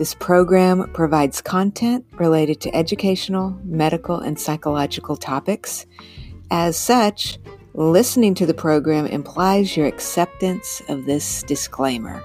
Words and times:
This 0.00 0.14
program 0.14 0.90
provides 0.94 1.42
content 1.42 2.06
related 2.12 2.58
to 2.62 2.74
educational, 2.74 3.60
medical, 3.64 4.18
and 4.18 4.40
psychological 4.40 5.14
topics. 5.14 5.84
As 6.50 6.78
such, 6.78 7.38
listening 7.74 8.32
to 8.36 8.46
the 8.46 8.54
program 8.54 9.04
implies 9.04 9.76
your 9.76 9.86
acceptance 9.86 10.80
of 10.88 11.04
this 11.04 11.42
disclaimer. 11.42 12.22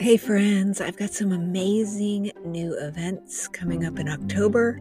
Hey, 0.00 0.16
friends, 0.16 0.80
I've 0.80 0.96
got 0.96 1.10
some 1.10 1.30
amazing 1.30 2.32
new 2.44 2.76
events 2.80 3.46
coming 3.46 3.86
up 3.86 4.00
in 4.00 4.08
October. 4.08 4.80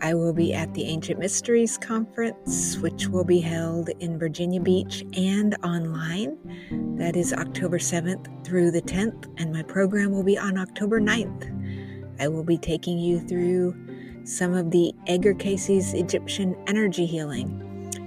I 0.00 0.14
will 0.14 0.32
be 0.32 0.54
at 0.54 0.72
the 0.74 0.84
Ancient 0.84 1.18
Mysteries 1.18 1.76
Conference, 1.76 2.78
which 2.78 3.08
will 3.08 3.24
be 3.24 3.40
held 3.40 3.88
in 3.98 4.16
Virginia 4.16 4.60
Beach 4.60 5.04
and 5.16 5.56
online. 5.64 6.38
That 6.96 7.16
is 7.16 7.32
October 7.32 7.78
7th 7.78 8.44
through 8.44 8.70
the 8.70 8.82
10th, 8.82 9.26
and 9.38 9.52
my 9.52 9.64
program 9.64 10.12
will 10.12 10.22
be 10.22 10.38
on 10.38 10.56
October 10.56 11.00
9th. 11.00 12.20
I 12.20 12.28
will 12.28 12.44
be 12.44 12.58
taking 12.58 12.98
you 12.98 13.18
through 13.18 13.74
some 14.24 14.54
of 14.54 14.70
the 14.70 14.92
Edgar 15.08 15.34
Cayce's 15.34 15.92
Egyptian 15.94 16.54
energy 16.68 17.04
healing. 17.04 17.64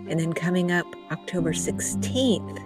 And 0.10 0.18
then 0.18 0.32
coming 0.32 0.72
up 0.72 0.86
October 1.12 1.52
16th, 1.52 2.60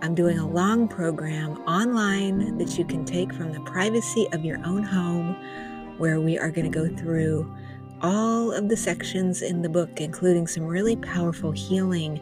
I'm 0.00 0.14
doing 0.14 0.38
a 0.38 0.48
long 0.48 0.88
program 0.88 1.58
online 1.66 2.56
that 2.56 2.78
you 2.78 2.86
can 2.86 3.04
take 3.04 3.32
from 3.34 3.52
the 3.52 3.60
privacy 3.60 4.26
of 4.32 4.42
your 4.42 4.58
own 4.64 4.82
home, 4.82 5.36
where 5.98 6.20
we 6.20 6.38
are 6.38 6.50
going 6.50 6.70
to 6.70 6.78
go 6.78 6.88
through 6.96 7.54
all 8.04 8.52
of 8.52 8.68
the 8.68 8.76
sections 8.76 9.40
in 9.40 9.62
the 9.62 9.68
book, 9.68 9.98
including 10.00 10.46
some 10.46 10.64
really 10.64 10.94
powerful 10.96 11.52
healing 11.52 12.20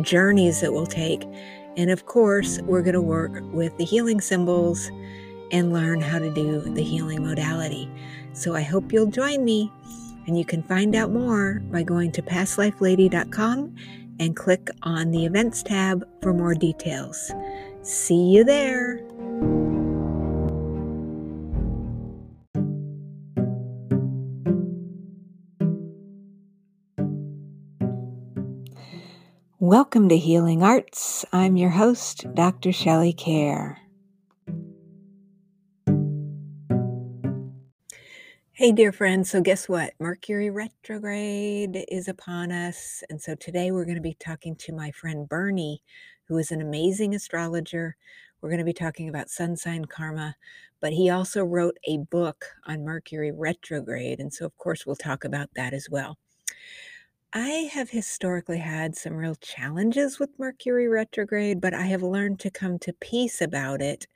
journeys 0.00 0.60
that 0.60 0.72
we'll 0.72 0.86
take. 0.86 1.24
And 1.76 1.90
of 1.90 2.06
course, 2.06 2.60
we're 2.62 2.82
going 2.82 2.94
to 2.94 3.02
work 3.02 3.42
with 3.52 3.76
the 3.76 3.84
healing 3.84 4.20
symbols 4.20 4.90
and 5.50 5.72
learn 5.72 6.00
how 6.00 6.20
to 6.20 6.32
do 6.32 6.60
the 6.60 6.82
healing 6.82 7.26
modality. 7.26 7.90
So 8.32 8.54
I 8.54 8.62
hope 8.62 8.92
you'll 8.92 9.10
join 9.10 9.44
me. 9.44 9.72
And 10.26 10.38
you 10.38 10.44
can 10.44 10.62
find 10.62 10.94
out 10.94 11.10
more 11.10 11.60
by 11.70 11.82
going 11.82 12.12
to 12.12 12.22
pastlifelady.com 12.22 13.74
and 14.20 14.36
click 14.36 14.70
on 14.82 15.10
the 15.10 15.26
events 15.26 15.62
tab 15.62 16.08
for 16.22 16.32
more 16.32 16.54
details. 16.54 17.32
See 17.82 18.30
you 18.30 18.44
there. 18.44 19.00
Welcome 29.74 30.08
to 30.10 30.16
Healing 30.16 30.62
Arts. 30.62 31.24
I'm 31.32 31.56
your 31.56 31.70
host, 31.70 32.32
Dr. 32.32 32.70
Shelley 32.70 33.12
Kaehr. 33.12 33.76
Hey, 38.52 38.70
dear 38.70 38.92
friends. 38.92 39.32
So, 39.32 39.40
guess 39.40 39.68
what? 39.68 39.94
Mercury 39.98 40.48
retrograde 40.48 41.86
is 41.88 42.06
upon 42.06 42.52
us. 42.52 43.02
And 43.10 43.20
so, 43.20 43.34
today 43.34 43.72
we're 43.72 43.84
going 43.84 43.96
to 43.96 44.00
be 44.00 44.14
talking 44.14 44.54
to 44.58 44.72
my 44.72 44.92
friend 44.92 45.28
Bernie, 45.28 45.82
who 46.28 46.38
is 46.38 46.52
an 46.52 46.60
amazing 46.60 47.12
astrologer. 47.12 47.96
We're 48.40 48.50
going 48.50 48.60
to 48.60 48.64
be 48.64 48.72
talking 48.72 49.08
about 49.08 49.28
sun 49.28 49.56
sign 49.56 49.86
karma, 49.86 50.36
but 50.80 50.92
he 50.92 51.10
also 51.10 51.42
wrote 51.42 51.78
a 51.88 51.98
book 51.98 52.44
on 52.64 52.84
Mercury 52.84 53.32
retrograde. 53.32 54.20
And 54.20 54.32
so, 54.32 54.46
of 54.46 54.56
course, 54.56 54.86
we'll 54.86 54.94
talk 54.94 55.24
about 55.24 55.48
that 55.56 55.74
as 55.74 55.88
well. 55.90 56.16
I 57.36 57.68
have 57.72 57.90
historically 57.90 58.58
had 58.58 58.94
some 58.96 59.14
real 59.14 59.34
challenges 59.34 60.20
with 60.20 60.38
Mercury 60.38 60.86
retrograde, 60.86 61.60
but 61.60 61.74
I 61.74 61.86
have 61.86 62.02
learned 62.04 62.38
to 62.40 62.50
come 62.50 62.78
to 62.78 62.92
peace 62.92 63.40
about 63.40 63.82
it 63.82 64.06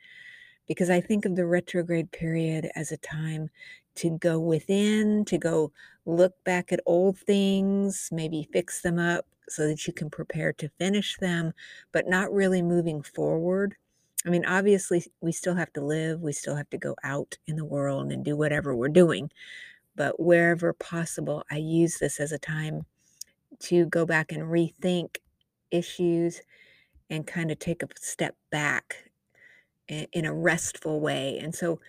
because 0.68 0.88
I 0.88 1.00
think 1.00 1.24
of 1.24 1.34
the 1.34 1.44
retrograde 1.44 2.12
period 2.12 2.70
as 2.76 2.92
a 2.92 2.96
time 2.96 3.50
to 3.96 4.16
go 4.18 4.38
within, 4.38 5.24
to 5.24 5.36
go 5.36 5.72
look 6.06 6.32
back 6.44 6.72
at 6.72 6.78
old 6.86 7.18
things, 7.18 8.08
maybe 8.12 8.48
fix 8.52 8.82
them 8.82 9.00
up 9.00 9.26
so 9.48 9.66
that 9.66 9.84
you 9.88 9.92
can 9.92 10.10
prepare 10.10 10.52
to 10.52 10.68
finish 10.78 11.16
them, 11.16 11.52
but 11.90 12.06
not 12.08 12.32
really 12.32 12.62
moving 12.62 13.02
forward. 13.02 13.74
I 14.26 14.30
mean, 14.30 14.44
obviously, 14.44 15.04
we 15.20 15.32
still 15.32 15.56
have 15.56 15.72
to 15.72 15.80
live, 15.80 16.20
we 16.20 16.32
still 16.32 16.54
have 16.54 16.70
to 16.70 16.78
go 16.78 16.94
out 17.02 17.36
in 17.48 17.56
the 17.56 17.64
world 17.64 18.12
and 18.12 18.24
do 18.24 18.36
whatever 18.36 18.76
we're 18.76 18.88
doing. 18.88 19.32
But 19.96 20.20
wherever 20.20 20.72
possible, 20.72 21.42
I 21.50 21.56
use 21.56 21.98
this 21.98 22.20
as 22.20 22.30
a 22.30 22.38
time 22.38 22.86
to 23.60 23.86
go 23.86 24.06
back 24.06 24.32
and 24.32 24.42
rethink 24.42 25.16
issues 25.70 26.42
and 27.10 27.26
kind 27.26 27.50
of 27.50 27.58
take 27.58 27.82
a 27.82 27.88
step 27.98 28.36
back 28.50 29.10
in 29.88 30.24
a 30.26 30.34
restful 30.34 31.00
way. 31.00 31.38
And 31.38 31.54
so 31.54 31.80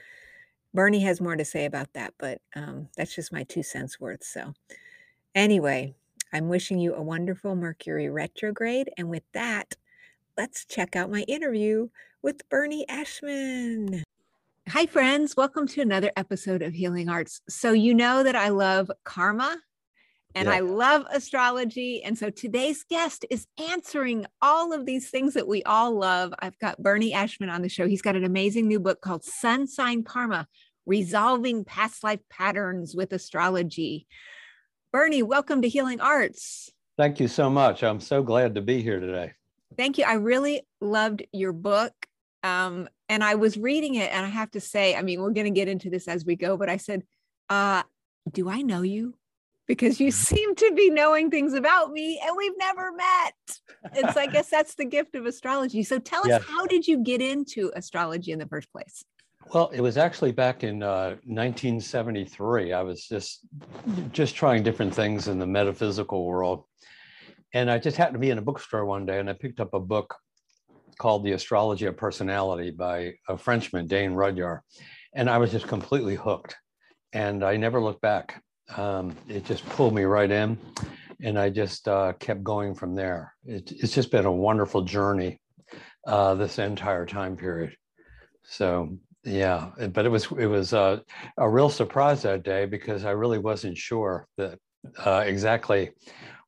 Bernie 0.73 1.01
has 1.01 1.19
more 1.19 1.35
to 1.35 1.45
say 1.45 1.65
about 1.65 1.93
that, 1.93 2.13
but 2.17 2.39
um, 2.55 2.87
that's 2.95 3.15
just 3.15 3.33
my 3.33 3.43
two 3.43 3.63
cents 3.63 3.99
worth. 3.99 4.23
So, 4.23 4.53
anyway, 5.35 5.95
I'm 6.31 6.47
wishing 6.47 6.79
you 6.79 6.93
a 6.93 7.01
wonderful 7.01 7.55
Mercury 7.55 8.09
retrograde. 8.09 8.89
And 8.97 9.09
with 9.09 9.23
that, 9.33 9.75
let's 10.37 10.65
check 10.65 10.95
out 10.95 11.11
my 11.11 11.21
interview 11.23 11.89
with 12.21 12.47
Bernie 12.49 12.87
Ashman. 12.87 14.03
Hi, 14.69 14.85
friends. 14.85 15.35
Welcome 15.35 15.67
to 15.69 15.81
another 15.81 16.11
episode 16.15 16.61
of 16.61 16.73
Healing 16.73 17.09
Arts. 17.09 17.41
So, 17.49 17.73
you 17.73 17.95
know 17.95 18.23
that 18.23 18.35
I 18.35 18.49
love 18.49 18.91
karma 19.03 19.57
and 20.35 20.47
yeah. 20.47 20.55
I 20.55 20.59
love 20.59 21.05
astrology. 21.11 22.03
And 22.03 22.17
so 22.17 22.29
today's 22.29 22.83
guest 22.83 23.25
is 23.29 23.47
answering 23.71 24.25
all 24.41 24.73
of 24.73 24.85
these 24.85 25.09
things 25.09 25.33
that 25.33 25.47
we 25.47 25.63
all 25.63 25.97
love. 25.97 26.33
I've 26.39 26.57
got 26.59 26.81
Bernie 26.81 27.13
Ashman 27.13 27.49
on 27.49 27.61
the 27.61 27.69
show. 27.69 27.87
He's 27.87 28.01
got 28.01 28.15
an 28.15 28.23
amazing 28.23 28.67
new 28.67 28.79
book 28.79 29.01
called 29.01 29.23
Sun 29.23 29.67
Sign 29.67 30.03
Karma 30.03 30.47
Resolving 30.85 31.65
Past 31.65 32.03
Life 32.03 32.21
Patterns 32.29 32.95
with 32.95 33.11
Astrology. 33.11 34.07
Bernie, 34.91 35.23
welcome 35.23 35.61
to 35.61 35.69
Healing 35.69 35.99
Arts. 35.99 36.71
Thank 36.97 37.19
you 37.19 37.27
so 37.27 37.49
much. 37.49 37.83
I'm 37.83 37.99
so 37.99 38.21
glad 38.21 38.55
to 38.55 38.61
be 38.61 38.81
here 38.81 38.99
today. 38.99 39.33
Thank 39.77 39.97
you. 39.97 40.03
I 40.03 40.13
really 40.13 40.63
loved 40.81 41.23
your 41.31 41.53
book. 41.53 41.93
Um, 42.43 42.87
and 43.07 43.23
I 43.23 43.35
was 43.35 43.57
reading 43.57 43.95
it, 43.95 44.11
and 44.13 44.25
I 44.25 44.29
have 44.29 44.51
to 44.51 44.61
say, 44.61 44.95
I 44.95 45.01
mean, 45.01 45.21
we're 45.21 45.31
going 45.31 45.45
to 45.45 45.51
get 45.51 45.67
into 45.67 45.89
this 45.89 46.07
as 46.07 46.25
we 46.25 46.35
go, 46.35 46.57
but 46.57 46.69
I 46.69 46.77
said, 46.77 47.03
uh, 47.49 47.83
Do 48.31 48.49
I 48.49 48.61
know 48.61 48.81
you? 48.81 49.15
Because 49.69 49.99
you 49.99 50.09
seem 50.09 50.55
to 50.55 50.73
be 50.75 50.89
knowing 50.89 51.29
things 51.29 51.53
about 51.53 51.91
me 51.91 52.19
and 52.25 52.35
we've 52.35 52.57
never 52.57 52.91
met. 52.91 53.35
It's 53.93 54.17
I 54.17 54.25
guess 54.25 54.49
that's 54.49 54.73
the 54.73 54.83
gift 54.83 55.13
of 55.13 55.27
astrology. 55.27 55.83
So 55.83 55.99
tell 55.99 56.29
us 56.29 56.43
how 56.43 56.65
did 56.65 56.87
you 56.87 57.03
get 57.03 57.21
into 57.21 57.71
astrology 57.75 58.31
in 58.31 58.39
the 58.39 58.47
first 58.47 58.71
place? 58.71 59.05
Well, 59.53 59.69
it 59.69 59.79
was 59.79 59.95
actually 59.95 60.31
back 60.31 60.63
in 60.63 60.81
uh, 60.81 61.17
1973. 61.25 62.73
I 62.73 62.81
was 62.81 63.07
just 63.07 63.45
just 64.11 64.35
trying 64.35 64.63
different 64.63 64.93
things 64.93 65.27
in 65.27 65.37
the 65.37 65.45
metaphysical 65.45 66.25
world. 66.25 66.63
And 67.53 67.69
I 67.69 67.77
just 67.77 67.95
happened 67.95 68.15
to 68.15 68.19
be 68.19 68.31
in 68.31 68.39
a 68.39 68.41
bookstore 68.41 68.85
one 68.85 69.05
day 69.05 69.19
and 69.19 69.29
I 69.29 69.33
picked 69.33 69.59
up 69.59 69.75
a 69.75 69.79
book 69.79 70.15
called 70.97 71.23
The 71.23 71.33
Astrology 71.33 71.85
of 71.85 71.95
Personality 71.95 72.71
by 72.71 73.13
a 73.27 73.37
Frenchman, 73.37 73.85
Dane 73.85 74.13
Rudhyar, 74.13 74.61
And 75.13 75.29
I 75.29 75.37
was 75.37 75.51
just 75.51 75.67
completely 75.67 76.15
hooked. 76.15 76.55
And 77.13 77.43
I 77.43 77.55
never 77.55 77.79
looked 77.79 78.01
back 78.01 78.43
um, 78.77 79.15
it 79.27 79.45
just 79.45 79.65
pulled 79.69 79.93
me 79.93 80.03
right 80.03 80.29
in 80.29 80.57
and 81.21 81.37
I 81.37 81.49
just 81.49 81.87
uh, 81.87 82.13
kept 82.19 82.43
going 82.43 82.75
from 82.75 82.95
there. 82.95 83.33
It, 83.45 83.71
it's 83.71 83.93
just 83.93 84.11
been 84.11 84.25
a 84.25 84.31
wonderful 84.31 84.83
journey 84.83 85.39
uh, 86.07 86.35
this 86.35 86.59
entire 86.59 87.05
time 87.05 87.35
period. 87.35 87.75
So 88.43 88.97
Yeah, 89.23 89.71
but 89.91 90.05
it 90.05 90.09
was 90.09 90.27
it 90.37 90.45
was 90.47 90.73
uh, 90.73 91.01
a 91.37 91.49
real 91.49 91.69
surprise 91.69 92.21
that 92.21 92.43
day 92.43 92.65
because 92.65 93.03
I 93.05 93.11
really 93.11 93.37
wasn't 93.37 93.77
sure 93.77 94.27
that 94.37 94.57
uh, 94.97 95.23
exactly 95.25 95.91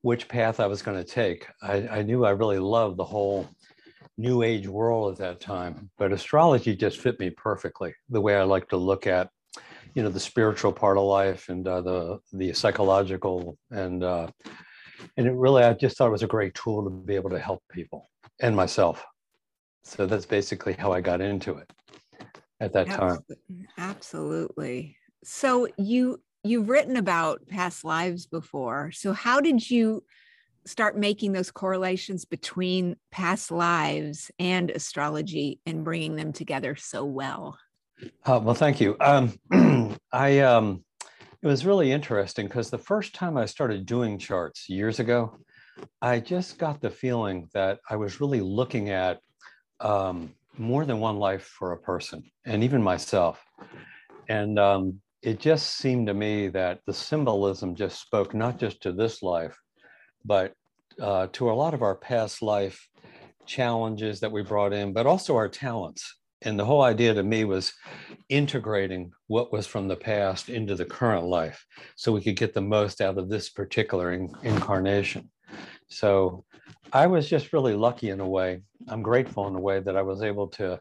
which 0.02 0.28
path 0.28 0.60
I 0.60 0.68
was 0.68 0.82
going 0.82 0.98
to 0.98 1.04
take. 1.04 1.48
I, 1.62 1.88
I 2.00 2.02
knew 2.02 2.26
I 2.26 2.32
really 2.32 2.60
loved 2.60 2.98
the 2.98 3.06
whole 3.06 3.48
new 4.18 4.42
age 4.42 4.68
world 4.68 5.12
at 5.12 5.20
that 5.20 5.42
time, 5.42 5.92
but 5.98 6.14
astrology 6.14 6.76
just 6.76 7.00
fit 7.00 7.20
me 7.20 7.30
perfectly. 7.30 7.94
The 8.10 8.22
way 8.22 8.36
I 8.36 8.44
like 8.44 8.70
to 8.70 8.78
look 8.78 9.06
at, 9.06 9.30
you 9.94 10.04
know, 10.04 10.10
the 10.10 10.20
spiritual 10.20 10.72
part 10.72 10.98
of 10.98 11.04
life 11.04 11.50
and 11.50 11.68
uh, 11.68 11.82
the 11.82 12.20
the 12.34 12.54
psychological 12.54 13.58
and 13.72 14.04
uh, 14.04 14.28
and 15.18 15.28
it 15.28 15.34
really 15.34 15.64
I 15.64 15.74
just 15.74 15.98
thought 15.98 16.08
it 16.08 16.12
was 16.12 16.24
a 16.24 16.28
great 16.28 16.54
tool 16.54 16.84
to 16.84 16.90
be 16.90 17.16
able 17.16 17.30
to 17.32 17.40
help 17.40 17.64
people 17.72 18.10
and 18.40 18.56
myself. 18.56 19.06
So 19.84 20.06
that's 20.06 20.26
basically 20.26 20.74
how 20.74 20.92
I 20.92 21.02
got 21.02 21.22
into 21.22 21.58
it 21.58 21.72
at 22.60 22.74
that 22.74 22.88
time. 22.90 23.20
Absolutely. 23.78 24.98
So 25.24 25.68
you 25.78 26.22
you've 26.44 26.70
written 26.70 26.98
about 26.98 27.48
past 27.48 27.84
lives 27.84 28.26
before. 28.26 28.92
So 28.92 29.14
how 29.14 29.42
did 29.42 29.70
you 29.70 30.04
start 30.66 30.98
making 30.98 31.32
those 31.32 31.52
correlations 31.52 32.26
between 32.26 32.96
past 33.12 33.52
lives 33.52 34.32
and 34.40 34.70
astrology 34.70 35.60
and 35.66 35.84
bringing 35.84 36.16
them 36.16 36.34
together 36.34 36.76
so 36.76 37.04
well? 37.04 37.58
Uh, 38.26 38.40
well, 38.44 38.56
thank 38.56 38.82
you. 38.82 38.96
Um, 39.00 39.34
I 40.12 40.40
um, 40.40 40.84
it 41.42 41.48
was 41.48 41.66
really 41.66 41.92
interesting 41.92 42.48
because 42.48 42.70
the 42.70 42.78
first 42.78 43.16
time 43.16 43.38
I 43.38 43.46
started 43.46 43.86
doing 43.86 44.18
charts 44.18 44.70
years 44.70 45.00
ago, 45.00 45.38
I 46.02 46.20
just 46.20 46.58
got 46.58 46.82
the 46.82 46.90
feeling 46.90 47.50
that 47.54 47.80
I 47.90 47.96
was 47.96 48.22
really 48.22 48.42
looking 48.42 48.90
at 48.90 49.20
um, 49.80 50.34
more 50.58 50.86
than 50.86 51.00
one 51.00 51.18
life 51.18 51.44
for 51.44 51.72
a 51.72 51.78
person, 51.78 52.24
and 52.46 52.64
even 52.64 52.82
myself. 52.82 53.44
And 54.30 54.60
um, 54.60 55.02
it 55.22 55.40
just 55.40 55.78
seemed 55.78 56.08
to 56.08 56.14
me 56.14 56.48
that 56.50 56.80
the 56.86 56.94
symbolism 56.94 57.76
just 57.76 58.00
spoke 58.02 58.34
not 58.34 58.60
just 58.60 58.82
to 58.84 58.92
this 58.92 59.22
life, 59.22 59.58
but 60.26 60.54
uh, 61.00 61.28
to 61.34 61.52
a 61.52 61.54
lot 61.54 61.74
of 61.74 61.82
our 61.82 61.96
past 61.96 62.42
life 62.42 62.88
challenges 63.46 64.20
that 64.20 64.32
we 64.32 64.44
brought 64.44 64.74
in, 64.74 64.94
but 64.94 65.06
also 65.06 65.36
our 65.36 65.50
talents. 65.50 66.16
And 66.44 66.60
the 66.60 66.66
whole 66.66 66.82
idea 66.82 67.14
to 67.14 67.24
me 67.24 67.44
was 67.44 67.74
integrating 68.30 69.12
what 69.28 69.54
was 69.54 69.68
from 69.68 69.88
the 69.88 69.96
past 69.96 70.50
into 70.50 70.76
the 70.76 70.86
current 70.86 71.26
life 71.26 71.66
so 71.96 72.12
we 72.12 72.22
could 72.22 72.36
get 72.36 72.54
the 72.54 72.62
most 72.62 73.02
out 73.02 73.18
of 73.18 73.30
this 73.30 73.50
particular 73.50 74.14
in- 74.14 74.34
incarnation. 74.44 75.30
So 75.88 76.46
I 76.92 77.08
was 77.08 77.30
just 77.30 77.54
really 77.54 77.76
lucky 77.76 78.10
in 78.10 78.20
a 78.20 78.28
way. 78.28 78.62
I'm 78.88 79.04
grateful 79.04 79.48
in 79.48 79.56
a 79.56 79.60
way 79.60 79.80
that 79.82 79.96
I 79.96 80.02
was 80.02 80.24
able 80.24 80.48
to 80.50 80.80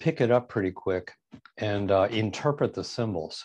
pick 0.00 0.20
it 0.20 0.30
up 0.30 0.48
pretty 0.48 0.72
quick 0.72 1.12
and 1.58 1.90
uh, 1.90 2.08
interpret 2.10 2.74
the 2.74 2.82
symbols. 2.82 3.44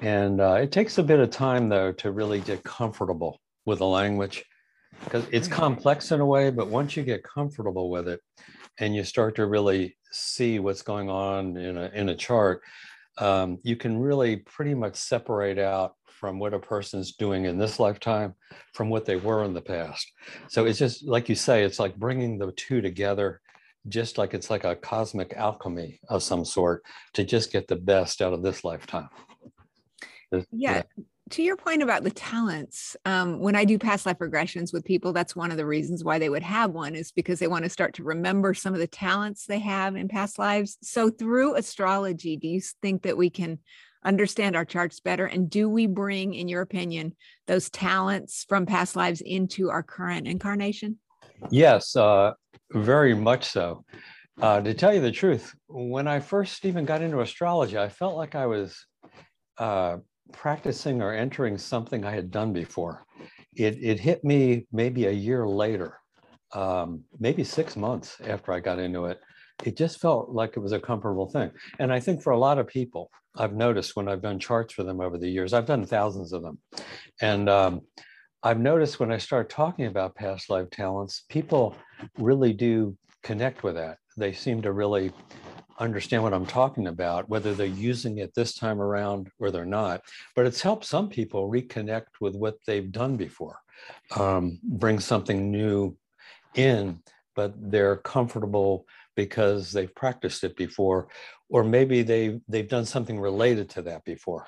And 0.00 0.40
uh, 0.40 0.54
it 0.54 0.72
takes 0.72 0.98
a 0.98 1.02
bit 1.02 1.20
of 1.20 1.30
time, 1.30 1.68
though, 1.68 1.92
to 1.92 2.10
really 2.10 2.40
get 2.40 2.64
comfortable 2.64 3.40
with 3.64 3.78
the 3.78 3.86
language 3.86 4.44
because 5.04 5.26
it's 5.30 5.48
complex 5.48 6.10
in 6.12 6.20
a 6.20 6.26
way, 6.26 6.50
but 6.50 6.68
once 6.68 6.96
you 6.96 7.02
get 7.02 7.22
comfortable 7.22 7.90
with 7.90 8.08
it 8.08 8.20
and 8.78 8.94
you 8.94 9.04
start 9.04 9.36
to 9.36 9.46
really 9.46 9.96
see 10.10 10.58
what's 10.58 10.82
going 10.82 11.08
on 11.08 11.56
in 11.56 11.76
a, 11.76 11.90
in 11.94 12.08
a 12.08 12.16
chart, 12.16 12.62
um, 13.18 13.58
you 13.62 13.76
can 13.76 13.98
really 13.98 14.36
pretty 14.36 14.74
much 14.74 14.96
separate 14.96 15.58
out 15.58 15.94
from 16.06 16.38
what 16.38 16.54
a 16.54 16.58
person's 16.58 17.12
doing 17.16 17.46
in 17.46 17.58
this 17.58 17.80
lifetime 17.80 18.34
from 18.74 18.88
what 18.88 19.04
they 19.04 19.16
were 19.16 19.44
in 19.44 19.54
the 19.54 19.60
past. 19.60 20.10
So 20.48 20.66
it's 20.66 20.78
just 20.78 21.04
like 21.04 21.28
you 21.28 21.34
say, 21.34 21.64
it's 21.64 21.78
like 21.78 21.96
bringing 21.96 22.38
the 22.38 22.52
two 22.52 22.80
together, 22.80 23.40
just 23.88 24.18
like 24.18 24.32
it's 24.32 24.48
like 24.48 24.64
a 24.64 24.76
cosmic 24.76 25.34
alchemy 25.34 25.98
of 26.08 26.22
some 26.22 26.44
sort 26.44 26.84
to 27.14 27.24
just 27.24 27.52
get 27.52 27.66
the 27.66 27.76
best 27.76 28.22
out 28.22 28.32
of 28.32 28.42
this 28.42 28.64
lifetime. 28.64 29.08
Yeah. 30.30 30.42
yeah 30.52 30.82
to 31.32 31.42
your 31.42 31.56
point 31.56 31.82
about 31.82 32.04
the 32.04 32.10
talents, 32.10 32.94
um, 33.06 33.40
when 33.40 33.56
I 33.56 33.64
do 33.64 33.78
past 33.78 34.04
life 34.04 34.18
regressions 34.18 34.70
with 34.70 34.84
people, 34.84 35.14
that's 35.14 35.34
one 35.34 35.50
of 35.50 35.56
the 35.56 35.64
reasons 35.64 36.04
why 36.04 36.18
they 36.18 36.28
would 36.28 36.42
have 36.42 36.72
one 36.72 36.94
is 36.94 37.10
because 37.10 37.38
they 37.38 37.46
want 37.46 37.64
to 37.64 37.70
start 37.70 37.94
to 37.94 38.04
remember 38.04 38.52
some 38.52 38.74
of 38.74 38.80
the 38.80 38.86
talents 38.86 39.46
they 39.46 39.58
have 39.60 39.96
in 39.96 40.08
past 40.08 40.38
lives. 40.38 40.76
So, 40.82 41.08
through 41.08 41.56
astrology, 41.56 42.36
do 42.36 42.48
you 42.48 42.60
think 42.60 43.02
that 43.02 43.16
we 43.16 43.30
can 43.30 43.60
understand 44.04 44.56
our 44.56 44.66
charts 44.66 45.00
better? 45.00 45.24
And 45.24 45.48
do 45.48 45.70
we 45.70 45.86
bring, 45.86 46.34
in 46.34 46.48
your 46.48 46.60
opinion, 46.60 47.16
those 47.46 47.70
talents 47.70 48.44
from 48.46 48.66
past 48.66 48.94
lives 48.94 49.22
into 49.22 49.70
our 49.70 49.82
current 49.82 50.28
incarnation? 50.28 50.98
Yes, 51.50 51.96
uh, 51.96 52.32
very 52.72 53.14
much 53.14 53.46
so. 53.46 53.86
Uh, 54.40 54.60
to 54.60 54.74
tell 54.74 54.92
you 54.92 55.00
the 55.00 55.10
truth, 55.10 55.54
when 55.66 56.06
I 56.06 56.20
first 56.20 56.66
even 56.66 56.84
got 56.84 57.00
into 57.00 57.20
astrology, 57.20 57.78
I 57.78 57.88
felt 57.88 58.16
like 58.16 58.34
I 58.34 58.46
was 58.46 58.84
uh, 59.56 59.96
practicing 60.32 61.02
or 61.02 61.12
entering 61.12 61.58
something 61.58 62.04
I 62.04 62.12
had 62.12 62.30
done 62.30 62.52
before. 62.52 63.04
It, 63.54 63.78
it 63.82 64.00
hit 64.00 64.24
me 64.24 64.66
maybe 64.72 65.06
a 65.06 65.12
year 65.12 65.46
later, 65.46 65.98
um, 66.52 67.04
maybe 67.18 67.44
six 67.44 67.76
months 67.76 68.16
after 68.24 68.52
I 68.52 68.60
got 68.60 68.78
into 68.78 69.06
it. 69.06 69.20
It 69.64 69.76
just 69.76 70.00
felt 70.00 70.30
like 70.30 70.56
it 70.56 70.60
was 70.60 70.72
a 70.72 70.80
comfortable 70.80 71.28
thing. 71.30 71.50
And 71.78 71.92
I 71.92 72.00
think 72.00 72.22
for 72.22 72.30
a 72.30 72.38
lot 72.38 72.58
of 72.58 72.66
people, 72.66 73.10
I've 73.36 73.54
noticed 73.54 73.96
when 73.96 74.08
I've 74.08 74.22
done 74.22 74.38
charts 74.38 74.74
for 74.74 74.82
them 74.82 75.00
over 75.00 75.18
the 75.18 75.28
years, 75.28 75.52
I've 75.52 75.66
done 75.66 75.84
thousands 75.84 76.32
of 76.32 76.42
them. 76.42 76.58
And 77.20 77.48
um, 77.48 77.82
I've 78.42 78.58
noticed 78.58 78.98
when 78.98 79.12
I 79.12 79.18
start 79.18 79.48
talking 79.48 79.86
about 79.86 80.16
past 80.16 80.50
life 80.50 80.68
talents, 80.70 81.24
people 81.28 81.76
really 82.18 82.52
do 82.52 82.96
connect 83.22 83.62
with 83.62 83.76
that. 83.76 83.98
They 84.16 84.32
seem 84.32 84.62
to 84.62 84.72
really 84.72 85.12
understand 85.78 86.22
what 86.22 86.34
I'm 86.34 86.46
talking 86.46 86.86
about, 86.86 87.28
whether 87.28 87.54
they're 87.54 87.66
using 87.66 88.18
it 88.18 88.34
this 88.34 88.54
time 88.54 88.80
around 88.80 89.30
or 89.38 89.50
they're 89.50 89.64
not. 89.64 90.02
But 90.36 90.46
it's 90.46 90.60
helped 90.60 90.84
some 90.84 91.08
people 91.08 91.50
reconnect 91.50 92.20
with 92.20 92.34
what 92.36 92.56
they've 92.66 92.90
done 92.90 93.16
before, 93.16 93.58
um, 94.16 94.58
bring 94.62 94.98
something 94.98 95.50
new 95.50 95.96
in, 96.54 97.00
but 97.34 97.54
they're 97.56 97.96
comfortable 97.96 98.86
because 99.16 99.72
they've 99.72 99.94
practiced 99.94 100.44
it 100.44 100.56
before, 100.56 101.08
or 101.50 101.62
maybe 101.62 102.02
they 102.02 102.40
they've 102.48 102.68
done 102.68 102.86
something 102.86 103.20
related 103.20 103.68
to 103.70 103.82
that 103.82 104.04
before. 104.04 104.46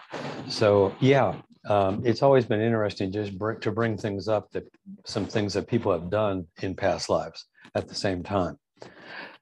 So 0.49 0.94
yeah, 1.00 1.34
um, 1.69 2.02
it's 2.05 2.22
always 2.22 2.44
been 2.46 2.61
interesting 2.61 3.12
just 3.12 3.38
bring, 3.38 3.61
to 3.61 3.72
bring 3.72 3.96
things 3.96 4.28
up 4.28 4.50
that 4.52 4.64
some 5.05 5.26
things 5.26 5.55
that 5.55 5.66
people 5.66 5.93
have 5.93 6.11
done 6.11 6.46
in 6.62 6.75
past 6.75 7.08
lives 7.11 7.46
at 7.75 7.88
the 7.88 7.94
same 7.94 8.22
time. 8.22 8.58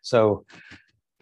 So 0.02 0.44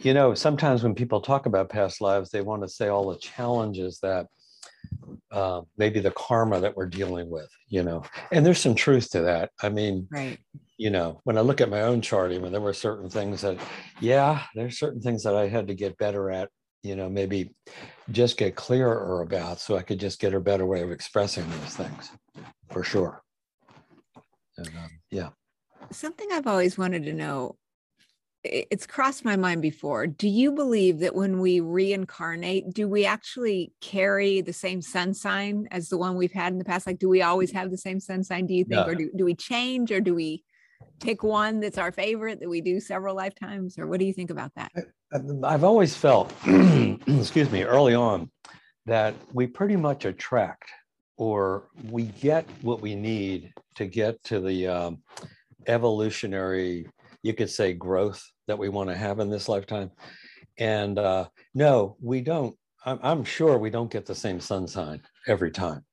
you 0.03 0.14
know, 0.14 0.35
sometimes 0.35 0.83
when 0.83 0.95
people 0.95 1.21
talk 1.21 1.47
about 1.47 1.69
past 1.69 2.00
lives, 2.00 2.31
they 2.31 2.40
want 2.40 2.62
to 2.62 2.69
say 2.69 2.88
all 2.88 3.11
the 3.11 3.19
challenges 3.19 3.99
that 4.00 4.26
uh, 5.31 5.61
maybe 5.76 6.00
the 6.00 6.11
karma 6.12 6.61
that 6.61 6.76
we're 6.76 6.87
dealing 6.87 7.28
with, 7.28 7.49
you 7.69 7.83
know, 7.83 8.02
and 8.33 8.45
there's 8.45 8.61
some 8.61 8.75
truth 8.75 9.11
to 9.11 9.21
that. 9.21 9.50
I 9.62 9.69
mean, 9.69 10.09
right. 10.11 10.38
you 10.78 10.90
know, 10.90 11.21
when 11.25 11.37
I 11.37 11.43
look 11.43 11.61
at 11.61 11.71
my 11.71 11.83
own 11.83 12.00
chart, 12.00 12.33
even 12.33 12.50
there 12.50 12.61
were 12.61 12.73
certain 12.73 13.11
things 13.11 13.43
that, 13.43 13.59
yeah, 14.00 14.43
there's 14.55 14.78
certain 14.78 15.00
things 15.00 15.23
that 15.25 15.37
I 15.37 15.49
had 15.49 15.69
to 15.69 15.75
get 15.75 15.99
better 15.99 16.31
at, 16.31 16.49
you 16.83 16.97
know, 16.97 17.11
maybe 17.11 17.55
just 18.11 18.38
get 18.38 18.57
clearer 18.57 19.21
about 19.21 19.61
so 19.61 19.76
I 19.76 19.83
could 19.83 20.00
just 20.00 20.19
get 20.19 20.35
a 20.35 20.40
better 20.40 20.64
way 20.64 20.81
of 20.81 20.90
expressing 20.90 21.49
those 21.50 21.76
things 21.76 22.11
for 22.71 22.83
sure. 22.83 23.23
And, 24.57 24.69
um, 24.69 24.90
yeah. 25.11 25.28
Something 25.93 26.28
I've 26.33 26.47
always 26.47 26.78
wanted 26.78 27.05
to 27.05 27.12
know 27.12 27.57
it's 28.42 28.87
crossed 28.87 29.25
my 29.25 29.37
mind 29.37 29.61
before. 29.61 30.06
Do 30.06 30.28
you 30.28 30.52
believe 30.52 31.00
that 31.00 31.14
when 31.14 31.40
we 31.40 31.61
reincarnate, 31.61 32.73
do 32.73 32.88
we 32.88 33.04
actually 33.04 33.73
carry 33.80 34.40
the 34.40 34.52
same 34.52 34.80
sun 34.80 35.12
sign 35.12 35.68
as 35.70 35.88
the 35.88 35.99
one 35.99 36.16
we've 36.16 36.32
had 36.32 36.52
in 36.52 36.59
the 36.59 36.64
past? 36.64 36.87
Like, 36.87 36.99
do 36.99 37.09
we 37.09 37.20
always 37.23 37.52
have 37.52 37.70
the 37.70 37.76
same 37.76 38.00
sun 38.00 38.25
sign, 38.25 38.47
do 38.47 38.54
you 38.54 38.64
think? 38.64 38.87
No. 38.87 38.92
Or 38.92 38.94
do, 38.94 39.11
do 39.14 39.25
we 39.25 39.35
change 39.35 39.92
or 39.92 40.00
do 40.00 40.14
we 40.14 40.42
pick 41.00 41.23
one 41.23 41.61
that's 41.61 41.76
our 41.76 41.92
favorite 41.92 42.40
that 42.40 42.49
we 42.49 42.62
do 42.62 42.80
several 42.80 43.14
lifetimes? 43.14 43.78
Or 43.78 43.87
what 43.87 44.00
do 44.00 44.06
you 44.06 44.14
think 44.14 44.30
about 44.30 44.52
that? 44.56 44.73
I've 45.44 45.64
always 45.64 45.94
felt, 45.94 46.32
excuse 46.47 47.50
me, 47.50 47.64
early 47.64 47.94
on, 47.94 48.30
that 48.87 49.14
we 49.35 49.47
pretty 49.47 49.76
much 49.76 50.06
attract 50.06 50.70
or 51.18 51.68
we 51.90 52.04
get 52.04 52.49
what 52.62 52.80
we 52.80 52.94
need 52.94 53.52
to 53.75 53.85
get 53.85 54.23
to 54.25 54.40
the 54.40 54.66
um, 54.66 55.02
evolutionary 55.66 56.88
you 57.23 57.35
could 57.35 57.50
say 57.50 57.73
growth 57.73 58.23
that 58.47 58.59
we 58.59 58.69
want 58.69 58.91
to 58.91 58.97
have 58.97 59.21
in 59.21 59.31
this 59.31 59.49
lifetime. 59.49 59.91
And 60.59 60.99
uh, 60.99 61.29
no, 61.55 61.97
we 62.00 62.21
don't. 62.21 62.57
I'm, 62.85 62.99
I'm 63.03 63.25
sure 63.25 63.59
we 63.59 63.71
don't 63.71 63.91
get 63.91 64.07
the 64.07 64.15
same 64.15 64.41
sun 64.41 64.67
sign 64.67 65.03
every 65.27 65.50
time. 65.50 65.85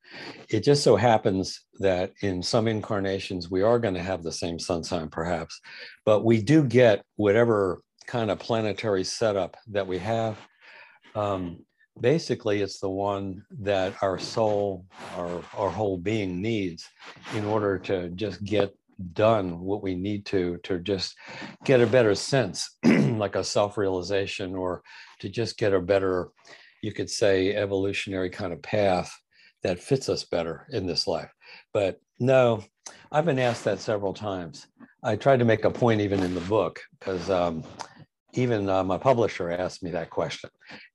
It 0.48 0.60
just 0.64 0.82
so 0.82 0.96
happens 0.96 1.66
that 1.80 2.12
in 2.22 2.42
some 2.42 2.66
incarnations, 2.66 3.50
we 3.50 3.62
are 3.62 3.78
going 3.78 3.94
to 3.94 4.02
have 4.02 4.22
the 4.22 4.32
same 4.32 4.58
sun 4.58 4.82
sign, 4.82 5.08
perhaps, 5.08 5.60
but 6.06 6.24
we 6.24 6.40
do 6.40 6.64
get 6.64 7.04
whatever 7.16 7.82
kind 8.06 8.30
of 8.30 8.38
planetary 8.38 9.04
setup 9.04 9.56
that 9.68 9.86
we 9.86 9.98
have. 9.98 10.38
Um, 11.14 11.64
basically, 12.00 12.62
it's 12.62 12.80
the 12.80 12.88
one 12.88 13.44
that 13.60 13.94
our 14.02 14.18
soul, 14.18 14.86
our, 15.16 15.42
our 15.56 15.70
whole 15.70 15.98
being 15.98 16.40
needs 16.40 16.88
in 17.34 17.44
order 17.44 17.78
to 17.80 18.08
just 18.10 18.42
get 18.44 18.74
done 19.12 19.60
what 19.60 19.82
we 19.82 19.94
need 19.94 20.26
to 20.26 20.58
to 20.64 20.78
just 20.80 21.14
get 21.64 21.80
a 21.80 21.86
better 21.86 22.14
sense 22.14 22.76
like 22.84 23.36
a 23.36 23.44
self-realization 23.44 24.56
or 24.56 24.82
to 25.20 25.28
just 25.28 25.56
get 25.56 25.72
a 25.72 25.80
better 25.80 26.28
you 26.82 26.92
could 26.92 27.10
say 27.10 27.54
evolutionary 27.54 28.30
kind 28.30 28.52
of 28.52 28.62
path 28.62 29.12
that 29.62 29.80
fits 29.80 30.08
us 30.08 30.24
better 30.24 30.66
in 30.70 30.86
this 30.86 31.06
life. 31.06 31.30
But 31.72 32.00
no 32.20 32.64
i've 33.12 33.24
been 33.24 33.38
asked 33.38 33.64
that 33.64 33.78
several 33.78 34.12
times. 34.12 34.66
I 35.02 35.14
tried 35.14 35.38
to 35.38 35.44
make 35.44 35.64
a 35.64 35.70
point 35.70 36.00
even 36.00 36.22
in 36.22 36.34
the 36.34 36.40
book 36.42 36.80
because 36.98 37.30
um, 37.30 37.62
even 38.34 38.68
uh, 38.68 38.82
my 38.82 38.98
publisher 38.98 39.50
asked 39.50 39.82
me 39.82 39.92
that 39.92 40.10
question. 40.10 40.50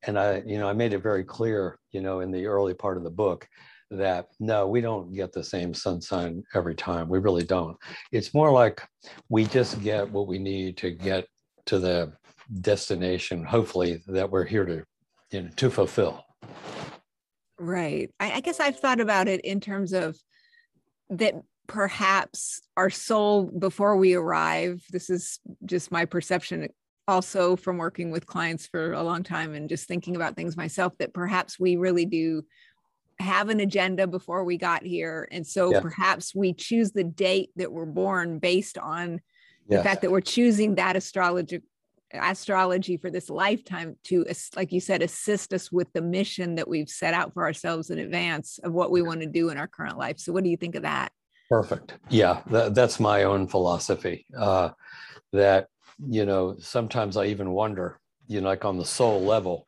And 0.05 0.19
i 0.19 0.43
you 0.45 0.57
know 0.57 0.67
i 0.67 0.74
made 0.74 0.93
it 0.93 1.00
very 1.00 1.24
clear 1.24 1.79
you 1.91 2.01
know 2.01 2.19
in 2.19 2.31
the 2.31 2.45
early 2.45 2.74
part 2.74 2.98
of 2.98 3.03
the 3.03 3.10
book 3.10 3.48
that 3.98 4.28
no 4.40 4.68
we 4.68 4.82
don't 4.82 5.14
get 5.14 5.32
the 5.32 5.44
same 5.44 5.74
sun 5.74 6.02
sign 6.02 6.44
every 6.54 6.76
time. 6.76 7.10
We 7.10 7.20
really 7.20 7.44
don't. 7.44 7.78
It's 8.12 8.34
more 8.34 8.52
like 8.52 8.82
we 9.30 9.46
just 9.46 9.82
get 9.82 10.10
what 10.10 10.28
we 10.28 10.40
need 10.40 10.78
to 10.78 10.92
get 10.92 11.28
to 11.66 11.80
the 11.80 12.14
destination 12.60 13.44
hopefully 13.44 14.04
that 14.08 14.30
we're 14.30 14.44
here 14.44 14.66
to 14.66 14.84
you 15.32 15.44
know 15.44 15.50
to 15.56 15.70
fulfill. 15.70 16.26
Right. 17.60 18.10
I, 18.20 18.34
I 18.34 18.40
guess 18.42 18.60
i've 18.60 18.80
thought 18.80 19.00
about 19.00 19.28
it 19.28 19.42
in 19.42 19.60
terms 19.60 19.94
of 19.94 20.18
that 21.10 21.36
perhaps 21.68 22.62
our 22.76 22.90
soul 22.90 23.44
before 23.44 23.96
we 23.96 24.16
arrive 24.16 24.84
this 24.90 25.10
is 25.10 25.40
just 25.66 25.92
my 25.92 26.04
perception 26.04 26.68
also 27.08 27.56
from 27.56 27.78
working 27.78 28.12
with 28.12 28.26
clients 28.26 28.68
for 28.68 28.94
a 28.94 29.04
long 29.04 29.24
time 29.24 29.54
and 29.54 29.70
just 29.70 29.88
thinking 29.88 30.16
about 30.16 30.36
things 30.36 30.58
myself 30.58 30.98
that 30.98 31.14
perhaps 31.14 31.60
we 31.60 31.76
really 31.76 32.06
do 32.06 32.44
have 33.20 33.50
an 33.50 33.60
agenda 33.60 34.08
before 34.08 34.43
we 34.43 34.58
got 34.58 34.84
here 34.84 35.27
and 35.32 35.46
so 35.46 35.72
yeah. 35.72 35.79
perhaps 35.79 36.34
we 36.36 36.53
choose 36.53 36.91
the 36.91 37.03
date 37.03 37.50
that 37.55 37.72
we're 37.72 37.86
born 37.86 38.39
based 38.39 38.77
on 38.77 39.22
yes. 39.67 39.79
the 39.79 39.84
fact 39.84 40.01
that 40.01 40.12
we're 40.12 40.22
choosing 40.22 40.75
that 40.75 40.96
astrology 40.96 41.62
astrology 42.13 42.96
for 42.96 43.10
this 43.10 43.29
lifetime 43.29 43.96
to 44.03 44.24
like 44.55 44.72
you 44.72 44.79
said 44.79 45.01
assist 45.01 45.51
us 45.51 45.72
with 45.72 45.91
the 45.93 46.01
mission 46.01 46.55
that 46.55 46.67
we've 46.67 46.89
set 46.89 47.13
out 47.13 47.34
for 47.34 47.43
ourselves 47.43 47.89
in 47.89 47.98
advance 47.98 48.60
of 48.63 48.72
what 48.72 48.91
we 48.91 49.01
want 49.01 49.20
to 49.20 49.25
do 49.25 49.50
in 49.50 49.58
our 49.58 49.67
current 49.67 49.98
life 49.98 50.20
so 50.20 50.32
what 50.32 50.43
do 50.43 50.50
you 50.50 50.58
think 50.58 50.75
of 50.75 50.84
that 50.84 51.12
perfect 51.50 51.96
yeah 52.10 52.41
that, 52.48 52.75
that's 52.75 53.00
my 53.00 53.24
own 53.24 53.48
philosophy 53.48 54.25
uh, 54.38 54.70
that 55.32 55.67
you 56.08 56.25
know, 56.25 56.55
sometimes 56.60 57.17
I 57.17 57.25
even 57.25 57.51
wonder, 57.51 58.00
you 58.27 58.41
know, 58.41 58.48
like 58.48 58.65
on 58.65 58.77
the 58.77 58.86
soul 58.86 59.22
level, 59.22 59.67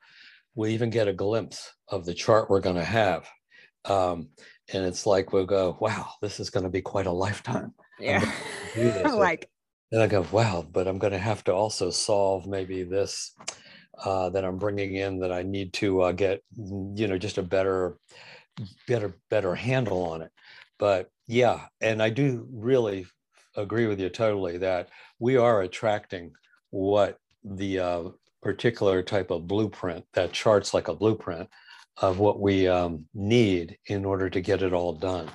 we 0.56 0.74
even 0.74 0.90
get 0.90 1.08
a 1.08 1.14
glimpse 1.14 1.72
of 1.90 2.06
the 2.06 2.14
chart 2.14 2.50
we're 2.50 2.62
going 2.62 2.76
to 2.76 2.84
have. 2.84 3.28
Um, 3.86 4.30
and 4.74 4.86
it's 4.86 5.06
like 5.06 5.32
we'll 5.32 5.46
go, 5.46 5.78
wow, 5.80 6.10
this 6.22 6.40
is 6.40 6.50
going 6.50 6.64
to 6.64 6.70
be 6.70 6.82
quite 6.82 7.06
a 7.06 7.12
lifetime. 7.12 7.74
Yeah. 8.00 8.32
like, 9.14 9.50
and 9.92 10.02
I 10.02 10.08
go, 10.08 10.26
wow, 10.32 10.66
but 10.70 10.88
I'm 10.88 10.98
going 10.98 11.14
to 11.14 11.20
have 11.20 11.44
to 11.46 11.54
also 11.54 11.92
solve 11.92 12.48
maybe 12.48 12.84
this 12.84 13.34
uh, 14.04 14.30
that 14.30 14.44
I'm 14.44 14.58
bringing 14.58 14.96
in 14.96 15.20
that 15.20 15.32
I 15.32 15.44
need 15.44 15.74
to 15.74 16.02
uh, 16.02 16.12
get, 16.12 16.42
you 16.58 17.08
know, 17.08 17.18
just 17.18 17.38
a 17.38 17.44
better, 17.44 17.98
better, 18.88 19.16
better 19.30 19.56
handle 19.56 20.04
on 20.04 20.22
it. 20.22 20.32
But 20.80 21.12
yeah, 21.28 21.68
and 21.80 22.02
I 22.02 22.10
do 22.10 22.48
really 22.52 23.06
agree 23.56 23.88
with 23.88 24.00
you 24.00 24.10
totally 24.10 24.58
that 24.58 24.90
we 25.20 25.38
are 25.38 25.62
attracting 25.62 26.34
what 26.72 27.20
the 27.44 27.80
uh, 27.80 28.04
particular 28.46 29.02
type 29.02 29.32
of 29.32 29.48
blueprint 29.48 30.06
that 30.14 30.32
charts 30.32 30.72
like 30.72 30.88
a 30.88 30.94
blueprint 30.94 31.50
of 31.98 32.20
what 32.20 32.40
we 32.40 32.68
um, 32.68 33.04
need 33.16 33.76
in 33.88 34.06
order 34.06 34.30
to 34.30 34.40
get 34.40 34.62
it 34.62 34.72
all 34.72 34.94
done. 34.94 35.28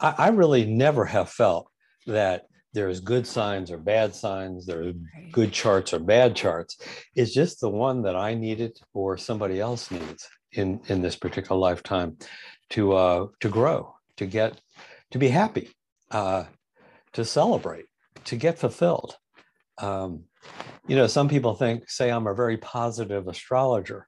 I, 0.00 0.14
I, 0.16 0.28
really 0.28 0.64
never 0.64 1.04
have 1.04 1.28
felt 1.28 1.68
that 2.06 2.46
there's 2.72 3.00
good 3.00 3.26
signs 3.26 3.70
or 3.70 3.76
bad 3.76 4.14
signs, 4.14 4.64
there 4.64 4.88
are 4.88 4.92
good 5.32 5.52
charts 5.52 5.92
or 5.92 5.98
bad 5.98 6.34
charts. 6.34 6.78
It's 7.14 7.34
just 7.34 7.60
the 7.60 7.68
one 7.68 8.00
that 8.04 8.16
I 8.16 8.32
needed 8.32 8.78
or 8.94 9.18
somebody 9.18 9.60
else 9.60 9.90
needs 9.90 10.26
in, 10.52 10.80
in 10.86 11.02
this 11.02 11.16
particular 11.16 11.60
lifetime 11.60 12.16
to 12.70 12.94
uh, 12.94 13.26
to 13.40 13.50
grow, 13.50 13.94
to 14.16 14.24
get 14.24 14.58
to 15.10 15.18
be 15.18 15.28
happy, 15.28 15.68
uh, 16.10 16.44
to 17.12 17.22
celebrate, 17.22 17.84
to 18.24 18.36
get 18.36 18.58
fulfilled. 18.58 19.18
Um, 19.76 20.24
you 20.88 20.96
know, 20.96 21.06
some 21.06 21.28
people 21.28 21.54
think, 21.54 21.88
say, 21.88 22.10
I'm 22.10 22.26
a 22.26 22.34
very 22.34 22.56
positive 22.56 23.28
astrologer, 23.28 24.06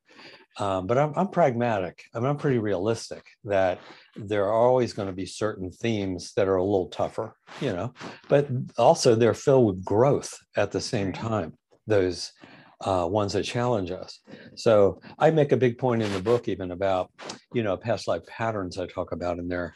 um, 0.59 0.87
but 0.87 0.99
I'm, 0.99 1.13
I'm 1.17 1.29
pragmatic. 1.29 2.05
I 2.15 2.21
mean, 2.21 2.29
I'm 2.29 2.37
pretty 2.37 2.59
realistic 2.59 3.25
that 3.45 3.81
there 4.17 4.47
are 4.47 4.67
always 4.67 4.93
going 4.93 5.09
to 5.09 5.15
be 5.15 5.27
certain 5.27 5.71
themes 5.71 6.33
that 6.37 6.49
are 6.49 6.57
a 6.57 6.65
little 6.65 6.89
tougher, 6.89 7.35
you 7.61 7.73
know, 7.73 7.95
but 8.29 8.49
also 8.77 9.15
they're 9.15 9.35
filled 9.35 9.67
with 9.67 9.85
growth 9.85 10.37
at 10.57 10.71
the 10.71 10.81
same 10.81 11.13
time. 11.13 11.55
Those 11.87 12.33
uh, 12.81 13.07
ones 13.11 13.33
that 13.33 13.43
challenge 13.43 13.91
us. 13.91 14.21
So 14.55 15.01
I 15.19 15.31
make 15.31 15.53
a 15.53 15.57
big 15.57 15.79
point 15.79 16.03
in 16.03 16.13
the 16.13 16.21
book, 16.21 16.49
even 16.49 16.71
about, 16.71 17.11
you 17.53 17.63
know, 17.63 17.77
past 17.77 18.07
life 18.07 18.25
patterns 18.27 18.79
I 18.79 18.87
talk 18.87 19.13
about 19.13 19.39
in 19.39 19.49
there, 19.49 19.75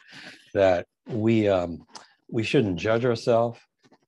that 0.53 0.85
we 1.07 1.49
um, 1.49 1.85
we 2.29 2.43
shouldn't 2.43 2.79
judge 2.79 3.03
ourselves 3.03 3.59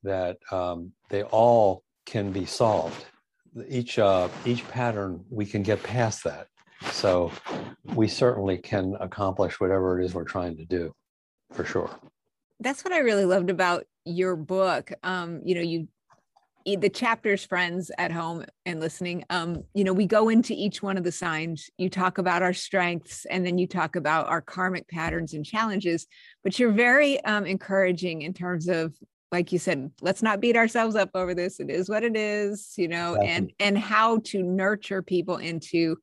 that 0.03 0.37
um, 0.51 0.91
they 1.09 1.23
all 1.23 1.83
can 2.05 2.31
be 2.31 2.45
solved. 2.45 3.05
Each 3.67 3.97
uh, 3.99 4.29
each 4.45 4.67
pattern 4.69 5.23
we 5.29 5.45
can 5.45 5.63
get 5.63 5.81
past 5.81 6.23
that. 6.25 6.47
So 6.91 7.31
we 7.93 8.07
certainly 8.07 8.57
can 8.57 8.95
accomplish 8.99 9.59
whatever 9.59 9.99
it 9.99 10.05
is 10.05 10.13
we're 10.13 10.23
trying 10.23 10.57
to 10.57 10.65
do 10.65 10.93
for 11.53 11.63
sure. 11.63 11.89
That's 12.59 12.83
what 12.83 12.93
i 12.93 12.99
really 12.99 13.25
loved 13.25 13.49
about 13.49 13.85
your 14.05 14.35
book. 14.35 14.91
Um, 15.03 15.41
you 15.43 15.55
know 15.55 15.61
you 15.61 15.87
the 16.65 16.89
chapters 16.89 17.45
friends 17.45 17.91
at 17.99 18.11
home 18.11 18.43
and 18.65 18.79
listening 18.79 19.23
um 19.29 19.63
you 19.75 19.83
know 19.83 19.93
we 19.93 20.07
go 20.07 20.29
into 20.29 20.51
each 20.53 20.81
one 20.81 20.97
of 20.97 21.03
the 21.03 21.11
signs. 21.11 21.69
You 21.77 21.89
talk 21.89 22.17
about 22.17 22.41
our 22.41 22.53
strengths 22.53 23.25
and 23.25 23.45
then 23.45 23.57
you 23.57 23.67
talk 23.67 23.95
about 23.95 24.27
our 24.27 24.41
karmic 24.41 24.87
patterns 24.89 25.33
and 25.33 25.45
challenges 25.45 26.07
but 26.43 26.59
you're 26.59 26.71
very 26.71 27.23
um, 27.23 27.45
encouraging 27.45 28.23
in 28.23 28.33
terms 28.33 28.67
of 28.67 28.95
like 29.35 29.51
you 29.51 29.59
said 29.59 29.91
let's 30.01 30.23
not 30.23 30.39
beat 30.39 30.55
ourselves 30.55 30.95
up 30.95 31.09
over 31.13 31.33
this 31.33 31.59
it 31.59 31.69
is 31.69 31.89
what 31.89 32.03
it 32.03 32.15
is 32.15 32.73
you 32.77 32.87
know 32.87 33.15
exactly. 33.15 33.29
and 33.29 33.53
and 33.59 33.77
how 33.77 34.17
to 34.19 34.41
nurture 34.41 35.01
people 35.01 35.35
into 35.37 35.97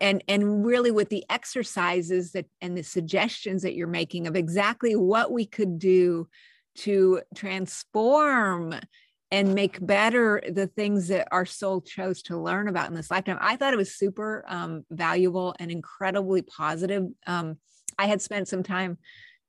and 0.00 0.24
and 0.26 0.64
really 0.64 0.90
with 0.90 1.10
the 1.10 1.24
exercises 1.28 2.32
that 2.32 2.46
and 2.62 2.76
the 2.76 2.82
suggestions 2.82 3.62
that 3.62 3.74
you're 3.74 3.86
making 3.86 4.26
of 4.26 4.36
exactly 4.36 4.96
what 4.96 5.30
we 5.30 5.44
could 5.44 5.78
do 5.78 6.26
to 6.74 7.20
transform 7.34 8.74
and 9.30 9.54
make 9.54 9.84
better 9.84 10.42
the 10.48 10.66
things 10.66 11.08
that 11.08 11.28
our 11.30 11.44
soul 11.44 11.80
chose 11.80 12.22
to 12.22 12.40
learn 12.40 12.68
about 12.68 12.88
in 12.88 12.94
this 12.94 13.10
lifetime. 13.10 13.38
I 13.40 13.56
thought 13.56 13.72
it 13.72 13.78
was 13.78 13.94
super 13.94 14.44
um, 14.46 14.84
valuable 14.90 15.54
and 15.58 15.72
incredibly 15.72 16.42
positive. 16.42 17.06
Um, 17.26 17.58
I 17.98 18.06
had 18.06 18.22
spent 18.22 18.48
some 18.48 18.62
time 18.62 18.98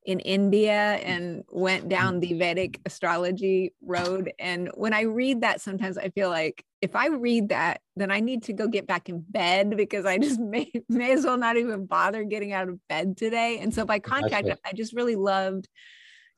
in 0.05 0.19
India 0.19 0.93
and 1.03 1.43
went 1.49 1.89
down 1.89 2.19
the 2.19 2.33
Vedic 2.33 2.79
astrology 2.85 3.73
road. 3.81 4.31
And 4.39 4.69
when 4.75 4.93
I 4.93 5.01
read 5.01 5.41
that, 5.41 5.61
sometimes 5.61 5.97
I 5.97 6.09
feel 6.09 6.29
like 6.29 6.63
if 6.81 6.95
I 6.95 7.07
read 7.07 7.49
that, 7.49 7.81
then 7.95 8.11
I 8.11 8.19
need 8.19 8.43
to 8.43 8.53
go 8.53 8.67
get 8.67 8.85
back 8.85 9.09
in 9.09 9.25
bed 9.27 9.75
because 9.75 10.05
I 10.05 10.17
just 10.19 10.39
may, 10.53 10.71
may 10.87 11.13
as 11.13 11.25
well 11.25 11.37
not 11.37 11.57
even 11.57 11.85
bother 11.85 12.23
getting 12.23 12.53
out 12.53 12.69
of 12.69 12.79
bed 12.87 13.17
today. 13.17 13.59
And 13.59 13.73
so 13.73 13.85
by 13.85 13.99
contact, 13.99 14.47
I 14.63 14.73
just 14.73 14.93
really 14.93 15.15
loved 15.15 15.67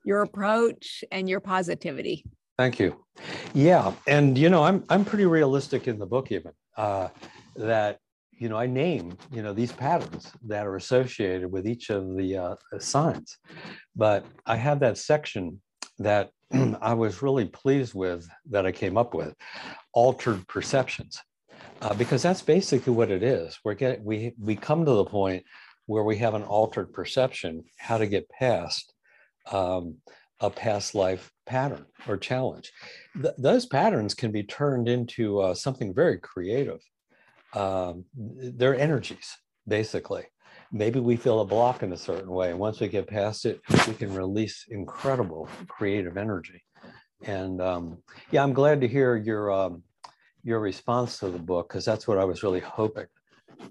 your 0.05 0.21
approach 0.21 1.03
and 1.11 1.27
your 1.27 1.41
positivity. 1.41 2.23
Thank 2.57 2.79
you. 2.79 3.03
Yeah, 3.53 3.93
and 4.07 4.37
you 4.37 4.49
know, 4.49 4.63
I'm 4.63 4.83
I'm 4.89 5.05
pretty 5.05 5.25
realistic 5.25 5.87
in 5.87 5.99
the 5.99 6.05
book 6.07 6.31
even 6.31 6.53
uh, 6.75 7.09
that 7.55 7.99
you 8.37 8.49
know 8.49 8.57
I 8.57 8.67
name 8.67 9.17
you 9.31 9.41
know 9.41 9.53
these 9.53 9.71
patterns 9.71 10.31
that 10.45 10.65
are 10.65 10.75
associated 10.75 11.51
with 11.51 11.67
each 11.67 11.89
of 11.89 12.15
the 12.15 12.37
uh, 12.37 12.55
signs, 12.79 13.37
but 13.95 14.25
I 14.45 14.55
have 14.55 14.79
that 14.81 14.97
section 14.97 15.61
that 15.99 16.31
I 16.81 16.93
was 16.93 17.21
really 17.21 17.45
pleased 17.45 17.93
with 17.93 18.27
that 18.49 18.65
I 18.65 18.71
came 18.71 18.97
up 18.97 19.13
with, 19.13 19.33
altered 19.93 20.47
perceptions, 20.47 21.19
uh, 21.81 21.93
because 21.93 22.21
that's 22.21 22.41
basically 22.41 22.93
what 22.93 23.11
it 23.11 23.23
is. 23.23 23.57
We're 23.63 23.73
getting 23.73 24.03
we 24.03 24.33
we 24.39 24.55
come 24.55 24.85
to 24.85 24.91
the 24.91 25.05
point 25.05 25.43
where 25.87 26.03
we 26.03 26.17
have 26.17 26.33
an 26.33 26.43
altered 26.43 26.93
perception, 26.93 27.63
how 27.77 27.97
to 27.97 28.07
get 28.07 28.29
past 28.29 28.93
um, 29.51 29.97
a 30.39 30.49
past 30.49 30.93
life 30.93 31.31
pattern 31.45 31.85
or 32.07 32.17
challenge. 32.17 32.71
Th- 33.19 33.33
those 33.37 33.65
patterns 33.65 34.13
can 34.13 34.31
be 34.31 34.43
turned 34.43 34.87
into 34.87 35.39
uh, 35.39 35.53
something 35.53 35.93
very 35.93 36.19
creative. 36.19 36.79
Um, 37.53 38.05
they're 38.15 38.79
energies, 38.79 39.35
basically. 39.67 40.25
Maybe 40.71 40.99
we 40.99 41.15
feel 41.15 41.39
a 41.39 41.45
block 41.45 41.83
in 41.83 41.93
a 41.93 41.97
certain 41.97 42.29
way. 42.29 42.51
And 42.51 42.59
once 42.59 42.79
we 42.79 42.87
get 42.87 43.07
past 43.07 43.45
it, 43.45 43.61
we 43.87 43.93
can 43.93 44.13
release 44.13 44.65
incredible 44.69 45.47
creative 45.67 46.17
energy. 46.17 46.61
And 47.23 47.61
um, 47.61 48.03
yeah, 48.31 48.43
I'm 48.43 48.53
glad 48.53 48.81
to 48.81 48.87
hear 48.87 49.15
your 49.15 49.51
um, 49.51 49.83
your 50.43 50.59
response 50.59 51.19
to 51.19 51.29
the 51.29 51.39
book 51.39 51.69
because 51.69 51.85
that's 51.85 52.07
what 52.07 52.17
I 52.17 52.25
was 52.25 52.43
really 52.43 52.59
hoping, 52.59 53.07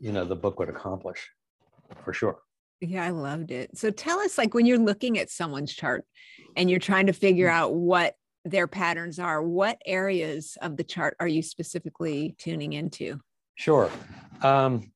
you 0.00 0.12
know, 0.12 0.24
the 0.24 0.36
book 0.36 0.58
would 0.58 0.68
accomplish, 0.68 1.30
for 2.04 2.12
sure. 2.12 2.38
Yeah, 2.80 3.04
I 3.04 3.10
loved 3.10 3.50
it. 3.50 3.76
So 3.78 3.90
tell 3.90 4.18
us, 4.18 4.36
like, 4.36 4.52
when 4.52 4.66
you're 4.66 4.78
looking 4.78 5.18
at 5.18 5.30
someone's 5.30 5.72
chart 5.72 6.04
and 6.56 6.68
you're 6.68 6.78
trying 6.78 7.06
to 7.06 7.14
figure 7.14 7.48
mm. 7.48 7.52
out 7.52 7.74
what 7.74 8.14
their 8.44 8.66
patterns 8.66 9.18
are, 9.18 9.42
what 9.42 9.80
areas 9.86 10.58
of 10.60 10.76
the 10.76 10.84
chart 10.84 11.16
are 11.18 11.28
you 11.28 11.42
specifically 11.42 12.34
tuning 12.38 12.74
into? 12.74 13.18
Sure. 13.56 13.90
Um, 14.42 14.92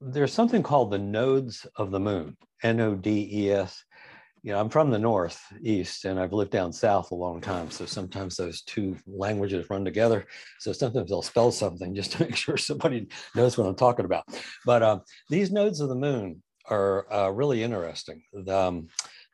there's 0.00 0.32
something 0.32 0.62
called 0.62 0.90
the 0.90 0.98
nodes 0.98 1.66
of 1.76 1.90
the 1.90 2.00
moon, 2.00 2.36
N 2.62 2.80
O 2.80 2.94
D 2.94 3.28
E 3.30 3.52
S. 3.52 3.84
You 4.42 4.52
know, 4.52 4.60
I'm 4.60 4.70
from 4.70 4.90
the 4.90 4.98
northeast 4.98 6.04
and 6.04 6.18
I've 6.18 6.32
lived 6.32 6.52
down 6.52 6.72
south 6.72 7.10
a 7.10 7.14
long 7.14 7.40
time. 7.40 7.70
So 7.70 7.84
sometimes 7.84 8.36
those 8.36 8.62
two 8.62 8.96
languages 9.06 9.68
run 9.68 9.84
together. 9.84 10.26
So 10.60 10.72
sometimes 10.72 11.10
they'll 11.10 11.22
spell 11.22 11.50
something 11.52 11.94
just 11.94 12.12
to 12.12 12.20
make 12.24 12.36
sure 12.36 12.56
somebody 12.56 13.08
knows 13.34 13.58
what 13.58 13.66
I'm 13.66 13.74
talking 13.74 14.04
about. 14.06 14.24
But 14.64 14.82
uh, 14.82 15.00
these 15.28 15.50
nodes 15.50 15.80
of 15.80 15.88
the 15.88 15.94
moon 15.94 16.42
are 16.70 17.12
uh, 17.12 17.28
really 17.30 17.62
interesting. 17.62 18.22
Um, 18.48 18.88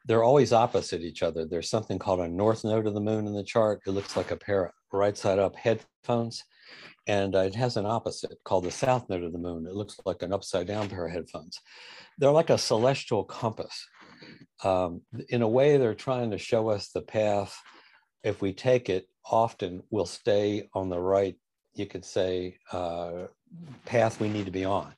they're 0.07 0.25
always 0.25 0.53
opposite 0.53 1.03
each 1.03 1.23
other. 1.23 1.47
There's 1.47 1.71
something 1.71 1.99
called 1.99 2.21
a 2.21 2.29
north 2.29 2.64
node 2.64 2.87
of 2.87 2.95
the 2.95 3.00
moon 3.00 3.26
in 3.26 3.35
the 3.35 3.45
chart. 3.45 3.81
It 3.87 3.91
looks 3.91 4.17
like 4.17 4.31
a 4.33 4.37
pair 4.37 4.67
of 4.67 4.73
right 4.93 5.17
side 5.17 5.38
up 5.38 5.55
headphones 5.55 6.43
and 7.07 7.35
it 7.35 7.55
has 7.55 7.77
an 7.77 7.87
opposite 7.87 8.39
called 8.45 8.65
the 8.65 8.71
south 8.71 9.09
node 9.09 9.25
of 9.25 9.33
the 9.33 9.39
moon. 9.39 9.67
It 9.67 9.75
looks 9.75 9.99
like 10.05 10.23
an 10.23 10.33
upside 10.33 10.67
down 10.67 10.89
pair 10.89 11.07
of 11.07 11.13
headphones. 11.13 11.61
They're 12.19 12.31
like 12.31 12.51
a 12.51 12.59
celestial 12.59 13.25
compass. 13.25 13.87
Um, 14.63 15.03
in 15.29 15.43
a 15.43 15.49
way, 15.49 15.77
they're 15.77 15.95
trying 15.95 16.31
to 16.31 16.39
show 16.39 16.71
us 16.71 16.89
the 16.89 17.03
path. 17.03 17.59
If 18.23 18.41
we 18.41 18.53
take 18.53 18.89
it, 18.89 19.07
often 19.31 19.83
we'll 19.91 20.07
stay 20.07 20.69
on 20.73 20.89
the 20.89 21.01
right, 21.01 21.37
you 21.75 21.87
could 21.87 22.05
say, 22.05 22.59
uh, 22.73 23.27
path 23.85 24.21
we 24.21 24.29
need 24.29 24.47
to 24.47 24.51
be 24.51 24.65
on. 24.65 24.95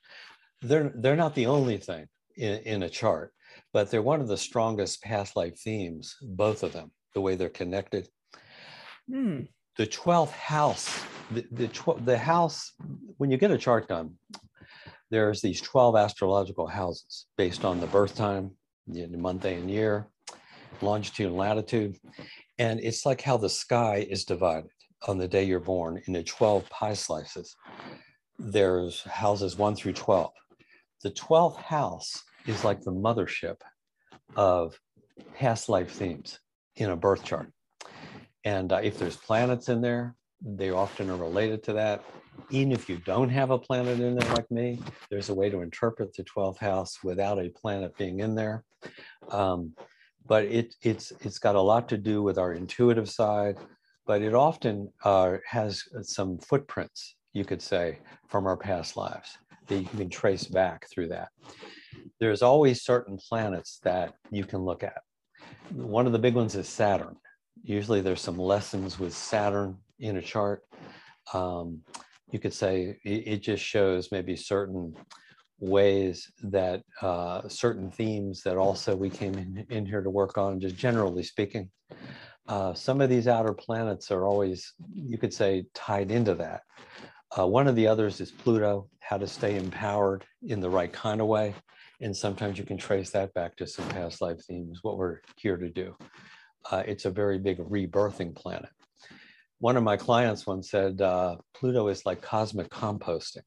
They're, 0.61 0.91
they're 0.95 1.15
not 1.15 1.35
the 1.35 1.47
only 1.47 1.77
thing 1.77 2.07
in, 2.37 2.59
in 2.59 2.83
a 2.83 2.89
chart, 2.89 3.33
but 3.73 3.91
they're 3.91 4.01
one 4.01 4.21
of 4.21 4.27
the 4.27 4.37
strongest 4.37 5.03
past 5.03 5.35
life 5.35 5.59
themes, 5.59 6.15
both 6.21 6.63
of 6.63 6.71
them, 6.71 6.91
the 7.13 7.21
way 7.21 7.35
they're 7.35 7.49
connected. 7.49 8.07
Hmm 9.11 9.41
the 9.77 9.85
12th 9.85 10.31
house, 10.31 11.03
the, 11.31 11.45
the, 11.51 11.95
the 12.03 12.17
house, 12.17 12.73
when 13.17 13.31
you 13.31 13.37
get 13.37 13.51
a 13.51 13.57
chart 13.57 13.87
done, 13.87 14.15
there's 15.09 15.41
these 15.41 15.61
12 15.61 15.95
astrological 15.95 16.67
houses 16.67 17.27
based 17.37 17.63
on 17.63 17.79
the 17.79 17.87
birth 17.87 18.15
time, 18.15 18.51
the 18.87 19.07
month, 19.17 19.43
day, 19.43 19.55
and 19.55 19.69
year, 19.69 20.07
longitude 20.81 21.27
and 21.27 21.37
latitude. 21.37 21.97
And 22.57 22.79
it's 22.79 23.05
like 23.05 23.21
how 23.21 23.37
the 23.37 23.49
sky 23.49 24.05
is 24.09 24.25
divided 24.25 24.71
on 25.07 25.17
the 25.17 25.27
day 25.27 25.43
you're 25.43 25.59
born 25.59 26.01
into 26.07 26.23
12 26.23 26.67
pie 26.69 26.93
slices. 26.93 27.55
There's 28.39 29.03
houses 29.03 29.57
one 29.57 29.75
through 29.75 29.93
12. 29.93 30.31
The 31.03 31.11
12th 31.11 31.57
house 31.57 32.23
is 32.45 32.63
like 32.63 32.81
the 32.81 32.91
mothership 32.91 33.57
of 34.35 34.79
past 35.35 35.69
life 35.69 35.91
themes 35.91 36.39
in 36.75 36.89
a 36.89 36.95
birth 36.95 37.23
chart. 37.23 37.51
And 38.43 38.71
uh, 38.71 38.79
if 38.83 38.97
there's 38.97 39.17
planets 39.17 39.69
in 39.69 39.81
there, 39.81 40.15
they 40.41 40.69
often 40.69 41.09
are 41.09 41.17
related 41.17 41.63
to 41.63 41.73
that. 41.73 42.03
Even 42.49 42.71
if 42.71 42.87
you 42.87 42.97
don't 42.97 43.29
have 43.29 43.49
a 43.49 43.57
planet 43.57 43.99
in 43.99 44.15
there 44.15 44.33
like 44.33 44.49
me, 44.51 44.79
there's 45.09 45.29
a 45.29 45.33
way 45.33 45.49
to 45.49 45.61
interpret 45.61 46.13
the 46.13 46.23
12th 46.23 46.59
house 46.59 47.03
without 47.03 47.39
a 47.39 47.49
planet 47.49 47.97
being 47.97 48.19
in 48.19 48.35
there. 48.35 48.63
Um, 49.31 49.73
but 50.25 50.45
it, 50.45 50.75
it's, 50.81 51.11
it's 51.21 51.39
got 51.39 51.55
a 51.55 51.61
lot 51.61 51.89
to 51.89 51.97
do 51.97 52.21
with 52.21 52.37
our 52.37 52.53
intuitive 52.53 53.09
side, 53.09 53.57
but 54.05 54.21
it 54.21 54.33
often 54.33 54.91
uh, 55.03 55.37
has 55.47 55.83
some 56.03 56.37
footprints, 56.39 57.15
you 57.33 57.43
could 57.43 57.61
say, 57.61 57.99
from 58.27 58.45
our 58.45 58.57
past 58.57 58.97
lives 58.97 59.37
that 59.67 59.79
you 59.79 59.85
can 59.85 60.09
trace 60.09 60.45
back 60.45 60.87
through 60.89 61.09
that. 61.09 61.29
There's 62.19 62.41
always 62.41 62.83
certain 62.83 63.17
planets 63.17 63.79
that 63.83 64.13
you 64.31 64.45
can 64.45 64.59
look 64.59 64.83
at. 64.83 65.01
One 65.71 66.05
of 66.05 66.13
the 66.13 66.19
big 66.19 66.35
ones 66.35 66.55
is 66.55 66.69
Saturn. 66.69 67.15
Usually 67.63 68.01
there's 68.01 68.21
some 68.21 68.37
lessons 68.37 68.99
with 68.99 69.13
Saturn 69.13 69.77
in 69.99 70.17
a 70.17 70.21
chart. 70.21 70.63
Um, 71.33 71.81
you 72.31 72.39
could 72.39 72.53
say 72.53 72.97
it, 73.03 73.27
it, 73.27 73.37
just 73.37 73.63
shows 73.63 74.11
maybe 74.11 74.35
certain 74.35 74.95
ways 75.59 76.29
that 76.43 76.83
uh, 77.01 77.47
certain 77.47 77.89
themes 77.89 78.41
that 78.43 78.57
also 78.57 78.95
we 78.95 79.09
came 79.09 79.35
in, 79.35 79.65
in 79.69 79.85
here 79.85 80.01
to 80.01 80.09
work 80.09 80.37
on, 80.37 80.59
just 80.59 80.75
generally 80.75 81.23
speaking. 81.23 81.69
Uh, 82.47 82.73
some 82.73 83.01
of 83.01 83.09
these 83.09 83.27
outer 83.27 83.53
planets 83.53 84.09
are 84.11 84.25
always, 84.25 84.73
you 84.93 85.17
could 85.17 85.33
say, 85.33 85.65
tied 85.73 86.11
into 86.11 86.33
that. 86.35 86.61
Uh, 87.37 87.45
one 87.45 87.67
of 87.67 87.75
the 87.75 87.87
others 87.87 88.21
is 88.21 88.31
Pluto, 88.31 88.87
how 89.01 89.17
to 89.17 89.27
stay 89.27 89.57
empowered 89.57 90.23
in 90.43 90.61
the 90.61 90.69
right 90.69 90.91
kind 90.91 91.19
of 91.19 91.27
way. 91.27 91.53
And 91.99 92.15
sometimes 92.15 92.57
you 92.57 92.63
can 92.63 92.77
trace 92.77 93.09
that 93.11 93.33
back 93.33 93.57
to 93.57 93.67
some 93.67 93.87
past 93.89 94.21
life 94.21 94.39
themes, 94.47 94.79
what 94.81 94.97
we're 94.97 95.19
here 95.35 95.57
to 95.57 95.69
do 95.69 95.95
uh, 96.71 96.83
it's 96.85 97.05
a 97.05 97.09
very 97.09 97.37
big 97.37 97.57
rebirthing 97.59 98.35
planet. 98.35 98.69
One 99.59 99.77
of 99.77 99.83
my 99.83 99.97
clients 99.97 100.45
once 100.45 100.69
said, 100.69 101.01
uh, 101.01 101.37
Pluto 101.55 101.87
is 101.87 102.05
like 102.05 102.21
cosmic 102.21 102.69
composting, 102.69 103.41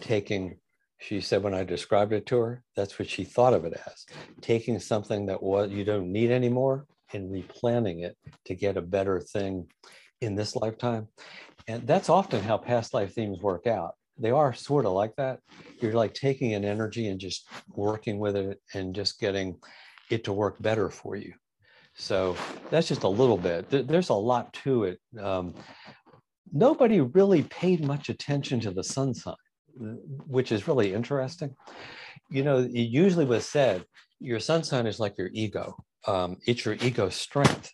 taking, 0.00 0.58
she 0.98 1.20
said 1.20 1.42
when 1.42 1.54
I 1.54 1.62
described 1.62 2.12
it 2.12 2.26
to 2.26 2.38
her, 2.38 2.62
that's 2.74 2.98
what 2.98 3.08
she 3.08 3.24
thought 3.24 3.54
of 3.54 3.64
it 3.64 3.80
as, 3.86 4.06
taking 4.40 4.78
something 4.80 5.26
that 5.26 5.42
was, 5.42 5.70
you 5.70 5.84
don't 5.84 6.10
need 6.10 6.30
anymore 6.30 6.86
and 7.12 7.30
replanting 7.30 8.00
it 8.00 8.16
to 8.46 8.54
get 8.54 8.76
a 8.76 8.82
better 8.82 9.20
thing 9.20 9.68
in 10.20 10.34
this 10.34 10.56
lifetime. 10.56 11.06
And 11.68 11.86
that's 11.86 12.08
often 12.08 12.42
how 12.42 12.58
past 12.58 12.94
life 12.94 13.14
themes 13.14 13.40
work 13.40 13.66
out. 13.66 13.94
They 14.18 14.30
are 14.30 14.54
sort 14.54 14.86
of 14.86 14.92
like 14.92 15.14
that. 15.16 15.40
You're 15.80 15.92
like 15.92 16.14
taking 16.14 16.54
an 16.54 16.64
energy 16.64 17.08
and 17.08 17.20
just 17.20 17.46
working 17.68 18.18
with 18.18 18.34
it 18.34 18.60
and 18.74 18.94
just 18.94 19.20
getting 19.20 19.58
it 20.10 20.24
to 20.24 20.32
work 20.32 20.60
better 20.60 20.90
for 20.90 21.16
you. 21.16 21.34
So 21.96 22.36
that's 22.70 22.88
just 22.88 23.04
a 23.04 23.08
little 23.08 23.38
bit. 23.38 23.70
There's 23.70 24.10
a 24.10 24.14
lot 24.14 24.52
to 24.64 24.84
it. 24.84 25.00
Um, 25.20 25.54
nobody 26.52 27.00
really 27.00 27.42
paid 27.44 27.84
much 27.84 28.08
attention 28.08 28.60
to 28.60 28.70
the 28.70 28.84
sun 28.84 29.14
sign, 29.14 29.34
which 30.26 30.52
is 30.52 30.68
really 30.68 30.92
interesting. 30.92 31.54
You 32.30 32.44
know, 32.44 32.58
it 32.58 32.70
usually 32.70 33.24
was 33.24 33.46
said 33.46 33.84
your 34.20 34.40
sun 34.40 34.62
sign 34.62 34.86
is 34.86 35.00
like 35.00 35.16
your 35.18 35.30
ego. 35.32 35.74
Um, 36.06 36.36
it's 36.46 36.64
your 36.64 36.74
ego 36.74 37.08
strength. 37.08 37.72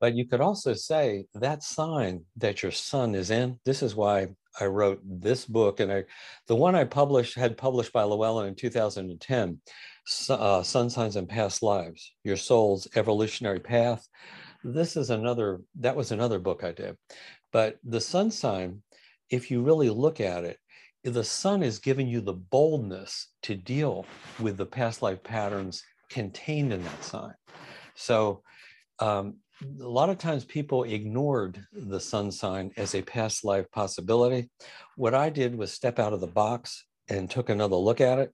But 0.00 0.14
you 0.14 0.26
could 0.26 0.40
also 0.40 0.74
say 0.74 1.26
that 1.34 1.62
sign 1.62 2.24
that 2.36 2.62
your 2.62 2.72
sun 2.72 3.14
is 3.14 3.30
in. 3.30 3.58
This 3.64 3.82
is 3.82 3.94
why 3.94 4.28
I 4.60 4.66
wrote 4.66 5.00
this 5.04 5.44
book, 5.44 5.80
and 5.80 5.92
I, 5.92 6.04
the 6.46 6.56
one 6.56 6.74
I 6.74 6.84
published 6.84 7.36
had 7.36 7.56
published 7.56 7.92
by 7.92 8.02
Llewellyn 8.02 8.48
in 8.48 8.54
2010 8.54 9.60
uh, 10.28 10.62
Sun 10.62 10.90
Signs 10.90 11.16
and 11.16 11.28
Past 11.28 11.62
Lives, 11.62 12.12
Your 12.24 12.36
Soul's 12.36 12.86
Evolutionary 12.94 13.60
Path. 13.60 14.06
This 14.62 14.96
is 14.96 15.10
another, 15.10 15.60
that 15.80 15.96
was 15.96 16.12
another 16.12 16.38
book 16.38 16.62
I 16.64 16.72
did. 16.72 16.96
But 17.52 17.78
the 17.84 18.00
sun 18.00 18.30
sign, 18.30 18.82
if 19.30 19.50
you 19.50 19.62
really 19.62 19.90
look 19.90 20.20
at 20.20 20.44
it, 20.44 20.58
the 21.04 21.24
sun 21.24 21.62
is 21.62 21.78
giving 21.78 22.08
you 22.08 22.20
the 22.20 22.32
boldness 22.32 23.28
to 23.42 23.54
deal 23.54 24.06
with 24.40 24.56
the 24.56 24.66
past 24.66 25.02
life 25.02 25.22
patterns 25.22 25.84
contained 26.08 26.72
in 26.72 26.82
that 26.82 27.04
sign. 27.04 27.34
So 27.94 28.42
um, 28.98 29.36
a 29.62 29.88
lot 29.88 30.10
of 30.10 30.18
times 30.18 30.44
people 30.44 30.84
ignored 30.84 31.64
the 31.72 32.00
sun 32.00 32.32
sign 32.32 32.72
as 32.76 32.94
a 32.94 33.02
past 33.02 33.44
life 33.44 33.70
possibility. 33.70 34.50
What 34.96 35.14
I 35.14 35.30
did 35.30 35.56
was 35.56 35.72
step 35.72 35.98
out 35.98 36.12
of 36.12 36.20
the 36.20 36.26
box 36.26 36.84
and 37.08 37.30
took 37.30 37.48
another 37.50 37.76
look 37.76 38.00
at 38.00 38.18
it 38.18 38.32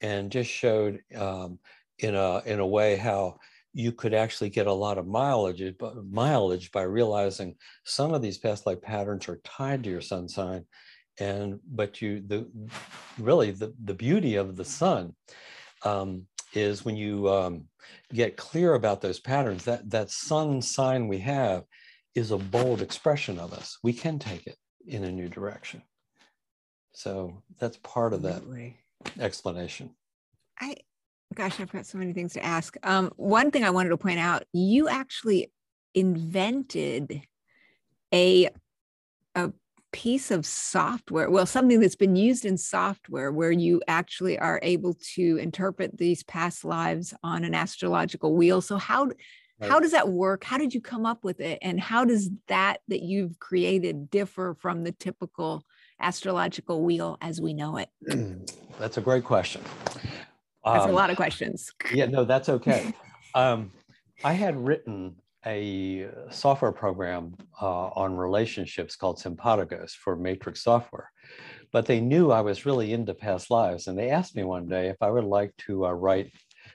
and 0.00 0.30
just 0.30 0.50
showed 0.50 1.00
um, 1.14 1.58
in 1.98 2.14
a 2.14 2.42
in 2.44 2.60
a 2.60 2.66
way 2.66 2.96
how 2.96 3.38
you 3.74 3.92
could 3.92 4.14
actually 4.14 4.50
get 4.50 4.66
a 4.66 4.72
lot 4.72 4.98
of 4.98 5.06
mileage 5.06 5.62
mileage 6.10 6.72
by 6.72 6.82
realizing 6.82 7.54
some 7.84 8.14
of 8.14 8.22
these 8.22 8.38
past 8.38 8.66
life 8.66 8.80
patterns 8.80 9.28
are 9.28 9.40
tied 9.44 9.84
to 9.84 9.90
your 9.90 10.00
sun 10.00 10.28
sign 10.28 10.64
and 11.20 11.60
but 11.66 12.00
you 12.00 12.22
the 12.26 12.48
really 13.18 13.50
the, 13.50 13.74
the 13.84 13.94
beauty 13.94 14.36
of 14.36 14.56
the 14.56 14.64
sun 14.64 15.14
um, 15.84 16.26
is 16.54 16.84
when 16.84 16.96
you 16.96 17.28
um, 17.28 17.67
get 18.12 18.36
clear 18.36 18.74
about 18.74 19.00
those 19.00 19.20
patterns 19.20 19.64
that 19.64 19.88
that 19.90 20.10
sun 20.10 20.62
sign 20.62 21.08
we 21.08 21.18
have 21.18 21.64
is 22.14 22.30
a 22.30 22.38
bold 22.38 22.82
expression 22.82 23.38
of 23.38 23.52
us 23.52 23.78
we 23.82 23.92
can 23.92 24.18
take 24.18 24.46
it 24.46 24.56
in 24.86 25.04
a 25.04 25.12
new 25.12 25.28
direction 25.28 25.82
so 26.98 27.44
that's 27.60 27.76
part 27.76 28.12
of 28.12 28.22
that 28.22 28.42
explanation. 29.20 29.90
I, 30.60 30.74
gosh, 31.32 31.60
I've 31.60 31.70
got 31.70 31.86
so 31.86 31.96
many 31.96 32.12
things 32.12 32.32
to 32.32 32.44
ask. 32.44 32.76
Um, 32.82 33.12
one 33.14 33.52
thing 33.52 33.62
I 33.62 33.70
wanted 33.70 33.90
to 33.90 33.96
point 33.96 34.18
out: 34.18 34.42
you 34.52 34.88
actually 34.88 35.52
invented 35.94 37.22
a 38.12 38.48
a 39.36 39.52
piece 39.92 40.30
of 40.30 40.44
software 40.44 41.30
well 41.30 41.46
something 41.46 41.80
that's 41.80 41.96
been 41.96 42.16
used 42.16 42.44
in 42.44 42.58
software 42.58 43.32
where 43.32 43.50
you 43.50 43.80
actually 43.88 44.38
are 44.38 44.60
able 44.62 44.94
to 44.94 45.38
interpret 45.38 45.96
these 45.96 46.22
past 46.22 46.64
lives 46.64 47.14
on 47.22 47.44
an 47.44 47.54
astrological 47.54 48.34
wheel 48.34 48.60
so 48.60 48.76
how 48.76 49.04
right. 49.04 49.70
how 49.70 49.80
does 49.80 49.92
that 49.92 50.08
work 50.08 50.44
how 50.44 50.58
did 50.58 50.74
you 50.74 50.80
come 50.80 51.06
up 51.06 51.24
with 51.24 51.40
it 51.40 51.58
and 51.62 51.80
how 51.80 52.04
does 52.04 52.30
that 52.48 52.80
that 52.88 53.02
you've 53.02 53.38
created 53.38 54.10
differ 54.10 54.54
from 54.60 54.84
the 54.84 54.92
typical 54.92 55.64
astrological 56.00 56.82
wheel 56.82 57.18
as 57.20 57.40
we 57.40 57.54
know 57.54 57.76
it? 57.76 57.88
That's 58.78 58.96
a 58.96 59.00
great 59.00 59.24
question. 59.24 59.62
That's 60.64 60.84
um, 60.84 60.90
a 60.90 60.92
lot 60.92 61.10
of 61.10 61.16
questions. 61.16 61.72
yeah, 61.92 62.06
no, 62.06 62.24
that's 62.24 62.48
okay. 62.48 62.92
um, 63.34 63.72
I 64.22 64.34
had 64.34 64.56
written 64.56 65.16
a 65.46 66.08
software 66.30 66.72
program 66.72 67.34
uh, 67.60 67.88
on 67.88 68.16
relationships 68.16 68.96
called 68.96 69.18
Sympatagos 69.18 69.92
for 69.92 70.16
Matrix 70.16 70.62
software. 70.62 71.10
But 71.72 71.86
they 71.86 72.00
knew 72.00 72.30
I 72.30 72.40
was 72.40 72.66
really 72.66 72.92
into 72.92 73.14
past 73.14 73.50
lives. 73.50 73.86
And 73.86 73.98
they 73.98 74.10
asked 74.10 74.34
me 74.34 74.44
one 74.44 74.66
day 74.66 74.88
if 74.88 74.96
I 75.00 75.10
would 75.10 75.24
like 75.24 75.54
to 75.66 75.86
uh, 75.86 75.92
write 75.92 76.32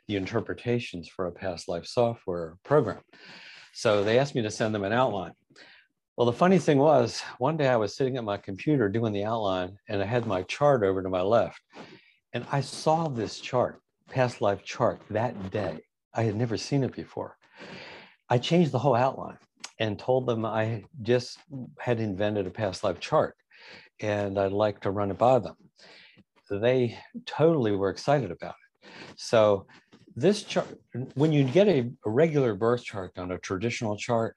the 0.08 0.15
interpretations 0.15 1.08
for 1.08 1.28
a 1.28 1.32
past 1.32 1.67
life 1.67 1.86
software 1.86 2.58
program. 2.63 3.02
So 3.73 4.04
they 4.04 4.19
asked 4.19 4.36
me 4.36 4.43
to 4.43 4.52
send 4.52 4.73
them 4.73 4.84
an 4.84 4.93
outline. 4.93 5.34
Well, 6.15 6.28
the 6.28 6.34
funny 6.34 6.60
thing 6.60 6.78
was, 6.78 7.21
one 7.39 7.58
day 7.58 7.67
I 7.67 7.76
was 7.76 7.95
sitting 7.95 8.17
at 8.17 8.23
my 8.23 8.38
computer 8.38 8.88
doing 8.88 9.13
the 9.13 9.26
outline 9.26 9.78
and 9.89 10.02
I 10.02 10.06
had 10.06 10.28
my 10.28 10.43
chart 10.43 10.84
over 10.84 11.02
to 11.02 11.10
my 11.10 11.21
left. 11.21 11.60
And 12.34 12.45
I 12.52 12.62
saw 12.62 13.08
this 13.08 13.39
chart, 13.39 13.82
past 14.10 14.41
life 14.41 14.63
chart, 14.63 15.02
that 15.10 15.49
day. 15.49 15.80
I 16.13 16.23
had 16.23 16.36
never 16.36 16.56
seen 16.56 16.84
it 16.84 16.95
before. 16.95 17.36
I 18.34 18.39
changed 18.39 18.72
the 18.72 18.80
whole 18.80 18.96
outline 18.96 19.38
and 19.78 20.00
told 20.00 20.26
them 20.26 20.43
I 20.43 20.86
just 21.04 21.38
had 21.78 22.00
invented 22.00 22.48
a 22.48 22.50
past 22.50 22.84
life 22.84 23.00
chart 23.00 23.36
and 24.00 24.39
I'd 24.39 24.52
like 24.52 24.80
to 24.82 24.89
run 24.89 25.12
it 25.12 25.19
by 25.19 25.38
them. 25.38 25.56
They 26.50 26.98
totally 27.28 27.74
were 27.74 27.91
excited 27.91 28.32
about 28.32 28.56
it. 28.82 28.89
So 29.17 29.67
this 30.15 30.41
chart, 30.41 30.67
when 31.13 31.32
you 31.32 31.43
get 31.43 31.67
a, 31.67 31.91
a 32.08 32.10
regular 32.10 32.56
birth 32.56 32.84
chart 32.84 33.19
on 33.19 33.34
a 33.34 33.38
traditional 33.38 33.96
chart, 33.98 34.36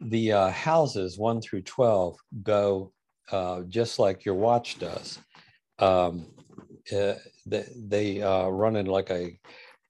the 0.00 0.30
uh, 0.30 0.50
houses 0.50 1.18
one 1.18 1.40
through 1.40 1.62
12 1.62 2.16
go 2.44 2.92
uh, 3.32 3.62
just 3.62 3.98
like 3.98 4.24
your 4.24 4.36
watch 4.36 4.78
does. 4.78 5.18
Um, 5.80 6.28
uh, 6.96 7.14
they, 7.46 7.66
they 7.74 8.22
uh, 8.22 8.46
run 8.46 8.76
in 8.76 8.86
like 8.86 9.10
a 9.10 9.36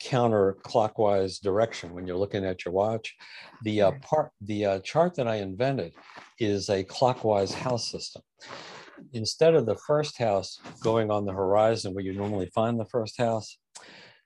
counterclockwise 0.03 1.41
direction 1.41 1.95
when 1.95 2.07
you're 2.07 2.17
looking 2.17 2.45
at 2.45 2.65
your 2.65 2.75
watch. 2.75 3.15
The 3.63 3.83
uh, 3.83 3.93
part, 4.03 4.31
the 4.41 4.65
uh, 4.65 4.79
chart 4.81 5.15
that 5.17 5.29
I 5.29 5.37
invented 5.37 5.93
is 6.39 6.69
a 6.69 6.85
clockwise 6.85 7.53
house 7.53 7.91
system. 7.91 8.23
Instead 9.13 9.55
of 9.55 9.67
the 9.67 9.77
first 9.77 10.19
house 10.19 10.59
going 10.83 11.11
on 11.11 11.25
the 11.25 11.33
horizon 11.33 11.95
where 11.95 12.05
you 12.05 12.13
normally 12.13 12.51
find 12.55 12.79
the 12.79 12.87
first 12.87 13.19
house, 13.19 13.59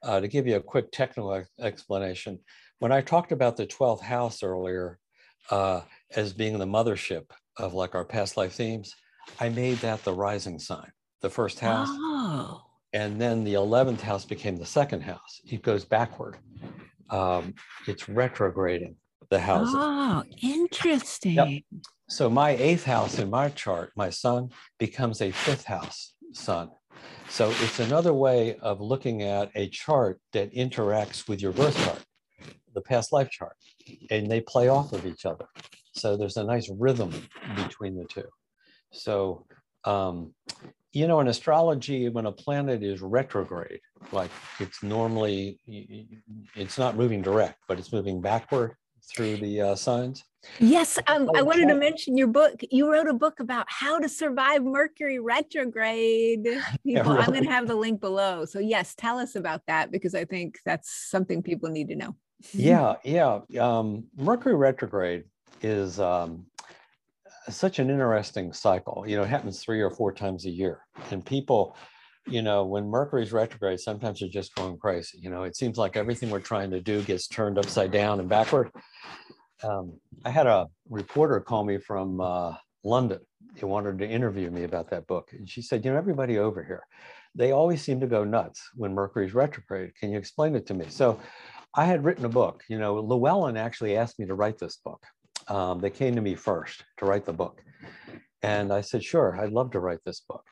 uh, 0.03 0.21
to 0.21 0.29
give 0.29 0.47
you 0.47 0.57
a 0.57 0.63
quick 0.63 0.91
technical 0.93 1.45
explanation, 1.61 2.39
when 2.79 2.93
I 2.93 3.01
talked 3.01 3.33
about 3.33 3.57
the 3.57 3.67
12th 3.67 4.03
house 4.03 4.43
earlier 4.43 4.99
uh, 5.51 5.81
as 6.15 6.33
being 6.33 6.59
the 6.59 6.67
mothership 6.67 7.31
of 7.57 7.75
like 7.75 7.95
our 7.95 8.05
past 8.05 8.37
life 8.37 8.53
themes, 8.53 8.95
I 9.41 9.49
made 9.49 9.79
that 9.79 10.05
the 10.05 10.13
rising 10.13 10.59
sign, 10.59 10.93
the 11.23 11.31
first 11.31 11.59
house. 11.61 11.89
Oh. 11.91 12.66
And 12.97 13.21
then 13.21 13.45
the 13.45 13.53
11th 13.53 14.01
house 14.01 14.25
became 14.25 14.57
the 14.57 14.65
second 14.65 15.03
house. 15.03 15.43
It 15.45 15.61
goes 15.61 15.85
backward. 15.85 16.39
Um, 17.11 17.53
it's 17.87 18.09
retrograding 18.09 18.97
the 19.29 19.39
houses. 19.39 19.75
Oh, 19.77 20.25
interesting. 20.41 21.35
Yep. 21.35 21.83
So 22.09 22.31
my 22.31 22.53
eighth 22.53 22.85
house 22.85 23.19
in 23.19 23.29
my 23.29 23.51
chart, 23.51 23.93
my 23.97 24.09
sun, 24.09 24.49
becomes 24.79 25.21
a 25.21 25.31
fifth 25.31 25.67
house 25.67 26.15
sun. 26.33 26.71
So 27.29 27.51
it's 27.51 27.81
another 27.81 28.15
way 28.15 28.57
of 28.63 28.81
looking 28.81 29.25
at 29.25 29.51
a 29.55 29.69
chart 29.69 30.19
that 30.33 30.55
interacts 30.55 31.29
with 31.29 31.43
your 31.43 31.53
birth 31.53 31.77
chart, 31.77 32.03
the 32.75 32.81
past 32.81 33.13
life 33.13 33.29
chart, 33.31 33.57
and 34.11 34.31
they 34.31 34.41
play 34.41 34.69
off 34.69 34.95
of 34.95 35.05
each 35.05 35.27
other. 35.27 35.45
So 35.93 36.17
there's 36.17 36.39
a 36.39 36.45
nice 36.45 36.71
rhythm 36.71 37.13
between 37.57 37.95
the 37.95 38.07
two. 38.07 38.29
So, 38.91 39.45
um, 39.85 40.33
you 40.97 41.07
know, 41.07 41.21
in 41.21 41.29
astrology, 41.29 42.09
when 42.09 42.25
a 42.25 42.33
planet 42.33 42.83
is 42.83 43.03
retrograde, 43.03 43.81
like 44.13 44.31
it's 44.59 44.83
normally, 44.83 45.61
it's 46.55 46.79
not 46.79 46.97
moving 46.97 47.21
direct, 47.21 47.59
but 47.69 47.79
it's 47.79 47.93
moving 47.93 48.23
backward 48.23 48.75
through 49.15 49.37
the 49.37 49.61
uh, 49.61 49.75
signs. 49.75 50.25
Yes, 50.59 50.99
um, 51.07 51.29
I 51.37 51.43
wanted 51.43 51.69
to 51.69 51.75
mention 51.75 52.17
your 52.17 52.29
book. 52.29 52.63
You 52.71 52.91
wrote 52.91 53.09
a 53.09 53.13
book 53.13 53.41
about 53.41 53.67
how 53.69 53.99
to 53.99 54.09
survive 54.09 54.65
Mercury 54.65 55.19
retrograde. 55.19 56.45
People, 56.83 57.15
yeah. 57.15 57.21
I'm 57.21 57.27
going 57.27 57.45
to 57.45 57.51
have 57.51 57.69
the 57.69 57.75
link 57.75 58.01
below. 58.01 58.47
So, 58.47 58.59
yes, 58.59 58.95
tell 58.95 59.19
us 59.19 59.37
about 59.37 59.61
that 59.67 59.91
because 59.91 60.15
I 60.15 60.25
think 60.25 60.61
that's 60.65 61.11
something 61.11 61.43
people 61.43 61.69
need 61.69 61.89
to 61.89 61.97
know. 61.97 62.17
yeah, 62.55 62.95
yeah. 63.05 63.41
Um, 63.61 64.05
Mercury 64.17 64.55
retrograde 64.55 65.25
is 65.61 66.01
um, 66.01 66.47
such 67.49 67.79
an 67.79 67.91
interesting 67.91 68.53
cycle. 68.53 69.05
You 69.07 69.17
know, 69.17 69.23
it 69.23 69.29
happens 69.29 69.63
three 69.63 69.81
or 69.81 69.91
four 69.91 70.13
times 70.13 70.47
a 70.47 70.51
year, 70.51 70.81
and 71.11 71.25
people 71.25 71.77
you 72.29 72.43
know, 72.43 72.65
when 72.65 72.89
Mercury's 72.89 73.33
retrograde, 73.33 73.81
sometimes 73.81 74.21
they're 74.21 74.29
just 74.29 74.55
going 74.55 74.79
crazy. 74.79 75.19
You 75.19 75.31
know, 75.31 75.45
it 75.45 75.57
seems 75.57 75.79
like 75.79 75.97
everything 75.97 76.31
we're 76.31 76.41
trying 76.41 76.71
to 76.73 76.81
do 76.81 77.03
gets 77.03 77.29
turned 77.29 77.59
upside 77.59 77.93
down 77.93 78.21
and 78.21 78.29
backward. 78.29 78.71
Um, 79.63 79.99
I 80.25 80.31
had 80.31 80.47
a 80.47 80.67
reporter 80.91 81.41
call 81.41 81.65
me 81.65 81.79
from 81.79 82.21
uh, 82.21 82.55
London. 82.85 83.21
He 83.55 83.65
wanted 83.65 83.99
to 83.99 84.09
interview 84.09 84.51
me 84.51 84.65
about 84.65 84.91
that 84.91 85.07
book. 85.07 85.31
And 85.33 85.49
she 85.49 85.63
said, 85.63 85.85
You 85.85 85.93
know, 85.93 85.99
everybody 85.99 86.39
over 86.39 86.63
here, 86.65 86.85
they 87.35 87.53
always 87.53 87.81
seem 87.81 88.01
to 88.01 88.07
go 88.07 88.25
nuts 88.25 88.61
when 88.75 88.93
Mercury's 88.93 89.35
retrograde. 89.35 89.93
Can 89.99 90.11
you 90.11 90.19
explain 90.19 90.57
it 90.57 90.67
to 90.67 90.75
me? 90.75 90.87
So 90.89 91.21
I 91.75 91.85
had 91.85 92.05
written 92.05 92.25
a 92.25 92.31
book. 92.31 92.65
You 92.69 92.79
know, 92.79 92.97
Llewellyn 92.97 93.57
actually 93.57 93.97
asked 93.97 94.19
me 94.19 94.27
to 94.27 94.35
write 94.35 94.59
this 94.59 94.77
book. 94.85 95.03
Um, 95.49 95.81
they 95.81 95.91
came 95.91 96.15
to 96.17 96.21
me 96.21 96.35
first 96.35 96.85
to 96.99 97.07
write 97.07 97.25
the 97.25 97.33
book. 97.33 97.63
And 98.43 98.73
I 98.73 98.81
said, 98.81 99.03
Sure, 99.03 99.39
I'd 99.41 99.53
love 99.53 99.71
to 99.73 99.81
write 99.81 100.01
this 100.05 100.21
book 100.21 100.45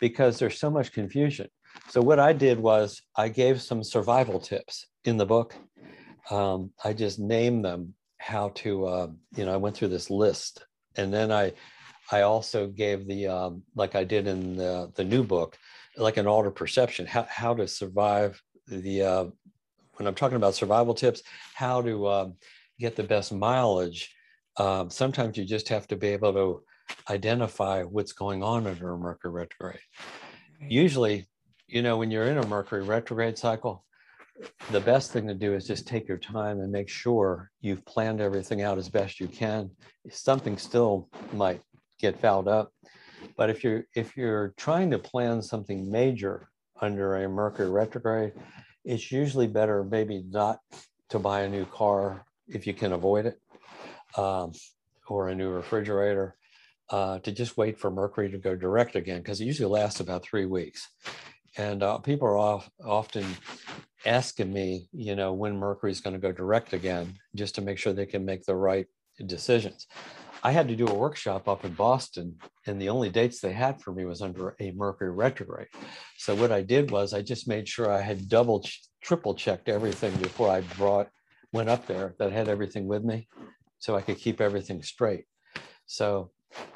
because 0.00 0.38
there's 0.38 0.58
so 0.58 0.70
much 0.70 0.92
confusion. 0.92 1.48
So 1.88 2.00
what 2.00 2.18
I 2.18 2.32
did 2.32 2.58
was 2.58 3.02
I 3.16 3.28
gave 3.28 3.60
some 3.62 3.82
survival 3.82 4.40
tips 4.40 4.86
in 5.04 5.16
the 5.16 5.26
book. 5.26 5.54
Um, 6.30 6.70
I 6.84 6.92
just 6.92 7.18
named 7.18 7.64
them 7.64 7.94
how 8.18 8.50
to, 8.56 8.86
uh, 8.86 9.08
you 9.36 9.44
know, 9.44 9.54
I 9.54 9.56
went 9.56 9.76
through 9.76 9.88
this 9.88 10.10
list, 10.10 10.64
and 10.96 11.12
then 11.12 11.32
I, 11.32 11.52
I 12.10 12.22
also 12.22 12.66
gave 12.66 13.06
the 13.06 13.28
um, 13.28 13.62
like 13.74 13.94
I 13.94 14.04
did 14.04 14.26
in 14.26 14.56
the 14.56 14.90
the 14.94 15.04
new 15.04 15.22
book, 15.22 15.56
like 15.96 16.16
an 16.16 16.26
altered 16.26 16.56
perception, 16.56 17.06
how 17.06 17.26
how 17.28 17.54
to 17.54 17.66
survive 17.66 18.42
the. 18.66 19.02
Uh, 19.02 19.24
when 19.94 20.06
I'm 20.06 20.14
talking 20.14 20.36
about 20.36 20.54
survival 20.54 20.94
tips, 20.94 21.22
how 21.54 21.82
to 21.82 22.06
uh, 22.06 22.28
get 22.78 22.94
the 22.94 23.02
best 23.02 23.32
mileage. 23.32 24.14
Um, 24.58 24.90
sometimes 24.90 25.38
you 25.38 25.44
just 25.44 25.68
have 25.68 25.86
to 25.88 25.96
be 25.96 26.08
able 26.08 26.32
to 26.34 26.62
identify 27.08 27.82
what's 27.84 28.12
going 28.12 28.42
on 28.42 28.66
under 28.66 28.92
a 28.92 28.98
Mercury 28.98 29.32
retrograde. 29.32 29.80
Usually, 30.60 31.26
you 31.68 31.82
know, 31.82 31.96
when 31.96 32.10
you're 32.10 32.24
in 32.24 32.38
a 32.38 32.46
Mercury 32.46 32.82
retrograde 32.82 33.38
cycle, 33.38 33.84
the 34.70 34.80
best 34.80 35.12
thing 35.12 35.26
to 35.26 35.34
do 35.34 35.54
is 35.54 35.66
just 35.66 35.86
take 35.86 36.08
your 36.08 36.18
time 36.18 36.60
and 36.60 36.72
make 36.72 36.88
sure 36.88 37.50
you've 37.60 37.84
planned 37.84 38.20
everything 38.20 38.62
out 38.62 38.78
as 38.78 38.88
best 38.88 39.20
you 39.20 39.28
can. 39.28 39.70
Something 40.10 40.56
still 40.56 41.08
might 41.32 41.60
get 42.00 42.20
fouled 42.20 42.48
up, 42.48 42.72
but 43.36 43.50
if 43.50 43.64
you're 43.64 43.84
if 43.94 44.16
you're 44.16 44.54
trying 44.56 44.90
to 44.92 44.98
plan 44.98 45.42
something 45.42 45.90
major 45.90 46.48
under 46.80 47.16
a 47.16 47.28
Mercury 47.28 47.68
retrograde, 47.68 48.32
it's 48.84 49.10
usually 49.10 49.48
better 49.48 49.84
maybe 49.84 50.24
not 50.30 50.60
to 51.10 51.18
buy 51.18 51.42
a 51.42 51.48
new 51.48 51.64
car 51.66 52.24
if 52.46 52.66
you 52.66 52.74
can 52.74 52.92
avoid 52.92 53.26
it, 53.26 53.40
um, 54.16 54.52
or 55.08 55.28
a 55.28 55.34
new 55.34 55.50
refrigerator 55.50 56.36
uh, 56.90 57.18
to 57.20 57.32
just 57.32 57.56
wait 57.56 57.78
for 57.78 57.90
Mercury 57.90 58.30
to 58.30 58.38
go 58.38 58.54
direct 58.54 58.96
again 58.96 59.18
because 59.18 59.40
it 59.40 59.44
usually 59.44 59.70
lasts 59.70 60.00
about 60.00 60.22
three 60.22 60.46
weeks. 60.46 60.88
And 61.56 61.82
uh, 61.82 61.98
people 61.98 62.28
are 62.28 62.38
off, 62.38 62.70
often 62.84 63.24
asking 64.06 64.52
me, 64.52 64.88
you 64.92 65.16
know, 65.16 65.32
when 65.32 65.56
Mercury 65.56 65.90
is 65.90 66.00
going 66.00 66.14
to 66.14 66.20
go 66.20 66.32
direct 66.32 66.72
again, 66.72 67.14
just 67.34 67.56
to 67.56 67.60
make 67.60 67.78
sure 67.78 67.92
they 67.92 68.06
can 68.06 68.24
make 68.24 68.44
the 68.44 68.56
right 68.56 68.86
decisions. 69.26 69.86
I 70.42 70.52
had 70.52 70.68
to 70.68 70.76
do 70.76 70.86
a 70.86 70.94
workshop 70.94 71.48
up 71.48 71.64
in 71.64 71.72
Boston, 71.74 72.36
and 72.66 72.80
the 72.80 72.90
only 72.90 73.10
dates 73.10 73.40
they 73.40 73.52
had 73.52 73.82
for 73.82 73.92
me 73.92 74.04
was 74.04 74.22
under 74.22 74.54
a 74.60 74.70
Mercury 74.70 75.10
retrograde. 75.10 75.66
So 76.16 76.34
what 76.36 76.52
I 76.52 76.62
did 76.62 76.92
was 76.92 77.12
I 77.12 77.22
just 77.22 77.48
made 77.48 77.68
sure 77.68 77.90
I 77.90 78.02
had 78.02 78.28
double, 78.28 78.64
triple 79.02 79.34
checked 79.34 79.68
everything 79.68 80.14
before 80.16 80.50
I 80.50 80.60
brought 80.60 81.08
went 81.52 81.68
up 81.68 81.86
there 81.86 82.14
that 82.18 82.32
had 82.32 82.48
everything 82.48 82.86
with 82.86 83.02
me, 83.02 83.26
so 83.78 83.96
I 83.96 84.02
could 84.02 84.18
keep 84.18 84.40
everything 84.40 84.82
straight. 84.82 85.24
So 85.86 86.30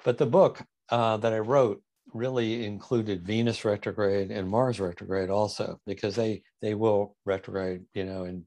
but 0.05 0.19
the 0.19 0.27
book 0.27 0.63
uh, 0.91 1.17
that 1.19 1.33
I 1.33 1.39
wrote 1.39 1.83
really 2.13 2.67
included 2.67 3.27
Venus 3.27 3.65
retrograde 3.65 4.31
and 4.31 4.49
Mars 4.49 4.81
retrograde 4.81 5.31
also, 5.31 5.79
because 5.87 6.15
they 6.15 6.43
they 6.61 6.75
will 6.75 7.17
retrograde, 7.25 7.85
you 7.95 8.05
know, 8.05 8.25
and 8.25 8.45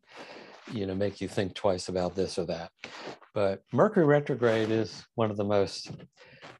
you 0.71 0.85
know 0.85 0.95
make 0.95 1.21
you 1.21 1.27
think 1.27 1.53
twice 1.53 1.89
about 1.89 2.15
this 2.15 2.37
or 2.37 2.45
that. 2.45 2.71
But 3.33 3.63
Mercury 3.73 4.05
retrograde 4.05 4.69
is 4.69 5.03
one 5.15 5.29
of 5.31 5.37
the 5.37 5.43
most, 5.43 5.91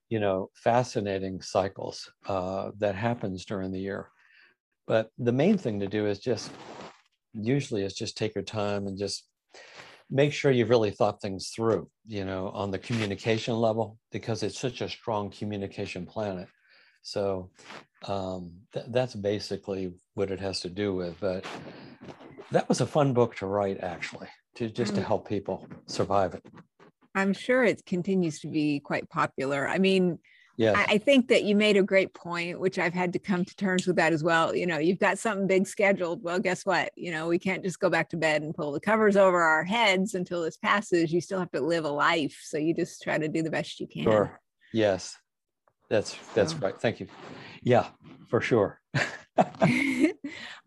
you 0.09 0.19
know, 0.19 0.49
fascinating 0.55 1.41
cycles 1.41 2.11
uh, 2.27 2.71
that 2.79 2.95
happens 2.95 3.45
during 3.45 3.71
the 3.71 3.79
year. 3.79 4.09
But 4.87 5.09
the 5.17 5.31
main 5.31 5.57
thing 5.57 5.79
to 5.79 5.87
do 5.87 6.05
is 6.05 6.19
just 6.19 6.51
usually 7.33 7.83
is 7.83 7.93
just 7.93 8.17
take 8.17 8.35
your 8.35 8.43
time 8.43 8.87
and 8.87 8.97
just 8.97 9.27
make 10.09 10.33
sure 10.33 10.51
you've 10.51 10.69
really 10.69 10.91
thought 10.91 11.21
things 11.21 11.49
through, 11.49 11.89
you 12.05 12.25
know, 12.25 12.49
on 12.49 12.71
the 12.71 12.79
communication 12.79 13.55
level, 13.55 13.97
because 14.11 14.43
it's 14.43 14.59
such 14.59 14.81
a 14.81 14.89
strong 14.89 15.29
communication 15.29 16.05
planet. 16.05 16.47
So 17.01 17.51
um, 18.07 18.51
th- 18.73 18.87
that's 18.89 19.15
basically 19.15 19.93
what 20.13 20.31
it 20.31 20.39
has 20.39 20.59
to 20.61 20.69
do 20.69 20.93
with. 20.93 21.19
But 21.19 21.45
that 22.51 22.69
was 22.69 22.81
a 22.81 22.87
fun 22.87 23.13
book 23.13 23.35
to 23.37 23.45
write, 23.45 23.79
actually. 23.81 24.27
to 24.55 24.69
just 24.69 24.95
to 24.95 25.01
Mm. 25.01 25.05
help 25.05 25.27
people 25.27 25.67
survive 25.85 26.33
it. 26.33 26.41
I'm 27.13 27.33
sure 27.33 27.65
it 27.65 27.85
continues 27.85 28.39
to 28.39 28.47
be 28.47 28.79
quite 28.79 29.09
popular. 29.09 29.67
I 29.67 29.79
mean, 29.79 30.19
Yes. 30.57 30.75
I, 30.77 30.93
I 30.93 30.97
think 30.97 31.27
that 31.27 31.43
you 31.43 31.55
made 31.55 31.77
a 31.77 31.83
great 31.83 32.13
point, 32.13 32.59
which 32.59 32.79
I've 32.79 32.93
had 32.93 33.13
to 33.13 33.19
come 33.19 33.43
to 33.43 33.55
terms 33.55 33.85
with 33.87 33.97
that 33.97 34.13
as 34.13 34.23
well. 34.23 34.55
You 34.55 34.65
know, 34.65 34.77
you've 34.77 34.99
got 34.99 35.19
something 35.19 35.47
big 35.47 35.67
scheduled. 35.67 36.23
Well, 36.23 36.39
guess 36.39 36.65
what? 36.65 36.91
You 36.95 37.11
know, 37.11 37.27
we 37.27 37.39
can't 37.39 37.63
just 37.63 37.79
go 37.79 37.89
back 37.89 38.09
to 38.09 38.17
bed 38.17 38.41
and 38.41 38.55
pull 38.55 38.71
the 38.71 38.79
covers 38.79 39.17
over 39.17 39.41
our 39.41 39.63
heads 39.63 40.15
until 40.15 40.41
this 40.41 40.57
passes. 40.57 41.11
You 41.11 41.21
still 41.21 41.39
have 41.39 41.51
to 41.51 41.61
live 41.61 41.85
a 41.85 41.89
life. 41.89 42.39
So 42.43 42.57
you 42.57 42.73
just 42.73 43.01
try 43.01 43.17
to 43.17 43.27
do 43.27 43.41
the 43.43 43.51
best 43.51 43.79
you 43.79 43.87
can. 43.87 44.03
Sure. 44.03 44.39
Yes. 44.73 45.17
That's 45.89 46.17
that's 46.33 46.53
So- 46.53 46.59
right. 46.59 46.79
Thank 46.79 46.99
you. 46.99 47.07
Yeah, 47.61 47.87
for 48.29 48.41
sure. 48.41 48.79
I, 49.37 50.13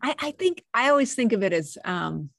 I 0.01 0.31
think 0.37 0.63
I 0.73 0.89
always 0.89 1.15
think 1.15 1.33
of 1.33 1.43
it 1.43 1.53
as 1.53 1.77
um, 1.83 2.29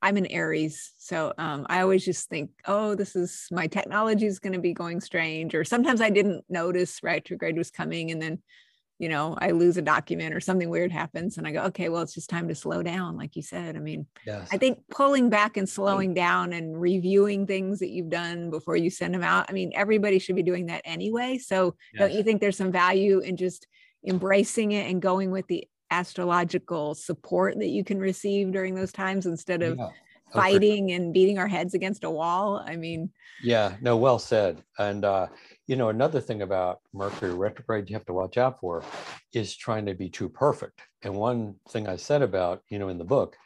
I'm 0.00 0.16
an 0.16 0.26
Aries. 0.26 0.92
So 0.98 1.32
um, 1.38 1.66
I 1.68 1.80
always 1.80 2.04
just 2.04 2.28
think, 2.28 2.50
oh, 2.66 2.94
this 2.94 3.16
is 3.16 3.46
my 3.50 3.66
technology 3.66 4.26
is 4.26 4.38
going 4.38 4.52
to 4.52 4.60
be 4.60 4.72
going 4.72 5.00
strange. 5.00 5.54
Or 5.54 5.64
sometimes 5.64 6.00
I 6.00 6.10
didn't 6.10 6.44
notice 6.48 7.02
retrograde 7.02 7.56
was 7.56 7.70
coming. 7.70 8.12
And 8.12 8.22
then, 8.22 8.38
you 9.00 9.08
know, 9.08 9.36
I 9.40 9.50
lose 9.50 9.76
a 9.76 9.82
document 9.82 10.34
or 10.34 10.40
something 10.40 10.70
weird 10.70 10.92
happens. 10.92 11.36
And 11.36 11.46
I 11.46 11.52
go, 11.52 11.62
okay, 11.64 11.88
well, 11.88 12.02
it's 12.02 12.14
just 12.14 12.30
time 12.30 12.46
to 12.48 12.54
slow 12.54 12.82
down. 12.82 13.16
Like 13.16 13.34
you 13.34 13.42
said, 13.42 13.76
I 13.76 13.80
mean, 13.80 14.06
Yes. 14.24 14.48
I 14.52 14.58
think 14.58 14.80
pulling 14.88 15.30
back 15.30 15.56
and 15.56 15.68
slowing 15.68 16.14
down 16.14 16.52
and 16.52 16.80
reviewing 16.80 17.46
things 17.46 17.80
that 17.80 17.90
you've 17.90 18.10
done 18.10 18.50
before 18.50 18.76
you 18.76 18.90
send 18.90 19.14
them 19.14 19.22
out. 19.22 19.46
I 19.48 19.52
mean, 19.52 19.72
everybody 19.74 20.20
should 20.20 20.36
be 20.36 20.42
doing 20.44 20.66
that 20.66 20.82
anyway. 20.84 21.38
So 21.38 21.74
don't 21.96 22.12
you 22.12 22.22
think 22.22 22.40
there's 22.40 22.56
some 22.56 22.72
value 22.72 23.18
in 23.18 23.36
just 23.36 23.66
embracing 24.06 24.72
it 24.72 24.88
and 24.88 25.02
going 25.02 25.32
with 25.32 25.46
the 25.48 25.66
astrological 25.90 26.94
support 26.94 27.58
that 27.58 27.68
you 27.68 27.84
can 27.84 27.98
receive 27.98 28.52
during 28.52 28.74
those 28.74 28.92
times 28.92 29.26
instead 29.26 29.62
of 29.62 29.78
Yeah. 29.78 29.88
Oh, 30.34 30.40
fighting 30.40 30.92
and 30.92 31.14
beating 31.14 31.38
our 31.38 31.48
heads 31.48 31.72
against 31.72 32.04
a 32.04 32.10
wall? 32.10 32.62
I 32.66 32.76
mean, 32.76 33.10
Yeah, 33.42 33.76
no, 33.80 33.96
well 33.96 34.18
said. 34.18 34.62
And 34.78 35.04
uh, 35.04 35.28
you 35.66 35.76
know, 35.76 35.88
another 35.88 36.20
thing 36.20 36.42
about 36.42 36.80
Mercury 36.92 37.32
retrograde 37.32 37.88
you 37.88 37.96
have 37.96 38.04
to 38.06 38.12
watch 38.12 38.36
out 38.36 38.60
for 38.60 38.84
is 39.32 39.56
trying 39.56 39.86
to 39.86 39.94
be 39.94 40.10
too 40.10 40.28
perfect. 40.28 40.82
And 41.02 41.14
one 41.14 41.54
thing 41.70 41.88
I 41.88 41.96
said 41.96 42.20
about, 42.20 42.62
you 42.68 42.78
know, 42.78 42.88
in 42.88 42.98
the 42.98 43.04
book, 43.04 43.36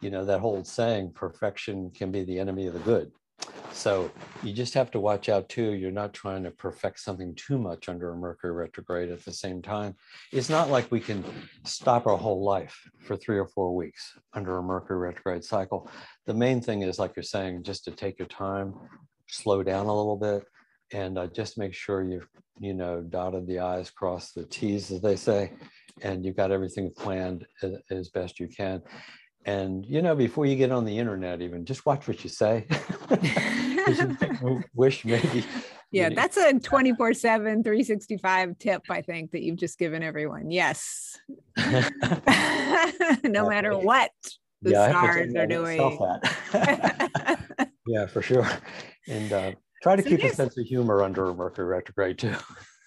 you 0.00 0.10
know, 0.10 0.24
that 0.24 0.40
whole 0.40 0.64
saying, 0.64 1.12
perfection 1.12 1.90
can 1.90 2.10
be 2.10 2.24
the 2.24 2.38
enemy 2.38 2.66
of 2.66 2.74
the 2.74 2.80
good. 2.80 3.12
So 3.72 4.10
you 4.42 4.52
just 4.52 4.74
have 4.74 4.90
to 4.90 5.00
watch 5.00 5.30
out 5.30 5.48
too. 5.48 5.72
You're 5.72 5.90
not 5.90 6.12
trying 6.12 6.42
to 6.42 6.50
perfect 6.50 7.00
something 7.00 7.34
too 7.34 7.56
much 7.56 7.88
under 7.88 8.10
a 8.10 8.16
Mercury 8.16 8.52
retrograde 8.52 9.10
at 9.10 9.24
the 9.24 9.32
same 9.32 9.62
time. 9.62 9.94
It's 10.32 10.50
not 10.50 10.68
like 10.68 10.90
we 10.90 11.00
can 11.00 11.24
stop 11.64 12.06
our 12.06 12.16
whole 12.18 12.44
life 12.44 12.76
for 12.98 13.16
three 13.16 13.38
or 13.38 13.46
four 13.46 13.74
weeks 13.74 14.18
under 14.34 14.58
a 14.58 14.62
Mercury 14.62 14.98
retrograde 14.98 15.44
cycle. 15.44 15.90
The 16.26 16.34
main 16.34 16.60
thing 16.60 16.82
is, 16.82 16.98
like 16.98 17.16
you're 17.16 17.22
saying, 17.22 17.62
just 17.62 17.84
to 17.84 17.90
take 17.90 18.18
your 18.18 18.28
time, 18.28 18.74
slow 19.28 19.62
down 19.62 19.86
a 19.86 19.96
little 19.96 20.16
bit, 20.16 20.44
and 20.92 21.16
uh, 21.16 21.28
just 21.28 21.56
make 21.56 21.72
sure 21.72 22.02
you've, 22.02 22.28
you 22.58 22.74
know, 22.74 23.00
dotted 23.00 23.46
the 23.46 23.60
i's, 23.60 23.90
crossed 23.90 24.34
the 24.34 24.44
t's, 24.44 24.90
as 24.90 25.00
they 25.00 25.16
say, 25.16 25.52
and 26.02 26.24
you've 26.24 26.36
got 26.36 26.50
everything 26.50 26.90
planned 26.90 27.46
as, 27.62 27.72
as 27.90 28.08
best 28.10 28.40
you 28.40 28.48
can. 28.48 28.82
And 29.46 29.86
you 29.86 30.02
know, 30.02 30.14
before 30.14 30.44
you 30.46 30.56
get 30.56 30.70
on 30.70 30.84
the 30.84 30.98
internet, 30.98 31.40
even 31.40 31.64
just 31.64 31.86
watch 31.86 32.06
what 32.06 32.22
you 32.22 32.30
say 32.30 32.66
wish 34.74 35.04
maybe. 35.04 35.44
yeah, 35.90 36.08
you- 36.08 36.14
that's 36.14 36.36
a 36.36 36.52
24 36.58 37.14
7, 37.14 37.62
365 37.64 38.58
tip, 38.58 38.82
I 38.90 39.00
think, 39.02 39.30
that 39.32 39.42
you've 39.42 39.56
just 39.56 39.78
given 39.78 40.02
everyone. 40.02 40.50
Yes. 40.50 41.18
no 43.24 43.48
matter 43.48 43.76
what 43.78 44.10
the 44.62 44.70
Yeah, 44.72 44.82
I 44.82 44.88
have 44.88 44.94
to 44.94 45.30
stars 45.30 45.34
are 45.34 45.46
doing. 45.46 45.80
yeah, 47.86 48.06
for 48.06 48.22
sure. 48.22 48.46
And 49.08 49.32
uh, 49.32 49.52
try 49.82 49.96
to 49.96 50.02
So 50.02 50.08
keep 50.08 50.22
a 50.22 50.28
sense 50.34 50.58
of 50.58 50.66
humor 50.66 51.02
under 51.02 51.24
a 51.30 51.34
Mercury 51.34 51.66
retrograde 51.66 52.18
too. 52.18 52.34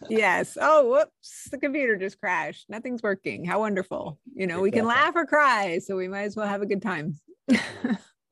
Yes. 0.09 0.57
Oh, 0.59 0.89
whoops. 0.89 1.47
The 1.51 1.57
computer 1.57 1.95
just 1.95 2.19
crashed. 2.19 2.69
Nothing's 2.69 3.03
working. 3.03 3.45
How 3.45 3.59
wonderful. 3.59 4.19
You 4.33 4.47
know, 4.47 4.61
we 4.61 4.71
can 4.71 4.85
laugh 4.85 5.15
or 5.15 5.25
cry. 5.25 5.79
So 5.79 5.95
we 5.95 6.07
might 6.07 6.23
as 6.23 6.35
well 6.35 6.47
have 6.47 6.61
a 6.61 6.65
good 6.65 6.81
time. 6.81 7.15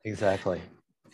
Exactly. 0.03 0.62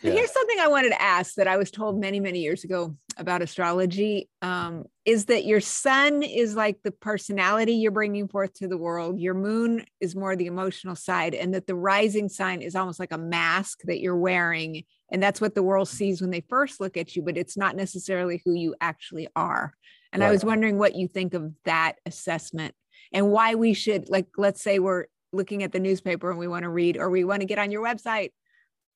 Yeah. 0.02 0.12
here's 0.12 0.32
something 0.32 0.58
I 0.60 0.68
wanted 0.68 0.90
to 0.90 1.02
ask 1.02 1.34
that 1.34 1.48
I 1.48 1.56
was 1.56 1.70
told 1.70 1.98
many, 1.98 2.20
many 2.20 2.40
years 2.40 2.62
ago 2.62 2.96
about 3.16 3.42
astrology 3.42 4.28
um, 4.42 4.84
is 5.04 5.24
that 5.24 5.44
your 5.44 5.60
sun 5.60 6.22
is 6.22 6.54
like 6.54 6.78
the 6.84 6.92
personality 6.92 7.72
you're 7.72 7.90
bringing 7.90 8.28
forth 8.28 8.54
to 8.54 8.68
the 8.68 8.78
world. 8.78 9.18
Your 9.18 9.34
moon 9.34 9.84
is 10.00 10.14
more 10.14 10.36
the 10.36 10.46
emotional 10.46 10.94
side, 10.94 11.34
and 11.34 11.52
that 11.52 11.66
the 11.66 11.74
rising 11.74 12.28
sign 12.28 12.62
is 12.62 12.76
almost 12.76 13.00
like 13.00 13.10
a 13.10 13.18
mask 13.18 13.80
that 13.84 13.98
you're 13.98 14.16
wearing. 14.16 14.84
And 15.10 15.20
that's 15.20 15.40
what 15.40 15.56
the 15.56 15.64
world 15.64 15.88
sees 15.88 16.20
when 16.20 16.30
they 16.30 16.44
first 16.48 16.80
look 16.80 16.96
at 16.96 17.16
you, 17.16 17.22
but 17.22 17.36
it's 17.36 17.56
not 17.56 17.74
necessarily 17.74 18.40
who 18.44 18.52
you 18.52 18.76
actually 18.80 19.26
are. 19.34 19.74
And 20.12 20.24
I 20.24 20.30
was 20.30 20.44
wondering 20.44 20.78
what 20.78 20.94
you 20.94 21.06
think 21.06 21.34
of 21.34 21.52
that 21.64 21.96
assessment 22.06 22.74
and 23.12 23.30
why 23.30 23.54
we 23.54 23.74
should, 23.74 24.08
like, 24.08 24.26
let's 24.36 24.62
say 24.62 24.78
we're 24.78 25.06
looking 25.32 25.62
at 25.62 25.72
the 25.72 25.80
newspaper 25.80 26.30
and 26.30 26.38
we 26.38 26.48
want 26.48 26.62
to 26.62 26.70
read, 26.70 26.96
or 26.96 27.10
we 27.10 27.24
want 27.24 27.40
to 27.40 27.46
get 27.46 27.58
on 27.58 27.70
your 27.70 27.84
website 27.84 28.30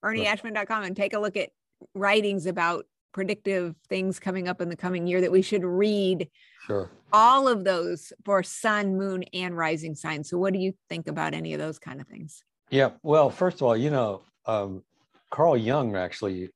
bernieashman.com 0.05 0.83
and 0.83 0.97
take 0.97 1.13
a 1.15 1.19
look 1.19 1.37
at 1.37 1.51
writings 1.95 2.47
about 2.47 2.87
predictive 3.13 3.77
things 3.89 4.19
coming 4.19 4.49
up 4.49 4.61
in 4.61 4.69
the 4.69 4.77
coming 4.77 5.07
year 5.07 5.21
that 5.21 5.31
we 5.31 5.43
should 5.43 5.65
read 5.65 6.29
Sure. 6.67 6.91
all 7.13 7.47
of 7.47 7.63
those 7.65 8.13
for 8.25 8.43
sun 8.43 8.97
moon 8.97 9.23
and 9.35 9.57
rising 9.57 9.95
signs 9.95 10.31
so 10.31 10.39
what 10.39 10.53
do 10.53 10.59
you 10.59 10.73
think 10.89 11.07
about 11.09 11.35
any 11.35 11.53
of 11.55 11.61
those 11.61 11.79
kind 11.79 12.01
of 12.01 12.07
things 12.09 12.43
Yeah. 12.71 12.91
Well, 13.03 13.29
first 13.31 13.57
of 13.59 13.63
all, 13.63 13.77
you 13.77 13.91
know, 13.91 14.23
um, 14.47 14.83
Carl 15.31 15.57
Jung 15.57 15.95
actually 15.95 16.51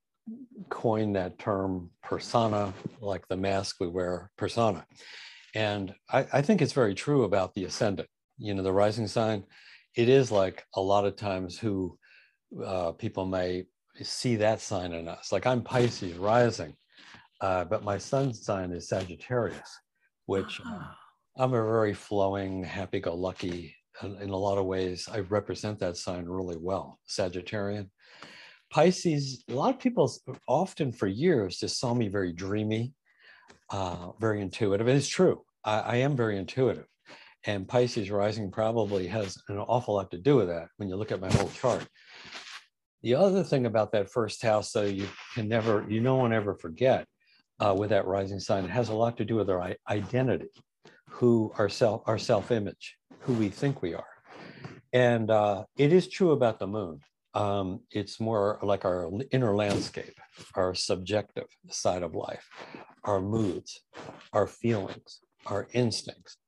coined 0.69 1.17
that 1.17 1.39
term 1.39 1.91
persona, 2.03 2.73
like 3.01 3.27
the 3.29 3.37
mask 3.37 3.77
we 3.81 3.89
wear, 3.89 4.31
persona. 4.37 4.87
And 5.55 5.95
I, 6.11 6.27
I 6.33 6.43
think 6.43 6.61
it's 6.61 6.73
very 6.73 6.95
true 6.95 7.25
about 7.25 7.55
the 7.55 7.65
ascendant, 7.65 8.09
you 8.39 8.55
know, 8.55 8.62
the 8.62 8.73
rising 8.73 9.07
sign. 9.07 9.45
It 9.95 10.09
is 10.09 10.31
like 10.31 10.65
a 10.75 10.81
lot 10.81 11.07
of 11.07 11.17
times 11.17 11.59
who 11.59 11.99
uh, 12.65 12.93
people 12.93 13.27
may 13.27 13.65
see 14.03 14.37
that 14.37 14.61
sign 14.61 14.93
in 14.93 15.09
us. 15.09 15.33
Like 15.33 15.47
I'm 15.47 15.62
Pisces 15.62 16.17
rising, 16.19 16.75
uh, 17.41 17.65
but 17.65 17.85
my 17.85 17.99
sun 17.99 18.35
sign 18.35 18.73
is 18.73 18.89
Sagittarius, 18.89 19.79
which 20.27 20.61
um, 20.65 20.87
I'm 21.37 21.55
a 21.55 21.65
very 21.65 21.95
flowing, 21.95 22.62
happy 22.62 23.01
go 23.01 23.15
lucky. 23.15 23.75
In, 24.03 24.17
in 24.21 24.31
a 24.31 24.37
lot 24.37 24.59
of 24.59 24.67
ways, 24.67 25.09
I 25.11 25.21
represent 25.21 25.79
that 25.79 25.97
sign 25.97 26.27
really 26.27 26.59
well, 26.59 26.99
Sagittarian. 27.09 27.89
Pisces, 28.70 29.44
a 29.48 29.55
lot 29.55 29.74
of 29.74 29.81
people 29.81 30.12
often 30.48 30.92
for 30.92 31.07
years 31.07 31.59
just 31.59 31.79
saw 31.79 31.94
me 31.94 32.09
very 32.09 32.33
dreamy, 32.33 32.92
uh, 33.70 34.11
very 34.20 34.40
intuitive. 34.40 34.87
And 34.87 34.96
it's 34.96 35.09
true, 35.09 35.42
I, 35.64 35.81
I 35.81 35.96
am 35.96 36.16
very 36.16 36.38
intuitive. 36.38 36.87
And 37.44 37.68
Pisces 37.68 38.11
rising 38.11 38.50
probably 38.50 39.07
has 39.07 39.38
an 39.48 39.59
awful 39.59 39.94
lot 39.94 40.11
to 40.11 40.18
do 40.18 40.37
with 40.37 40.48
that 40.48 40.68
when 40.79 40.88
you 40.88 40.96
look 40.96 41.12
at 41.12 41.20
my 41.20 41.33
whole 41.33 41.48
chart. 41.50 41.87
The 43.02 43.14
other 43.14 43.44
thing 43.44 43.66
about 43.66 43.92
that 43.92 44.11
first 44.11 44.42
house, 44.42 44.72
though, 44.72 44.83
you 44.83 45.07
can 45.35 45.48
never, 45.48 45.87
you 45.88 46.00
no 46.00 46.16
one 46.16 46.33
ever 46.33 46.57
forget 46.57 47.07
uh, 47.61 47.74
with 47.79 47.90
that 47.90 48.07
rising 48.07 48.40
sign, 48.40 48.64
it 48.64 48.70
has 48.70 48.88
a 48.88 48.94
lot 48.94 49.16
to 49.18 49.24
do 49.24 49.37
with 49.37 49.48
our 49.48 49.74
identity, 49.88 50.48
who 51.09 51.52
our 51.57 51.68
self, 51.68 52.02
our 52.07 52.18
self-image, 52.18 52.96
who 53.20 53.35
we 53.35 53.48
think 53.48 53.81
we 53.81 53.94
are. 53.94 54.05
And 54.92 55.31
uh, 55.31 55.64
it 55.76 55.92
is 55.92 56.09
true 56.09 56.33
about 56.33 56.59
the 56.59 56.66
moon. 56.66 57.00
Um, 57.37 57.81
it's 57.90 58.18
more 58.18 58.59
like 58.62 58.87
our 58.87 59.11
inner 59.31 59.55
landscape, 59.55 60.18
our 60.55 60.75
subjective 60.75 61.49
side 61.68 62.03
of 62.03 62.14
life, 62.14 62.49
our 63.05 63.20
moods, 63.20 63.83
our 64.33 64.46
feelings, 64.46 65.20
our 65.44 65.68
instincts. 65.75 66.38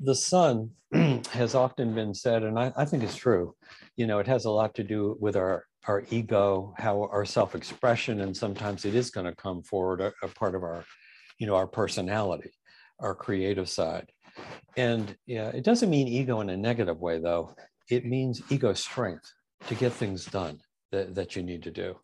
The 0.00 0.14
sun 0.14 0.72
has 1.30 1.54
often 1.54 1.94
been 1.94 2.12
said, 2.12 2.42
and 2.42 2.58
I, 2.58 2.70
I 2.76 2.84
think 2.84 3.04
it's 3.04 3.16
true, 3.16 3.54
you 3.96 4.06
know, 4.06 4.18
it 4.18 4.26
has 4.26 4.44
a 4.44 4.50
lot 4.50 4.74
to 4.74 4.84
do 4.84 5.16
with 5.18 5.34
our, 5.34 5.64
our 5.86 6.04
ego, 6.10 6.74
how 6.76 7.08
our 7.10 7.24
self-expression, 7.24 8.20
and 8.20 8.36
sometimes 8.36 8.84
it 8.84 8.94
is 8.94 9.10
going 9.10 9.26
to 9.26 9.34
come 9.34 9.62
forward 9.62 10.02
a, 10.02 10.12
a 10.22 10.28
part 10.28 10.54
of 10.54 10.62
our, 10.62 10.84
you 11.38 11.46
know, 11.46 11.54
our 11.54 11.66
personality, 11.66 12.50
our 13.00 13.14
creative 13.14 13.70
side. 13.70 14.12
And 14.76 15.16
yeah, 15.24 15.48
it 15.48 15.64
doesn't 15.64 15.88
mean 15.88 16.06
ego 16.06 16.42
in 16.42 16.50
a 16.50 16.56
negative 16.56 17.00
way, 17.00 17.18
though. 17.18 17.56
It 17.88 18.04
means 18.04 18.42
ego 18.50 18.74
strength 18.74 19.32
to 19.66 19.74
get 19.74 19.92
things 19.92 20.24
done 20.26 20.60
that, 20.92 21.14
that 21.14 21.36
you 21.36 21.42
need 21.42 21.62
to 21.64 21.70
do. 21.70 21.96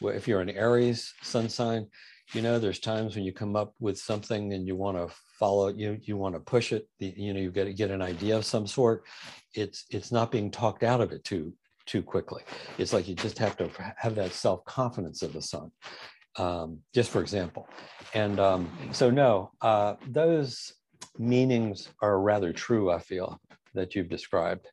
Well, 0.00 0.14
if 0.14 0.26
you're 0.26 0.40
an 0.40 0.50
Aries 0.50 1.14
sun 1.22 1.48
sign, 1.48 1.86
you 2.32 2.42
know, 2.42 2.58
there's 2.58 2.78
times 2.78 3.14
when 3.14 3.24
you 3.24 3.32
come 3.32 3.56
up 3.56 3.74
with 3.80 3.98
something 3.98 4.52
and 4.52 4.66
you 4.66 4.76
want 4.76 4.96
to 4.96 5.14
follow 5.38 5.68
you 5.68 5.98
you 6.02 6.16
want 6.16 6.34
to 6.34 6.40
push 6.40 6.72
it, 6.72 6.88
you 6.98 7.34
know, 7.34 7.40
you 7.40 7.50
get 7.50 7.74
get 7.76 7.90
an 7.90 8.02
idea 8.02 8.36
of 8.36 8.44
some 8.44 8.66
sort. 8.66 9.04
It's 9.54 9.84
it's 9.90 10.12
not 10.12 10.30
being 10.30 10.50
talked 10.50 10.82
out 10.82 11.00
of 11.00 11.12
it 11.12 11.24
too 11.24 11.52
too 11.84 12.02
quickly. 12.02 12.42
It's 12.78 12.92
like 12.92 13.08
you 13.08 13.14
just 13.14 13.38
have 13.38 13.56
to 13.56 13.68
have 13.96 14.14
that 14.14 14.32
self-confidence 14.32 15.22
of 15.22 15.32
the 15.32 15.42
sun. 15.42 15.72
Um, 16.36 16.78
just 16.94 17.10
for 17.10 17.20
example. 17.20 17.68
And 18.14 18.40
um, 18.40 18.70
so 18.92 19.10
no, 19.10 19.50
uh, 19.60 19.94
those 20.08 20.72
meanings 21.18 21.88
are 22.00 22.20
rather 22.20 22.52
true, 22.52 22.90
I 22.90 22.98
feel, 22.98 23.40
that 23.74 23.94
you've 23.94 24.08
described. 24.08 24.68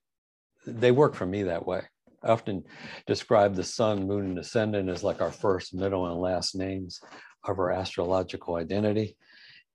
They 0.66 0.92
work 0.92 1.16
for 1.16 1.26
me 1.26 1.44
that 1.44 1.66
way. 1.66 1.82
Often 2.24 2.64
describe 3.08 3.56
the 3.56 3.64
sun, 3.64 4.08
moon, 4.08 4.26
and 4.26 4.40
ascendant 4.40 4.90
as 4.90 5.04
like 5.04 5.22
our 5.22 5.32
first, 5.32 5.74
middle, 5.74 6.08
and 6.08 6.20
last 6.20 6.56
names 6.56 7.00
of 7.46 7.60
our 7.60 7.72
astrological 7.72 8.56
identity. 8.56 9.16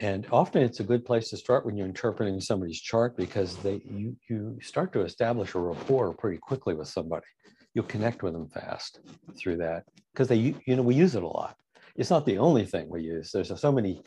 And 0.00 0.26
often 0.32 0.62
it's 0.62 0.80
a 0.80 0.84
good 0.84 1.04
place 1.04 1.30
to 1.30 1.36
start 1.36 1.64
when 1.64 1.76
you're 1.76 1.86
interpreting 1.86 2.40
somebody's 2.40 2.80
chart 2.80 3.16
because 3.16 3.56
they 3.58 3.80
you 3.86 4.16
you 4.28 4.58
start 4.60 4.92
to 4.92 5.02
establish 5.02 5.54
a 5.54 5.60
rapport 5.60 6.12
pretty 6.12 6.38
quickly 6.38 6.74
with 6.74 6.88
somebody. 6.88 7.26
You'll 7.74 7.84
connect 7.84 8.22
with 8.22 8.32
them 8.32 8.48
fast 8.48 9.00
through 9.38 9.58
that 9.58 9.84
because 10.12 10.28
they 10.28 10.36
you 10.66 10.76
know 10.76 10.82
we 10.82 10.94
use 10.94 11.14
it 11.14 11.22
a 11.22 11.28
lot. 11.28 11.56
It's 11.96 12.10
not 12.10 12.26
the 12.26 12.38
only 12.38 12.66
thing 12.66 12.88
we 12.88 13.02
use. 13.02 13.30
There's 13.30 13.58
so 13.60 13.70
many 13.70 14.02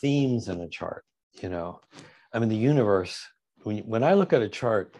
themes 0.00 0.48
in 0.48 0.60
a 0.60 0.68
chart. 0.68 1.04
You 1.40 1.48
know, 1.48 1.80
I 2.32 2.38
mean 2.38 2.48
the 2.48 2.56
universe. 2.56 3.20
When 3.64 3.78
when 3.78 4.04
I 4.04 4.14
look 4.14 4.32
at 4.32 4.42
a 4.42 4.48
chart, 4.48 4.94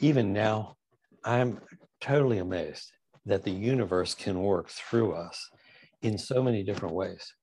even 0.00 0.34
now, 0.34 0.76
I'm 1.24 1.60
totally 2.00 2.38
amazed 2.38 2.92
that 3.24 3.42
the 3.42 3.50
universe 3.50 4.14
can 4.14 4.40
work 4.40 4.68
through 4.68 5.12
us 5.12 5.48
in 6.02 6.16
so 6.16 6.42
many 6.42 6.62
different 6.62 6.94
ways 6.94 7.34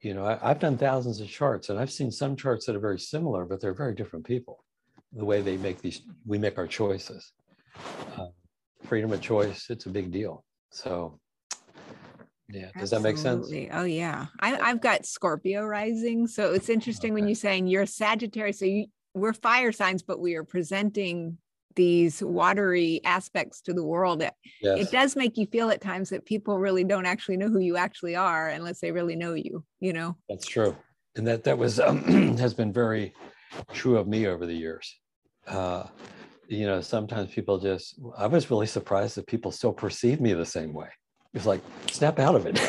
you 0.00 0.14
know, 0.14 0.24
I, 0.24 0.48
have 0.48 0.58
done 0.58 0.78
thousands 0.78 1.20
of 1.20 1.28
charts 1.28 1.68
and 1.68 1.78
I've 1.78 1.92
seen 1.92 2.10
some 2.10 2.34
charts 2.34 2.66
that 2.66 2.76
are 2.76 2.80
very 2.80 2.98
similar, 2.98 3.44
but 3.44 3.60
they're 3.60 3.74
very 3.74 3.94
different 3.94 4.24
people. 4.24 4.64
The 5.12 5.24
way 5.24 5.42
they 5.42 5.56
make 5.56 5.82
these, 5.82 6.02
we 6.26 6.38
make 6.38 6.56
our 6.56 6.66
choices. 6.66 7.32
Uh, 8.16 8.26
freedom 8.84 9.12
of 9.12 9.20
choice, 9.20 9.68
it's 9.68 9.86
a 9.86 9.90
big 9.90 10.10
deal. 10.10 10.44
So, 10.70 11.18
yeah, 12.48 12.70
does 12.78 12.92
Absolutely. 12.92 12.96
that 12.96 13.02
make 13.02 13.18
sense? 13.18 13.70
Oh, 13.72 13.84
yeah. 13.84 14.26
I, 14.40 14.56
I've 14.56 14.80
got 14.80 15.04
Scorpio 15.04 15.64
rising. 15.64 16.26
So 16.26 16.54
it's 16.54 16.68
interesting 16.68 17.12
okay. 17.12 17.20
when 17.20 17.28
you're 17.28 17.34
saying 17.34 17.66
you're 17.66 17.82
a 17.82 17.86
Sagittarius. 17.86 18.60
So 18.60 18.64
you, 18.64 18.86
we're 19.14 19.32
fire 19.32 19.72
signs, 19.72 20.02
but 20.02 20.20
we 20.20 20.34
are 20.36 20.44
presenting 20.44 21.36
these 21.76 22.22
watery 22.22 23.00
aspects 23.04 23.60
to 23.60 23.72
the 23.72 23.84
world 23.84 24.22
it, 24.22 24.34
yes. 24.60 24.80
it 24.80 24.90
does 24.90 25.14
make 25.14 25.36
you 25.36 25.46
feel 25.46 25.70
at 25.70 25.80
times 25.80 26.10
that 26.10 26.26
people 26.26 26.58
really 26.58 26.84
don't 26.84 27.06
actually 27.06 27.36
know 27.36 27.48
who 27.48 27.60
you 27.60 27.76
actually 27.76 28.16
are 28.16 28.48
unless 28.48 28.80
they 28.80 28.90
really 28.90 29.16
know 29.16 29.34
you 29.34 29.64
you 29.80 29.92
know? 29.92 30.16
That's 30.28 30.46
true. 30.46 30.76
And 31.16 31.26
that 31.26 31.42
that 31.44 31.58
was 31.58 31.80
um, 31.80 32.02
has 32.38 32.54
been 32.54 32.72
very 32.72 33.14
true 33.72 33.98
of 33.98 34.06
me 34.06 34.26
over 34.26 34.46
the 34.46 34.54
years. 34.54 34.96
Uh, 35.46 35.86
you 36.46 36.66
know 36.66 36.80
sometimes 36.80 37.30
people 37.30 37.58
just 37.58 38.00
i 38.18 38.26
was 38.26 38.50
really 38.50 38.66
surprised 38.66 39.14
that 39.16 39.24
people 39.28 39.52
still 39.52 39.72
perceive 39.72 40.20
me 40.20 40.32
the 40.32 40.46
same 40.46 40.72
way. 40.72 40.88
It's 41.32 41.46
like 41.46 41.60
snap 41.90 42.18
out 42.18 42.34
of 42.34 42.46
it. 42.46 42.60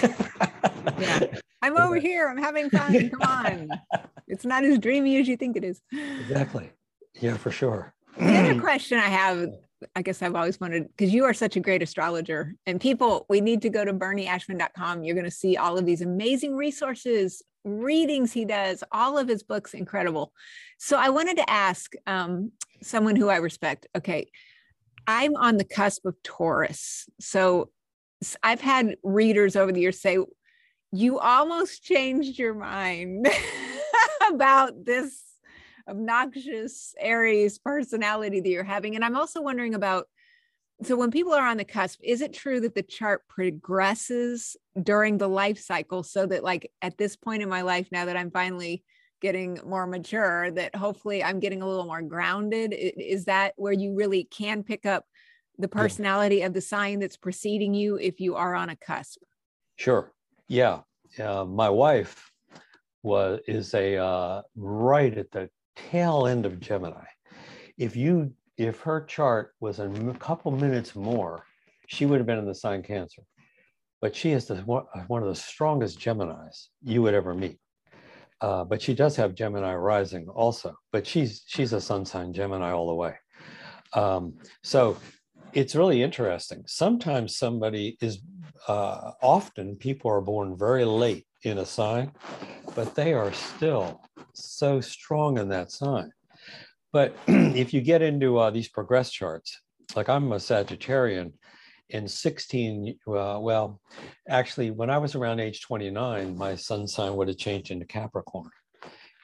Yeah. 0.99 1.25
I'm 1.63 1.77
over 1.77 1.97
here. 1.97 2.27
I'm 2.27 2.37
having 2.37 2.69
fun. 2.69 3.09
Come 3.09 3.21
on. 3.21 3.69
It's 4.27 4.45
not 4.45 4.63
as 4.63 4.79
dreamy 4.79 5.17
as 5.17 5.27
you 5.27 5.35
think 5.35 5.57
it 5.57 5.65
is. 5.65 5.81
Exactly. 5.91 6.71
Yeah 7.19 7.35
for 7.35 7.51
sure 7.51 7.93
the 8.17 8.37
other 8.37 8.59
question 8.59 8.97
I 8.97 9.07
have, 9.07 9.49
I 9.95 10.01
guess 10.01 10.21
I've 10.21 10.35
always 10.35 10.59
wanted, 10.59 10.87
because 10.87 11.13
you 11.13 11.25
are 11.25 11.33
such 11.33 11.55
a 11.55 11.59
great 11.59 11.81
astrologer, 11.81 12.55
and 12.65 12.79
people, 12.79 13.25
we 13.29 13.41
need 13.41 13.61
to 13.63 13.69
go 13.69 13.83
to 13.83 13.93
bernieashman.com. 13.93 15.03
You're 15.03 15.15
going 15.15 15.25
to 15.25 15.31
see 15.31 15.57
all 15.57 15.77
of 15.77 15.85
these 15.85 16.01
amazing 16.01 16.55
resources, 16.55 17.41
readings 17.63 18.31
he 18.31 18.45
does, 18.45 18.83
all 18.91 19.17
of 19.17 19.27
his 19.27 19.43
books, 19.43 19.73
incredible. 19.73 20.33
So 20.77 20.97
I 20.97 21.09
wanted 21.09 21.37
to 21.37 21.49
ask 21.49 21.93
um, 22.07 22.51
someone 22.81 23.15
who 23.15 23.29
I 23.29 23.37
respect. 23.37 23.87
Okay, 23.95 24.29
I'm 25.07 25.35
on 25.35 25.57
the 25.57 25.65
cusp 25.65 26.05
of 26.05 26.15
Taurus. 26.23 27.09
So 27.19 27.69
I've 28.43 28.61
had 28.61 28.95
readers 29.03 29.55
over 29.55 29.71
the 29.71 29.81
years 29.81 30.01
say, 30.01 30.17
you 30.91 31.19
almost 31.19 31.83
changed 31.83 32.37
your 32.37 32.53
mind 32.53 33.27
about 34.29 34.85
this 34.85 35.30
obnoxious 35.87 36.95
Aries 36.99 37.59
personality 37.59 38.39
that 38.39 38.49
you're 38.49 38.63
having. 38.63 38.95
And 38.95 39.03
I'm 39.03 39.15
also 39.15 39.41
wondering 39.41 39.75
about 39.75 40.07
so 40.83 40.95
when 40.95 41.11
people 41.11 41.33
are 41.33 41.45
on 41.45 41.57
the 41.57 41.65
cusp, 41.65 41.99
is 42.03 42.21
it 42.21 42.33
true 42.33 42.59
that 42.61 42.73
the 42.73 42.81
chart 42.81 43.27
progresses 43.27 44.57
during 44.81 45.19
the 45.19 45.27
life 45.27 45.59
cycle 45.59 46.01
so 46.01 46.25
that 46.25 46.43
like 46.43 46.71
at 46.81 46.97
this 46.97 47.15
point 47.15 47.43
in 47.43 47.49
my 47.49 47.61
life 47.61 47.87
now 47.91 48.05
that 48.05 48.17
I'm 48.17 48.31
finally 48.31 48.83
getting 49.21 49.59
more 49.63 49.85
mature 49.85 50.49
that 50.49 50.75
hopefully 50.75 51.23
I'm 51.23 51.39
getting 51.39 51.61
a 51.61 51.67
little 51.67 51.85
more 51.85 52.01
grounded 52.01 52.73
is 52.73 53.25
that 53.25 53.53
where 53.57 53.73
you 53.73 53.93
really 53.93 54.23
can 54.23 54.63
pick 54.63 54.87
up 54.87 55.05
the 55.59 55.67
personality 55.67 56.37
yeah. 56.37 56.47
of 56.47 56.53
the 56.53 56.61
sign 56.61 56.99
that's 56.99 57.17
preceding 57.17 57.75
you 57.75 57.97
if 57.97 58.19
you 58.19 58.35
are 58.35 58.55
on 58.55 58.69
a 58.69 58.75
cusp? 58.75 59.21
Sure. 59.75 60.11
Yeah. 60.47 60.79
Uh, 61.19 61.45
my 61.45 61.69
wife 61.69 62.31
was 63.03 63.39
is 63.47 63.73
a 63.73 63.97
uh, 63.97 64.41
right 64.55 65.17
at 65.17 65.31
the 65.31 65.49
tail 65.75 66.27
end 66.27 66.45
of 66.45 66.59
Gemini. 66.59 67.05
If 67.77 67.95
you 67.95 68.33
if 68.57 68.81
her 68.81 69.03
chart 69.05 69.53
was 69.59 69.79
a 69.79 69.89
couple 70.19 70.51
minutes 70.51 70.95
more, 70.95 71.45
she 71.87 72.05
would 72.05 72.19
have 72.19 72.27
been 72.27 72.37
in 72.37 72.45
the 72.45 72.55
sign 72.55 72.83
Cancer. 72.83 73.23
But 74.01 74.15
she 74.15 74.31
is 74.31 74.45
the, 74.45 74.55
one 74.55 75.21
of 75.21 75.29
the 75.29 75.35
strongest 75.35 75.99
Geminis 75.99 76.67
you 76.83 77.01
would 77.01 77.13
ever 77.13 77.33
meet. 77.33 77.59
Uh, 78.39 78.63
but 78.63 78.81
she 78.81 78.93
does 78.95 79.15
have 79.15 79.35
Gemini 79.35 79.75
rising 79.75 80.27
also. 80.27 80.75
But 80.91 81.05
she's 81.05 81.43
she's 81.47 81.73
a 81.73 81.81
sun 81.81 82.05
sign 82.05 82.33
Gemini 82.33 82.71
all 82.71 82.87
the 82.87 82.95
way. 82.95 83.15
Um, 83.93 84.35
so 84.63 84.97
it's 85.53 85.75
really 85.75 86.01
interesting. 86.01 86.63
Sometimes 86.65 87.37
somebody 87.37 87.97
is 88.01 88.19
uh, 88.67 89.11
often 89.21 89.75
people 89.75 90.09
are 90.11 90.21
born 90.21 90.57
very 90.57 90.85
late 90.85 91.25
in 91.43 91.59
a 91.59 91.65
sign, 91.65 92.11
but 92.75 92.95
they 92.95 93.13
are 93.13 93.33
still 93.33 94.01
so 94.33 94.81
strong 94.81 95.37
in 95.37 95.49
that 95.49 95.71
sign. 95.71 96.11
But 96.93 97.15
if 97.27 97.73
you 97.73 97.81
get 97.81 98.01
into 98.01 98.37
uh, 98.37 98.51
these 98.51 98.69
progress 98.69 99.11
charts, 99.11 99.59
like 99.95 100.09
I'm 100.09 100.31
a 100.31 100.35
Sagittarian, 100.35 101.33
in 101.89 102.07
16, 102.07 102.97
uh, 103.07 103.37
well, 103.41 103.81
actually, 104.29 104.71
when 104.71 104.89
I 104.89 104.97
was 104.97 105.13
around 105.13 105.41
age 105.41 105.61
29, 105.61 106.37
my 106.37 106.55
sun 106.55 106.87
sign 106.87 107.15
would 107.17 107.27
have 107.27 107.37
changed 107.37 107.69
into 107.69 107.85
Capricorn. 107.85 108.49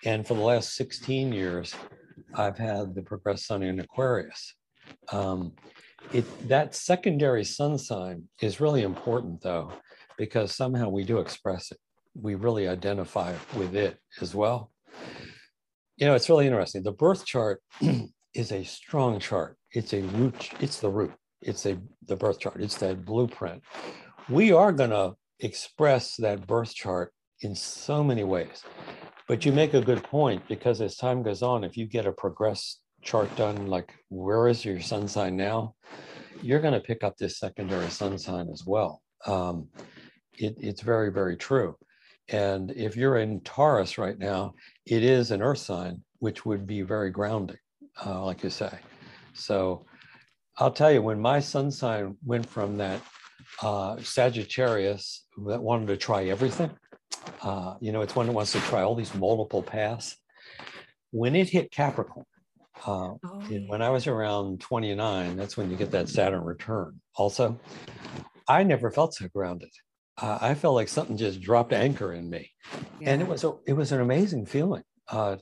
And 0.04 0.28
for 0.28 0.34
the 0.34 0.42
last 0.42 0.76
16 0.76 1.32
years, 1.32 1.74
I've 2.34 2.58
had 2.58 2.94
the 2.94 3.02
progress 3.02 3.46
sun 3.46 3.64
in 3.64 3.80
Aquarius. 3.80 4.54
Um, 5.14 5.54
it, 6.12 6.26
that 6.50 6.76
secondary 6.76 7.46
sun 7.46 7.78
sign 7.78 8.24
is 8.42 8.60
really 8.60 8.84
important, 8.84 9.42
though, 9.42 9.72
because 10.18 10.54
somehow 10.54 10.90
we 10.90 11.06
do 11.06 11.20
express 11.20 11.72
it 11.72 11.80
we 12.20 12.36
really 12.36 12.68
identify 12.68 13.34
with 13.56 13.76
it 13.76 13.98
as 14.22 14.34
well. 14.34 14.72
You 15.98 16.08
know, 16.08 16.16
it's 16.16 16.30
really 16.30 16.46
interesting. 16.46 16.84
The 16.84 16.92
birth 16.92 17.26
chart 17.26 17.62
is 18.34 18.52
a 18.52 18.64
strong 18.64 19.20
chart. 19.20 19.58
It's 19.72 19.94
a 19.94 20.02
root, 20.02 20.50
it's 20.60 20.80
the 20.80 20.90
root. 20.90 21.14
It's 21.42 21.66
a 21.66 21.78
the 22.08 22.16
birth 22.16 22.40
chart. 22.40 22.62
It's 22.62 22.78
that 22.78 23.06
blueprint. 23.06 23.62
We 24.30 24.52
are 24.52 24.72
going 24.72 24.90
to 24.90 25.16
express 25.40 26.16
that 26.18 26.48
birth 26.48 26.74
chart 26.74 27.14
in 27.42 27.56
so 27.56 28.04
many 28.04 28.24
ways. 28.24 28.64
But 29.28 29.46
you 29.46 29.52
make 29.52 29.74
a 29.74 29.82
good 29.82 30.04
point 30.04 30.42
because 30.48 30.82
as 30.82 30.96
time 30.96 31.22
goes 31.22 31.42
on, 31.44 31.64
if 31.64 31.78
you 31.78 31.86
get 31.86 32.08
a 32.08 32.12
progress 32.12 32.80
chart 33.04 33.34
done, 33.36 33.68
like 33.68 33.94
where 34.10 34.48
is 34.48 34.66
your 34.66 34.82
sun 34.82 35.08
sign 35.08 35.36
now, 35.36 35.76
you're 36.42 36.62
going 36.62 36.74
to 36.74 36.80
pick 36.80 37.04
up 37.04 37.18
this 37.18 37.38
secondary 37.40 37.90
sun 37.90 38.18
sign 38.18 38.50
as 38.50 38.64
well. 38.66 39.02
Um, 39.26 39.68
it, 40.38 40.56
it's 40.60 40.82
very, 40.82 41.12
very 41.12 41.36
true. 41.36 41.76
And 42.30 42.72
if 42.72 42.96
you're 42.96 43.18
in 43.18 43.40
Taurus 43.42 43.98
right 43.98 44.18
now, 44.18 44.54
it 44.86 45.04
is 45.04 45.32
an 45.32 45.42
earth 45.42 45.60
sign, 45.60 46.04
which 46.20 46.46
would 46.46 46.68
be 46.68 46.82
very 46.82 47.10
grounding, 47.10 47.58
uh, 48.06 48.24
like 48.26 48.44
you 48.44 48.50
say. 48.50 48.80
So 49.34 49.86
I'll 50.58 50.72
tell 50.72 50.92
you, 50.92 51.02
when 51.02 51.20
my 51.20 51.40
sun 51.40 51.72
sign 51.72 52.18
went 52.26 52.46
from 52.46 52.78
that 52.78 53.02
uh, 53.62 53.98
Sagittarius 54.02 55.26
that 55.46 55.62
wanted 55.62 55.88
to 55.88 55.98
try 55.98 56.26
everything, 56.26 56.72
uh, 57.42 57.76
you 57.80 57.92
know, 57.92 58.02
it's 58.02 58.16
one 58.16 58.26
that 58.26 58.34
wants 58.34 58.52
to 58.54 58.60
try 58.62 58.82
all 58.82 58.96
these 58.96 59.14
multiple 59.16 59.64
paths. 59.64 60.18
When 61.12 61.36
it 61.36 61.50
hit 61.50 61.72
Capricorn, 61.72 62.26
uh, 62.86 63.14
oh, 63.24 63.42
when 63.68 63.82
I 63.82 63.90
was 63.90 64.06
around 64.06 64.60
29, 64.60 65.38
that's 65.38 65.56
when 65.56 65.72
you 65.72 65.78
get 65.78 65.92
that 65.92 66.10
Saturn 66.10 66.44
return. 66.44 67.00
Also, 67.16 67.58
I 68.48 68.64
never 68.64 68.92
felt 68.92 69.14
so 69.14 69.28
grounded 69.30 69.70
uh, 70.22 70.38
I 70.42 70.56
felt 70.56 70.76
like 70.76 70.88
something 70.88 71.18
just 71.18 71.42
dropped 71.42 71.74
anchor 71.74 72.14
in 72.14 72.30
me, 72.30 72.52
yeah. 73.00 73.12
and 73.12 73.22
it 73.22 73.28
was 73.28 73.44
a, 73.44 73.54
it 73.68 73.74
was 73.74 73.92
an 73.92 74.02
amazing 74.02 74.46
feeling 74.46 74.84
uh, 75.10 75.38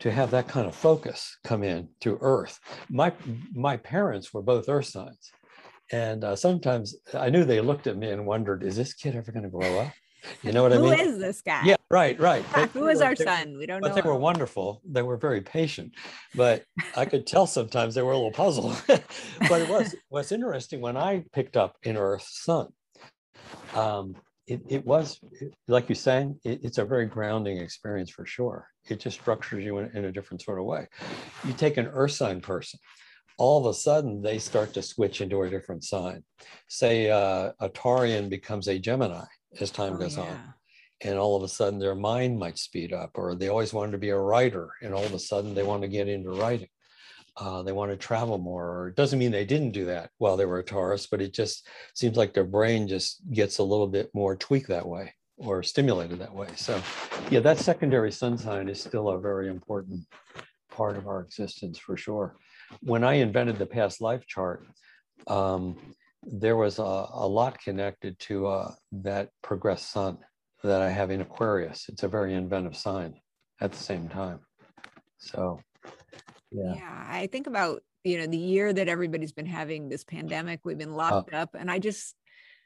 to 0.00 0.10
have 0.10 0.30
that 0.30 0.48
kind 0.48 0.66
of 0.66 0.74
focus 0.74 1.36
come 1.44 1.62
in 1.62 1.88
to 2.00 2.18
Earth. 2.20 2.58
My 2.88 3.12
my 3.52 3.76
parents 3.76 4.32
were 4.32 4.42
both 4.42 4.68
Earth 4.68 4.86
signs, 4.86 5.30
and 5.90 6.24
uh, 6.24 6.36
sometimes 6.36 6.96
I 7.14 7.30
knew 7.30 7.44
they 7.44 7.60
looked 7.60 7.86
at 7.86 7.96
me 7.96 8.10
and 8.10 8.26
wondered, 8.26 8.62
"Is 8.62 8.76
this 8.76 8.94
kid 8.94 9.16
ever 9.16 9.32
going 9.32 9.44
to 9.44 9.50
grow 9.50 9.80
up?" 9.80 9.92
You 10.42 10.52
know 10.52 10.62
what 10.62 10.72
I 10.72 10.78
mean? 10.78 10.98
Who 10.98 11.04
is 11.04 11.18
this 11.18 11.42
guy? 11.42 11.62
Yeah, 11.64 11.76
right, 11.90 12.18
right. 12.20 12.42
Who 12.72 12.88
is 12.88 13.00
our 13.00 13.16
son? 13.16 13.58
We 13.58 13.66
don't 13.66 13.80
but 13.80 13.88
know. 13.88 13.94
But 13.94 14.02
they 14.02 14.08
were 14.08 14.16
wonderful. 14.16 14.82
They 14.88 15.02
were 15.02 15.16
very 15.16 15.40
patient, 15.40 15.94
but 16.34 16.64
I 16.96 17.06
could 17.06 17.26
tell 17.26 17.46
sometimes 17.46 17.94
they 17.94 18.02
were 18.02 18.12
a 18.12 18.16
little 18.16 18.30
puzzled. 18.30 18.80
but 18.86 19.60
it 19.60 19.68
was 19.68 19.94
what's 20.08 20.32
interesting 20.32 20.80
when 20.80 20.96
I 20.96 21.24
picked 21.32 21.56
up 21.56 21.76
in 21.82 21.96
Earth's 21.96 22.44
Sun 22.44 22.68
um, 23.74 24.14
it, 24.46 24.60
it 24.68 24.84
was 24.84 25.20
like 25.68 25.88
you 25.88 25.94
saying 25.94 26.38
it, 26.44 26.60
it's 26.64 26.78
a 26.78 26.84
very 26.84 27.06
grounding 27.06 27.58
experience 27.58 28.10
for 28.10 28.26
sure 28.26 28.68
it 28.88 28.98
just 28.98 29.20
structures 29.20 29.64
you 29.64 29.78
in, 29.78 29.96
in, 29.96 30.06
a 30.06 30.12
different 30.12 30.42
sort 30.42 30.58
of 30.58 30.64
way 30.64 30.86
you 31.44 31.52
take 31.52 31.76
an 31.76 31.86
earth 31.86 32.10
sign 32.10 32.40
person 32.40 32.78
all 33.38 33.58
of 33.58 33.66
a 33.66 33.74
sudden 33.76 34.22
they 34.22 34.38
start 34.38 34.72
to 34.74 34.82
switch 34.82 35.20
into 35.20 35.42
a 35.42 35.50
different 35.50 35.84
sign. 35.84 36.22
Say 36.68 37.10
uh, 37.10 37.52
a 37.60 37.68
Taurian 37.70 38.28
becomes 38.28 38.68
a 38.68 38.78
Gemini 38.78 39.24
as 39.60 39.70
time 39.70 39.94
oh, 39.94 39.98
goes 39.98 40.16
yeah. 40.16 40.24
on. 40.24 40.54
And 41.04 41.18
all 41.18 41.36
of 41.36 41.42
a 41.42 41.48
sudden 41.48 41.80
their 41.80 41.96
mind 41.96 42.38
might 42.38 42.58
speed 42.58 42.92
up, 42.92 43.10
or 43.14 43.34
they 43.34 43.48
always 43.48 43.72
wanted 43.72 43.92
to 43.92 43.98
be 43.98 44.10
a 44.10 44.18
writer, 44.18 44.70
and 44.82 44.94
all 44.94 45.04
of 45.04 45.12
a 45.12 45.18
sudden 45.18 45.54
they 45.54 45.64
want 45.64 45.82
to 45.82 45.88
get 45.88 46.06
into 46.06 46.30
writing. 46.30 46.68
Uh, 47.36 47.62
they 47.62 47.72
want 47.72 47.90
to 47.90 47.96
travel 47.96 48.38
more. 48.38 48.66
Or 48.66 48.88
it 48.88 48.96
doesn't 48.96 49.18
mean 49.18 49.30
they 49.30 49.44
didn't 49.44 49.72
do 49.72 49.86
that 49.86 50.10
while 50.18 50.36
they 50.36 50.44
were 50.44 50.58
a 50.58 50.64
Taurus, 50.64 51.06
but 51.06 51.22
it 51.22 51.32
just 51.32 51.66
seems 51.94 52.16
like 52.16 52.34
their 52.34 52.44
brain 52.44 52.86
just 52.86 53.20
gets 53.32 53.58
a 53.58 53.62
little 53.62 53.88
bit 53.88 54.10
more 54.14 54.36
tweaked 54.36 54.68
that 54.68 54.86
way 54.86 55.14
or 55.38 55.62
stimulated 55.62 56.18
that 56.18 56.34
way. 56.34 56.48
So, 56.56 56.80
yeah, 57.30 57.40
that 57.40 57.58
secondary 57.58 58.12
sun 58.12 58.38
sign 58.38 58.68
is 58.68 58.80
still 58.80 59.08
a 59.08 59.20
very 59.20 59.48
important 59.48 60.06
part 60.70 60.96
of 60.96 61.06
our 61.06 61.20
existence 61.20 61.78
for 61.78 61.96
sure. 61.96 62.36
When 62.80 63.04
I 63.04 63.14
invented 63.14 63.58
the 63.58 63.66
past 63.66 64.00
life 64.00 64.26
chart, 64.26 64.66
um, 65.26 65.76
there 66.22 66.56
was 66.56 66.78
a, 66.78 66.82
a, 66.82 67.26
lot 67.26 67.60
connected 67.60 68.18
to 68.20 68.46
uh, 68.46 68.74
that 68.92 69.28
progressed 69.42 69.90
sun 69.90 70.18
that 70.62 70.80
I 70.80 70.88
have 70.90 71.10
in 71.10 71.20
Aquarius. 71.20 71.86
It's 71.88 72.04
a 72.04 72.08
very 72.08 72.34
inventive 72.34 72.76
sign 72.76 73.20
at 73.60 73.72
the 73.72 73.78
same 73.78 74.08
time. 74.08 74.40
So, 75.18 75.60
yeah. 76.52 76.74
Yeah, 76.74 77.06
I 77.08 77.26
think 77.26 77.46
about 77.46 77.82
you 78.04 78.18
know 78.18 78.26
the 78.26 78.38
year 78.38 78.72
that 78.72 78.88
everybody's 78.88 79.32
been 79.32 79.46
having 79.46 79.88
this 79.88 80.04
pandemic. 80.04 80.60
We've 80.64 80.78
been 80.78 80.92
uh. 80.92 80.96
locked 80.96 81.34
uh, 81.34 81.38
up, 81.38 81.54
and 81.54 81.70
I 81.70 81.78
just 81.78 82.14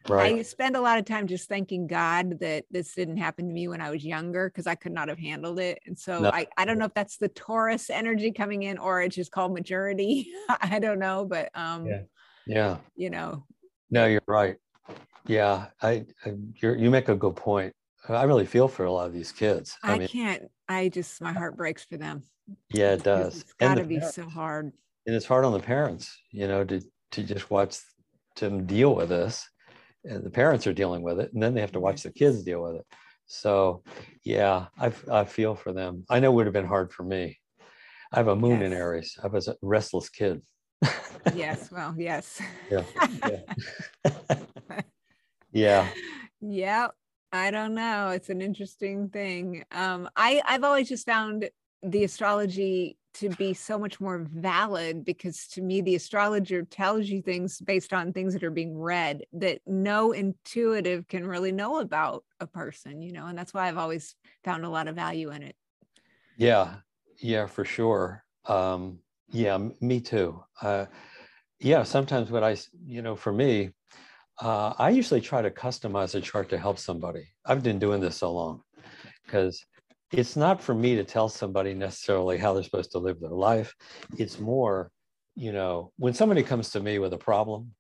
Right. 0.09 0.37
I 0.37 0.43
spend 0.43 0.77
a 0.77 0.81
lot 0.81 0.99
of 0.99 1.05
time 1.05 1.27
just 1.27 1.49
thanking 1.49 1.87
God 1.87 2.41
that 2.41 2.65
this 2.71 2.95
didn't 2.95 3.17
happen 3.17 3.49
to 3.49 3.53
me 3.53 3.69
when 3.69 3.81
I 3.81 3.91
was 3.91 4.05
younger 4.05 4.49
because 4.49 4.67
I 4.67 4.75
could 4.75 4.93
not 4.93 5.09
have 5.09 5.19
handled 5.19 5.59
it. 5.59 5.81
And 5.87 5.99
so 5.99 6.21
no. 6.21 6.31
I, 6.31 6.47
I 6.57 6.65
don't 6.65 6.79
know 6.79 6.85
if 6.85 6.95
that's 6.95 7.17
the 7.17 7.29
Taurus 7.29 7.91
energy 7.91 8.33
coming 8.33 8.63
in 8.63 8.79
or 8.79 9.03
it's 9.03 9.17
just 9.17 9.33
called 9.33 9.53
maturity. 9.53 10.29
I 10.49 10.79
don't 10.79 10.99
know, 10.99 11.25
but 11.25 11.51
um 11.55 11.87
yeah. 11.87 12.03
yeah. 12.47 12.77
You 12.95 13.11
know. 13.11 13.45
No, 13.91 14.07
you're 14.07 14.23
right. 14.27 14.57
Yeah, 15.27 15.67
I, 15.83 16.07
I 16.25 16.35
you 16.63 16.75
you 16.75 16.91
make 16.91 17.09
a 17.09 17.17
good 17.17 17.35
point. 17.37 17.73
I 18.09 18.23
really 18.23 18.47
feel 18.47 18.69
for 18.69 18.85
a 18.85 18.93
lot 18.93 19.07
of 19.07 19.13
these 19.13 19.33
kids. 19.33 19.77
I, 19.83 19.95
I 19.95 19.99
mean, 19.99 20.09
can't. 20.09 20.45
I 20.69 20.89
just 20.89 21.21
my 21.21 21.33
heart 21.33 21.57
breaks 21.57 21.85
for 21.85 21.97
them. 21.97 22.23
Yeah, 22.71 22.93
it 22.93 23.03
does. 23.03 23.41
It's 23.41 23.53
got 23.55 23.75
to 23.75 23.85
be 23.85 23.97
parents. 23.97 24.17
so 24.17 24.29
hard. 24.29 24.73
And 25.07 25.15
it's 25.15 25.27
hard 25.27 25.45
on 25.45 25.53
the 25.53 25.61
parents, 25.61 26.17
you 26.31 26.49
know, 26.49 26.65
to 26.65 26.81
to 27.13 27.23
just 27.23 27.51
watch 27.51 27.79
them 28.37 28.67
deal 28.67 28.95
with 28.95 29.09
this 29.09 29.49
and 30.05 30.25
the 30.25 30.31
parents 30.31 30.67
are 30.67 30.73
dealing 30.73 31.03
with 31.03 31.21
it 31.21 31.33
and 31.33 31.43
then 31.43 31.55
they 31.55 31.61
have 31.61 31.73
to 31.73 31.81
watch 31.81 32.03
the 32.03 32.13
kids 32.13 32.43
deal 32.43 32.63
with 32.63 32.77
it 32.77 32.87
so 33.27 33.83
yeah 34.25 34.67
i, 34.79 34.93
I 35.11 35.25
feel 35.25 35.55
for 35.55 35.73
them 35.73 36.05
i 36.09 36.21
know 36.21 36.31
it 36.31 36.35
would 36.35 36.47
have 36.47 36.53
been 36.53 36.67
hard 36.67 36.93
for 36.93 37.03
me 37.03 37.39
i 38.13 38.19
have 38.19 38.29
a 38.29 38.37
moon 38.37 38.61
yes. 38.61 38.67
in 38.67 38.73
aries 38.73 39.19
i 39.23 39.27
was 39.27 39.49
a 39.49 39.57
restless 39.63 40.09
kid 40.09 40.43
yes 41.35 41.71
well 41.73 41.95
yes 41.97 42.41
yeah 42.71 42.85
yeah. 43.27 44.81
yeah 45.53 45.89
yeah 46.41 46.89
i 47.33 47.51
don't 47.51 47.75
know 47.75 48.11
it's 48.11 48.29
an 48.29 48.41
interesting 48.41 49.09
thing 49.09 49.65
um 49.73 50.09
i 50.15 50.41
i've 50.47 50.65
always 50.65 50.89
just 50.89 51.07
found 51.07 51.49
the 51.83 52.05
astrology 52.05 52.97
to 53.15 53.31
be 53.31 53.55
so 53.55 53.79
much 53.79 53.99
more 53.99 54.27
valid 54.31 55.05
because 55.05 55.47
to 55.47 55.63
me 55.63 55.81
the 55.81 55.95
astrologer 55.95 56.63
tells 56.63 57.07
you 57.07 57.23
things 57.23 57.61
based 57.61 57.95
on 57.95 58.13
things 58.13 58.35
that 58.35 58.45
are 58.45 58.51
being 58.51 58.77
read 58.77 59.25
that 59.33 59.61
no 59.67 60.13
intuitive 60.13 61.09
can 61.09 61.27
really 61.27 61.53
know 61.53 61.81
about 61.81 62.25
a 62.41 62.47
person 62.47 63.01
you 63.01 63.13
know 63.13 63.27
and 63.27 63.39
that's 63.39 63.55
why 63.55 63.69
i've 63.69 63.79
always 63.79 64.15
found 64.45 64.65
a 64.65 64.69
lot 64.69 64.87
of 64.89 64.95
value 64.95 65.31
in 65.31 65.43
it. 65.43 65.57
Yeah. 66.37 66.77
Yeah 67.19 67.47
for 67.47 67.65
sure. 67.65 68.23
Um 68.47 69.01
yeah 69.31 69.59
me 69.81 70.01
too. 70.01 70.43
Uh 70.61 70.87
yeah 71.59 71.83
sometimes 71.83 72.31
what 72.31 72.45
i 72.45 72.57
you 72.85 73.01
know 73.01 73.17
for 73.17 73.33
me 73.33 73.71
uh 74.43 74.75
i 74.79 74.91
usually 74.91 75.23
try 75.23 75.41
to 75.41 75.51
customize 75.51 76.15
a 76.15 76.21
chart 76.21 76.51
to 76.51 76.59
help 76.59 76.79
somebody. 76.79 77.27
I've 77.47 77.63
been 77.63 77.79
doing 77.79 78.01
this 78.01 78.17
so 78.17 78.33
long 78.33 78.63
because 79.25 79.65
it's 80.13 80.37
not 80.37 80.63
for 80.63 80.75
me 80.75 80.95
to 80.97 81.05
tell 81.05 81.29
somebody 81.29 81.75
necessarily 81.75 82.39
how 82.39 82.53
they're 82.53 82.63
supposed 82.63 82.93
to 82.93 82.99
live 82.99 83.21
their 83.21 83.31
life. 83.31 83.75
It's 84.17 84.39
more, 84.39 84.91
you 85.35 85.53
know, 85.53 85.93
when 85.99 86.15
somebody 86.15 86.43
comes 86.43 86.71
to 86.71 86.81
me 86.81 86.99
with 86.99 87.13
a 87.13 87.19
problem 87.19 87.73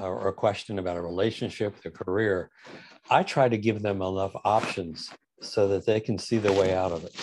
or 0.00 0.28
a 0.28 0.32
question 0.32 0.78
about 0.78 0.96
a 0.96 1.02
relationship, 1.02 1.80
their 1.82 1.92
career, 1.92 2.50
I 3.10 3.22
try 3.22 3.48
to 3.48 3.58
give 3.58 3.82
them 3.82 4.00
enough 4.00 4.32
options 4.44 5.10
so 5.40 5.68
that 5.68 5.84
they 5.84 6.00
can 6.00 6.18
see 6.18 6.38
the 6.38 6.52
way 6.52 6.74
out 6.74 6.92
of 6.92 7.04
it. 7.04 7.14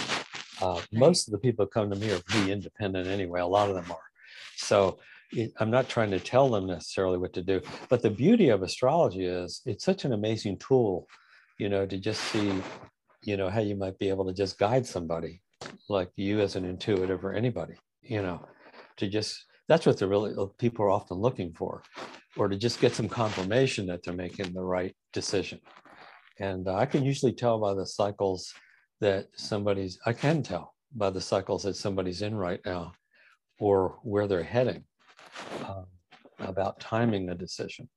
Uh, 0.62 0.80
most 0.94 1.28
of 1.28 1.32
the 1.32 1.40
people 1.40 1.66
who 1.66 1.70
come 1.70 1.90
to 1.90 1.96
me 1.96 2.12
are 2.12 2.22
pretty 2.28 2.52
independent 2.52 3.08
anyway. 3.08 3.40
A 3.40 3.46
lot 3.48 3.70
of 3.70 3.76
them 3.76 3.90
are. 3.92 3.98
So 4.58 5.00
it, 5.32 5.52
I'm 5.60 5.72
not 5.72 5.90
trying 5.90 6.12
to 6.12 6.20
tell 6.20 6.50
them 6.50 6.68
necessarily 6.68 7.18
what 7.18 7.34
to 7.34 7.42
do. 7.42 7.62
But 7.90 8.04
the 8.04 8.12
beauty 8.12 8.50
of 8.50 8.62
astrology 8.62 9.26
is 9.26 9.62
it's 9.66 9.84
such 9.84 10.06
an 10.06 10.14
amazing 10.14 10.60
tool, 10.60 11.08
you 11.58 11.68
know, 11.68 11.88
to 11.88 11.98
just 11.98 12.22
see 12.26 12.54
you 13.24 13.38
know, 13.38 13.50
how 13.50 13.62
you 13.62 13.76
might 13.76 13.98
be 14.00 14.10
able 14.10 14.26
to 14.26 14.34
just 14.34 14.58
guide 14.58 14.86
somebody 14.86 15.42
like 15.90 16.10
you 16.16 16.40
as 16.40 16.56
an 16.56 16.66
intuitive 16.66 17.24
or 17.24 17.34
anybody, 17.34 17.76
you 18.02 18.22
know, 18.22 18.46
to 18.98 19.08
just, 19.08 19.46
that's 19.68 19.86
what 19.86 19.98
the 19.98 20.08
really 20.08 20.34
uh, 20.38 20.46
people 20.58 20.86
are 20.86 20.90
often 20.90 21.18
looking 21.18 21.54
for, 21.54 21.84
or 22.38 22.48
to 22.48 22.58
just 22.58 22.82
get 22.82 22.94
some 22.94 23.10
confirmation 23.10 23.86
that 23.86 24.04
they're 24.04 24.14
making 24.14 24.54
the 24.54 24.64
right 24.64 24.96
decision. 25.14 25.60
And 26.40 26.68
uh, 26.68 26.76
I 26.76 26.86
can 26.86 27.04
usually 27.04 27.34
tell 27.34 27.60
by 27.60 27.74
the 27.74 27.86
cycles 27.86 28.54
that 29.00 29.28
somebody's, 29.36 30.00
I 30.06 30.14
can 30.14 30.42
tell 30.42 30.74
by 30.96 31.10
the 31.10 31.22
cycles 31.22 31.64
that 31.64 31.76
somebody's 31.76 32.22
in 32.22 32.36
right 32.36 32.60
now 32.66 32.94
or 33.60 34.00
where 34.04 34.28
they're 34.28 34.44
heading 34.44 34.84
um, 35.68 35.86
about 36.40 36.80
timing 36.80 37.30
a 37.30 37.36
decision. 37.36 37.88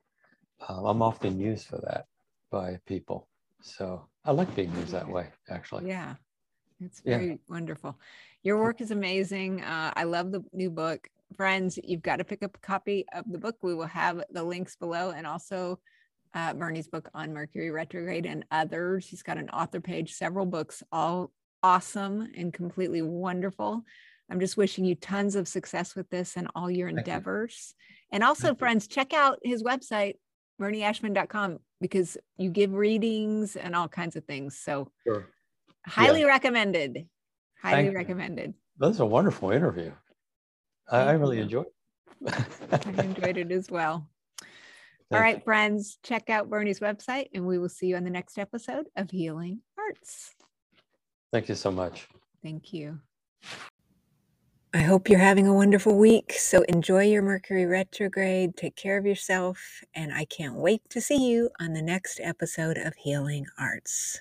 Um, 0.69 0.85
I'm 0.85 1.03
often 1.03 1.41
used 1.41 1.67
for 1.67 1.81
that 1.87 2.05
by 2.51 2.79
people. 2.87 3.29
So 3.63 4.07
I 4.25 4.33
like 4.33 4.55
being 4.55 4.75
used 4.77 4.93
that 4.93 5.09
way, 5.09 5.27
actually. 5.49 5.89
Yeah, 5.89 6.15
it's 6.81 7.01
very 7.01 7.29
yeah. 7.29 7.35
wonderful. 7.49 7.99
Your 8.43 8.59
work 8.59 8.81
is 8.81 8.91
amazing. 8.91 9.63
Uh, 9.63 9.93
I 9.95 10.05
love 10.05 10.33
the 10.33 10.43
new 10.53 10.71
book. 10.71 11.09
Friends, 11.37 11.79
you've 11.83 12.03
got 12.03 12.17
to 12.17 12.25
pick 12.25 12.43
up 12.43 12.57
a 12.57 12.67
copy 12.67 13.07
of 13.15 13.25
the 13.31 13.39
book. 13.39 13.57
We 13.63 13.75
will 13.75 13.87
have 13.87 14.23
the 14.31 14.43
links 14.43 14.77
below 14.77 15.11
and 15.11 15.27
also 15.27 15.81
uh, 16.35 16.53
Bernie's 16.55 16.89
book 16.89 17.09
on 17.15 17.33
Mercury 17.33 17.71
retrograde 17.71 18.27
and 18.27 18.45
others. 18.51 19.07
He's 19.07 19.23
got 19.23 19.39
an 19.39 19.51
author 19.51 19.81
page, 19.81 20.15
several 20.15 20.47
books, 20.47 20.83
all 20.93 21.31
awesome 21.63 22.29
and 22.37 22.53
completely 22.53 23.03
wonderful. 23.03 23.83
I'm 24.31 24.41
just 24.41 24.57
wishing 24.57 24.85
you 24.85 24.95
tons 24.95 25.37
of 25.37 25.49
success 25.49 25.95
with 25.95 26.09
this 26.11 26.37
and 26.37 26.49
all 26.55 26.71
your 26.71 26.89
endeavors. 26.89 27.75
You. 27.79 28.17
And 28.17 28.25
also, 28.25 28.49
Thank 28.49 28.59
friends, 28.59 28.87
check 28.87 29.13
out 29.13 29.39
his 29.43 29.63
website, 29.63 30.15
bernieashman.com 30.61 31.59
because 31.85 32.17
you 32.39 32.49
give 32.49 32.73
readings 32.73 33.57
and 33.57 33.77
all 33.77 33.89
kinds 33.89 34.17
of 34.17 34.25
things. 34.25 34.57
So 34.57 34.91
sure. 35.07 35.29
highly 35.87 36.21
yeah. 36.21 36.29
recommended. 36.29 37.07
Highly 37.61 37.83
Thank 37.85 37.97
recommended. 37.97 38.47
You. 38.47 38.55
That 38.79 38.89
was 38.89 39.01
a 39.01 39.05
wonderful 39.05 39.51
interview. 39.51 39.93
I, 40.91 41.01
I 41.01 41.13
really 41.13 41.41
enjoyed 41.41 41.67
it. 42.23 42.47
I 42.73 43.03
enjoyed 43.03 43.37
it 43.37 43.53
as 43.53 43.71
well. 43.71 44.09
All 45.13 45.21
right, 45.21 45.45
friends, 45.45 45.99
check 46.03 46.31
out 46.31 46.49
Bernie's 46.49 46.81
website 46.81 47.29
and 47.35 47.47
we 47.47 47.59
will 47.59 47.69
see 47.69 47.89
you 47.89 47.97
on 47.97 48.05
the 48.05 48.09
next 48.09 48.39
episode 48.39 48.87
of 48.97 49.11
Healing 49.11 49.61
Arts. 49.79 50.33
Thank 51.35 51.51
you 51.51 51.55
so 51.55 51.71
much. 51.71 52.09
Thank 52.43 52.73
you. 52.73 52.99
I 54.77 54.83
hope 54.83 55.09
you're 55.09 55.21
having 55.21 55.47
a 55.47 55.55
wonderful 55.55 55.97
week. 55.97 56.33
So 56.33 56.63
enjoy 56.63 57.05
your 57.05 57.23
Mercury 57.23 57.65
retrograde, 57.65 58.57
take 58.57 58.75
care 58.75 58.99
of 58.99 59.07
yourself, 59.07 59.85
and 59.95 60.13
I 60.13 60.25
can't 60.25 60.57
wait 60.57 60.83
to 60.91 61.01
see 61.01 61.31
you 61.31 61.51
on 61.61 61.75
the 61.75 61.81
next 61.81 62.19
episode 62.21 62.77
of 62.77 62.93
Healing 62.97 63.47
Arts. 63.57 64.21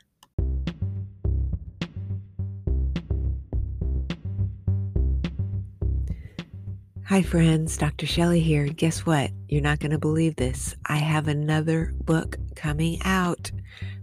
Hi, 7.06 7.24
friends. 7.24 7.76
Dr. 7.76 8.06
Shelley 8.06 8.40
here. 8.40 8.68
Guess 8.68 9.08
what? 9.08 9.32
You're 9.50 9.64
not 9.64 9.80
going 9.80 9.90
to 9.90 9.98
believe 9.98 10.36
this. 10.36 10.76
I 10.86 10.98
have 10.98 11.28
another 11.28 11.96
book 12.04 12.38
coming 12.56 13.00
out 13.06 13.52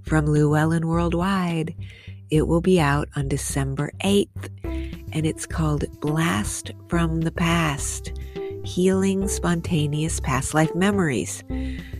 from 0.03 0.27
Llewellyn 0.27 0.89
Worldwide. 0.89 1.77
It 2.29 2.49
will 2.49 2.61
be 2.61 2.81
out 2.81 3.09
on 3.15 3.29
December 3.29 3.93
8th 4.03 4.49
and 5.13 5.27
it's 5.27 5.47
called 5.47 5.85
Blast 6.01 6.73
from 6.89 7.21
the 7.21 7.33
Past 7.33 8.13
Healing 8.65 9.29
Spontaneous 9.29 10.21
Past 10.21 10.55
Life 10.55 10.75
Memories. 10.75 11.43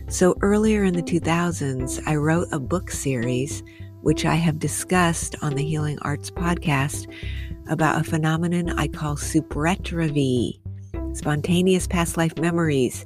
So, 0.07 0.37
earlier 0.41 0.83
in 0.83 0.93
the 0.93 1.01
2000s, 1.01 2.01
I 2.05 2.15
wrote 2.15 2.47
a 2.51 2.59
book 2.59 2.91
series, 2.91 3.63
which 4.01 4.25
I 4.25 4.35
have 4.35 4.59
discussed 4.59 5.35
on 5.41 5.55
the 5.55 5.63
Healing 5.63 5.99
Arts 6.01 6.29
podcast, 6.31 7.11
about 7.69 8.01
a 8.01 8.03
phenomenon 8.03 8.69
I 8.77 8.87
call 8.87 9.15
supretravy, 9.15 10.59
spontaneous 11.13 11.87
past 11.87 12.17
life 12.17 12.37
memories. 12.37 13.05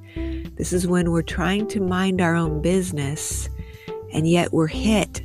This 0.55 0.73
is 0.73 0.87
when 0.87 1.11
we're 1.11 1.21
trying 1.21 1.67
to 1.69 1.81
mind 1.81 2.21
our 2.21 2.35
own 2.35 2.61
business, 2.61 3.49
and 4.11 4.27
yet 4.27 4.53
we're 4.53 4.67
hit 4.67 5.21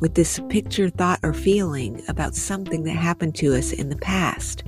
with 0.00 0.14
this 0.14 0.40
picture, 0.48 0.88
thought, 0.90 1.20
or 1.22 1.32
feeling 1.32 2.02
about 2.08 2.34
something 2.34 2.84
that 2.84 2.92
happened 2.96 3.34
to 3.36 3.54
us 3.54 3.72
in 3.72 3.88
the 3.88 3.96
past. 3.96 4.62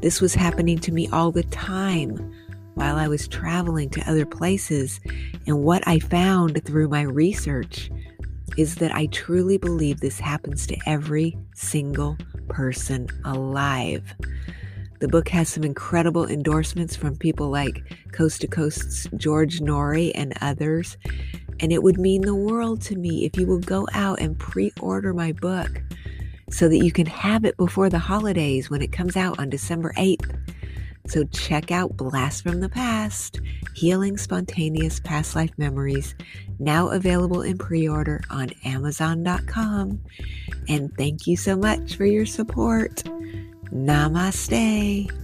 This 0.00 0.20
was 0.20 0.34
happening 0.34 0.78
to 0.80 0.92
me 0.92 1.08
all 1.08 1.30
the 1.32 1.44
time. 1.44 2.32
while 2.74 2.96
I 2.96 3.08
was 3.08 3.28
traveling 3.28 3.88
to 3.90 4.10
other 4.10 4.26
places. 4.26 5.00
And 5.46 5.62
what 5.62 5.86
I 5.86 5.98
found 5.98 6.64
through 6.64 6.88
my 6.88 7.02
research 7.02 7.90
is 8.56 8.76
that 8.76 8.94
I 8.94 9.06
truly 9.06 9.58
believe 9.58 10.00
this 10.00 10.20
happens 10.20 10.66
to 10.66 10.76
every 10.86 11.36
single 11.54 12.16
person 12.48 13.08
alive. 13.24 14.14
The 15.00 15.08
book 15.08 15.28
has 15.30 15.48
some 15.48 15.64
incredible 15.64 16.26
endorsements 16.26 16.96
from 16.96 17.16
people 17.16 17.48
like 17.48 17.82
Coast 18.12 18.40
to 18.42 18.46
Coast's 18.46 19.08
George 19.16 19.60
Noory 19.60 20.12
and 20.14 20.32
others. 20.40 20.96
And 21.60 21.72
it 21.72 21.82
would 21.82 21.98
mean 21.98 22.22
the 22.22 22.34
world 22.34 22.80
to 22.82 22.96
me 22.96 23.24
if 23.24 23.36
you 23.36 23.46
will 23.46 23.60
go 23.60 23.86
out 23.92 24.20
and 24.20 24.38
pre 24.38 24.72
order 24.80 25.14
my 25.14 25.32
book 25.32 25.82
so 26.50 26.68
that 26.68 26.84
you 26.84 26.92
can 26.92 27.06
have 27.06 27.44
it 27.44 27.56
before 27.56 27.88
the 27.88 27.98
holidays 27.98 28.70
when 28.70 28.82
it 28.82 28.92
comes 28.92 29.16
out 29.16 29.38
on 29.38 29.50
December 29.50 29.92
8th. 29.96 30.38
So 31.06 31.24
check 31.24 31.70
out 31.70 31.96
Blast 31.96 32.42
from 32.42 32.60
the 32.60 32.68
Past 32.68 33.40
Healing 33.74 34.16
Spontaneous 34.16 35.00
Past 35.00 35.36
Life 35.36 35.52
Memories, 35.58 36.14
now 36.58 36.88
available 36.88 37.42
in 37.42 37.58
pre 37.58 37.86
order 37.88 38.22
on 38.30 38.50
Amazon.com. 38.64 40.00
And 40.68 40.96
thank 40.96 41.26
you 41.26 41.36
so 41.36 41.56
much 41.56 41.96
for 41.96 42.06
your 42.06 42.26
support. 42.26 43.04
Namaste. 43.70 45.23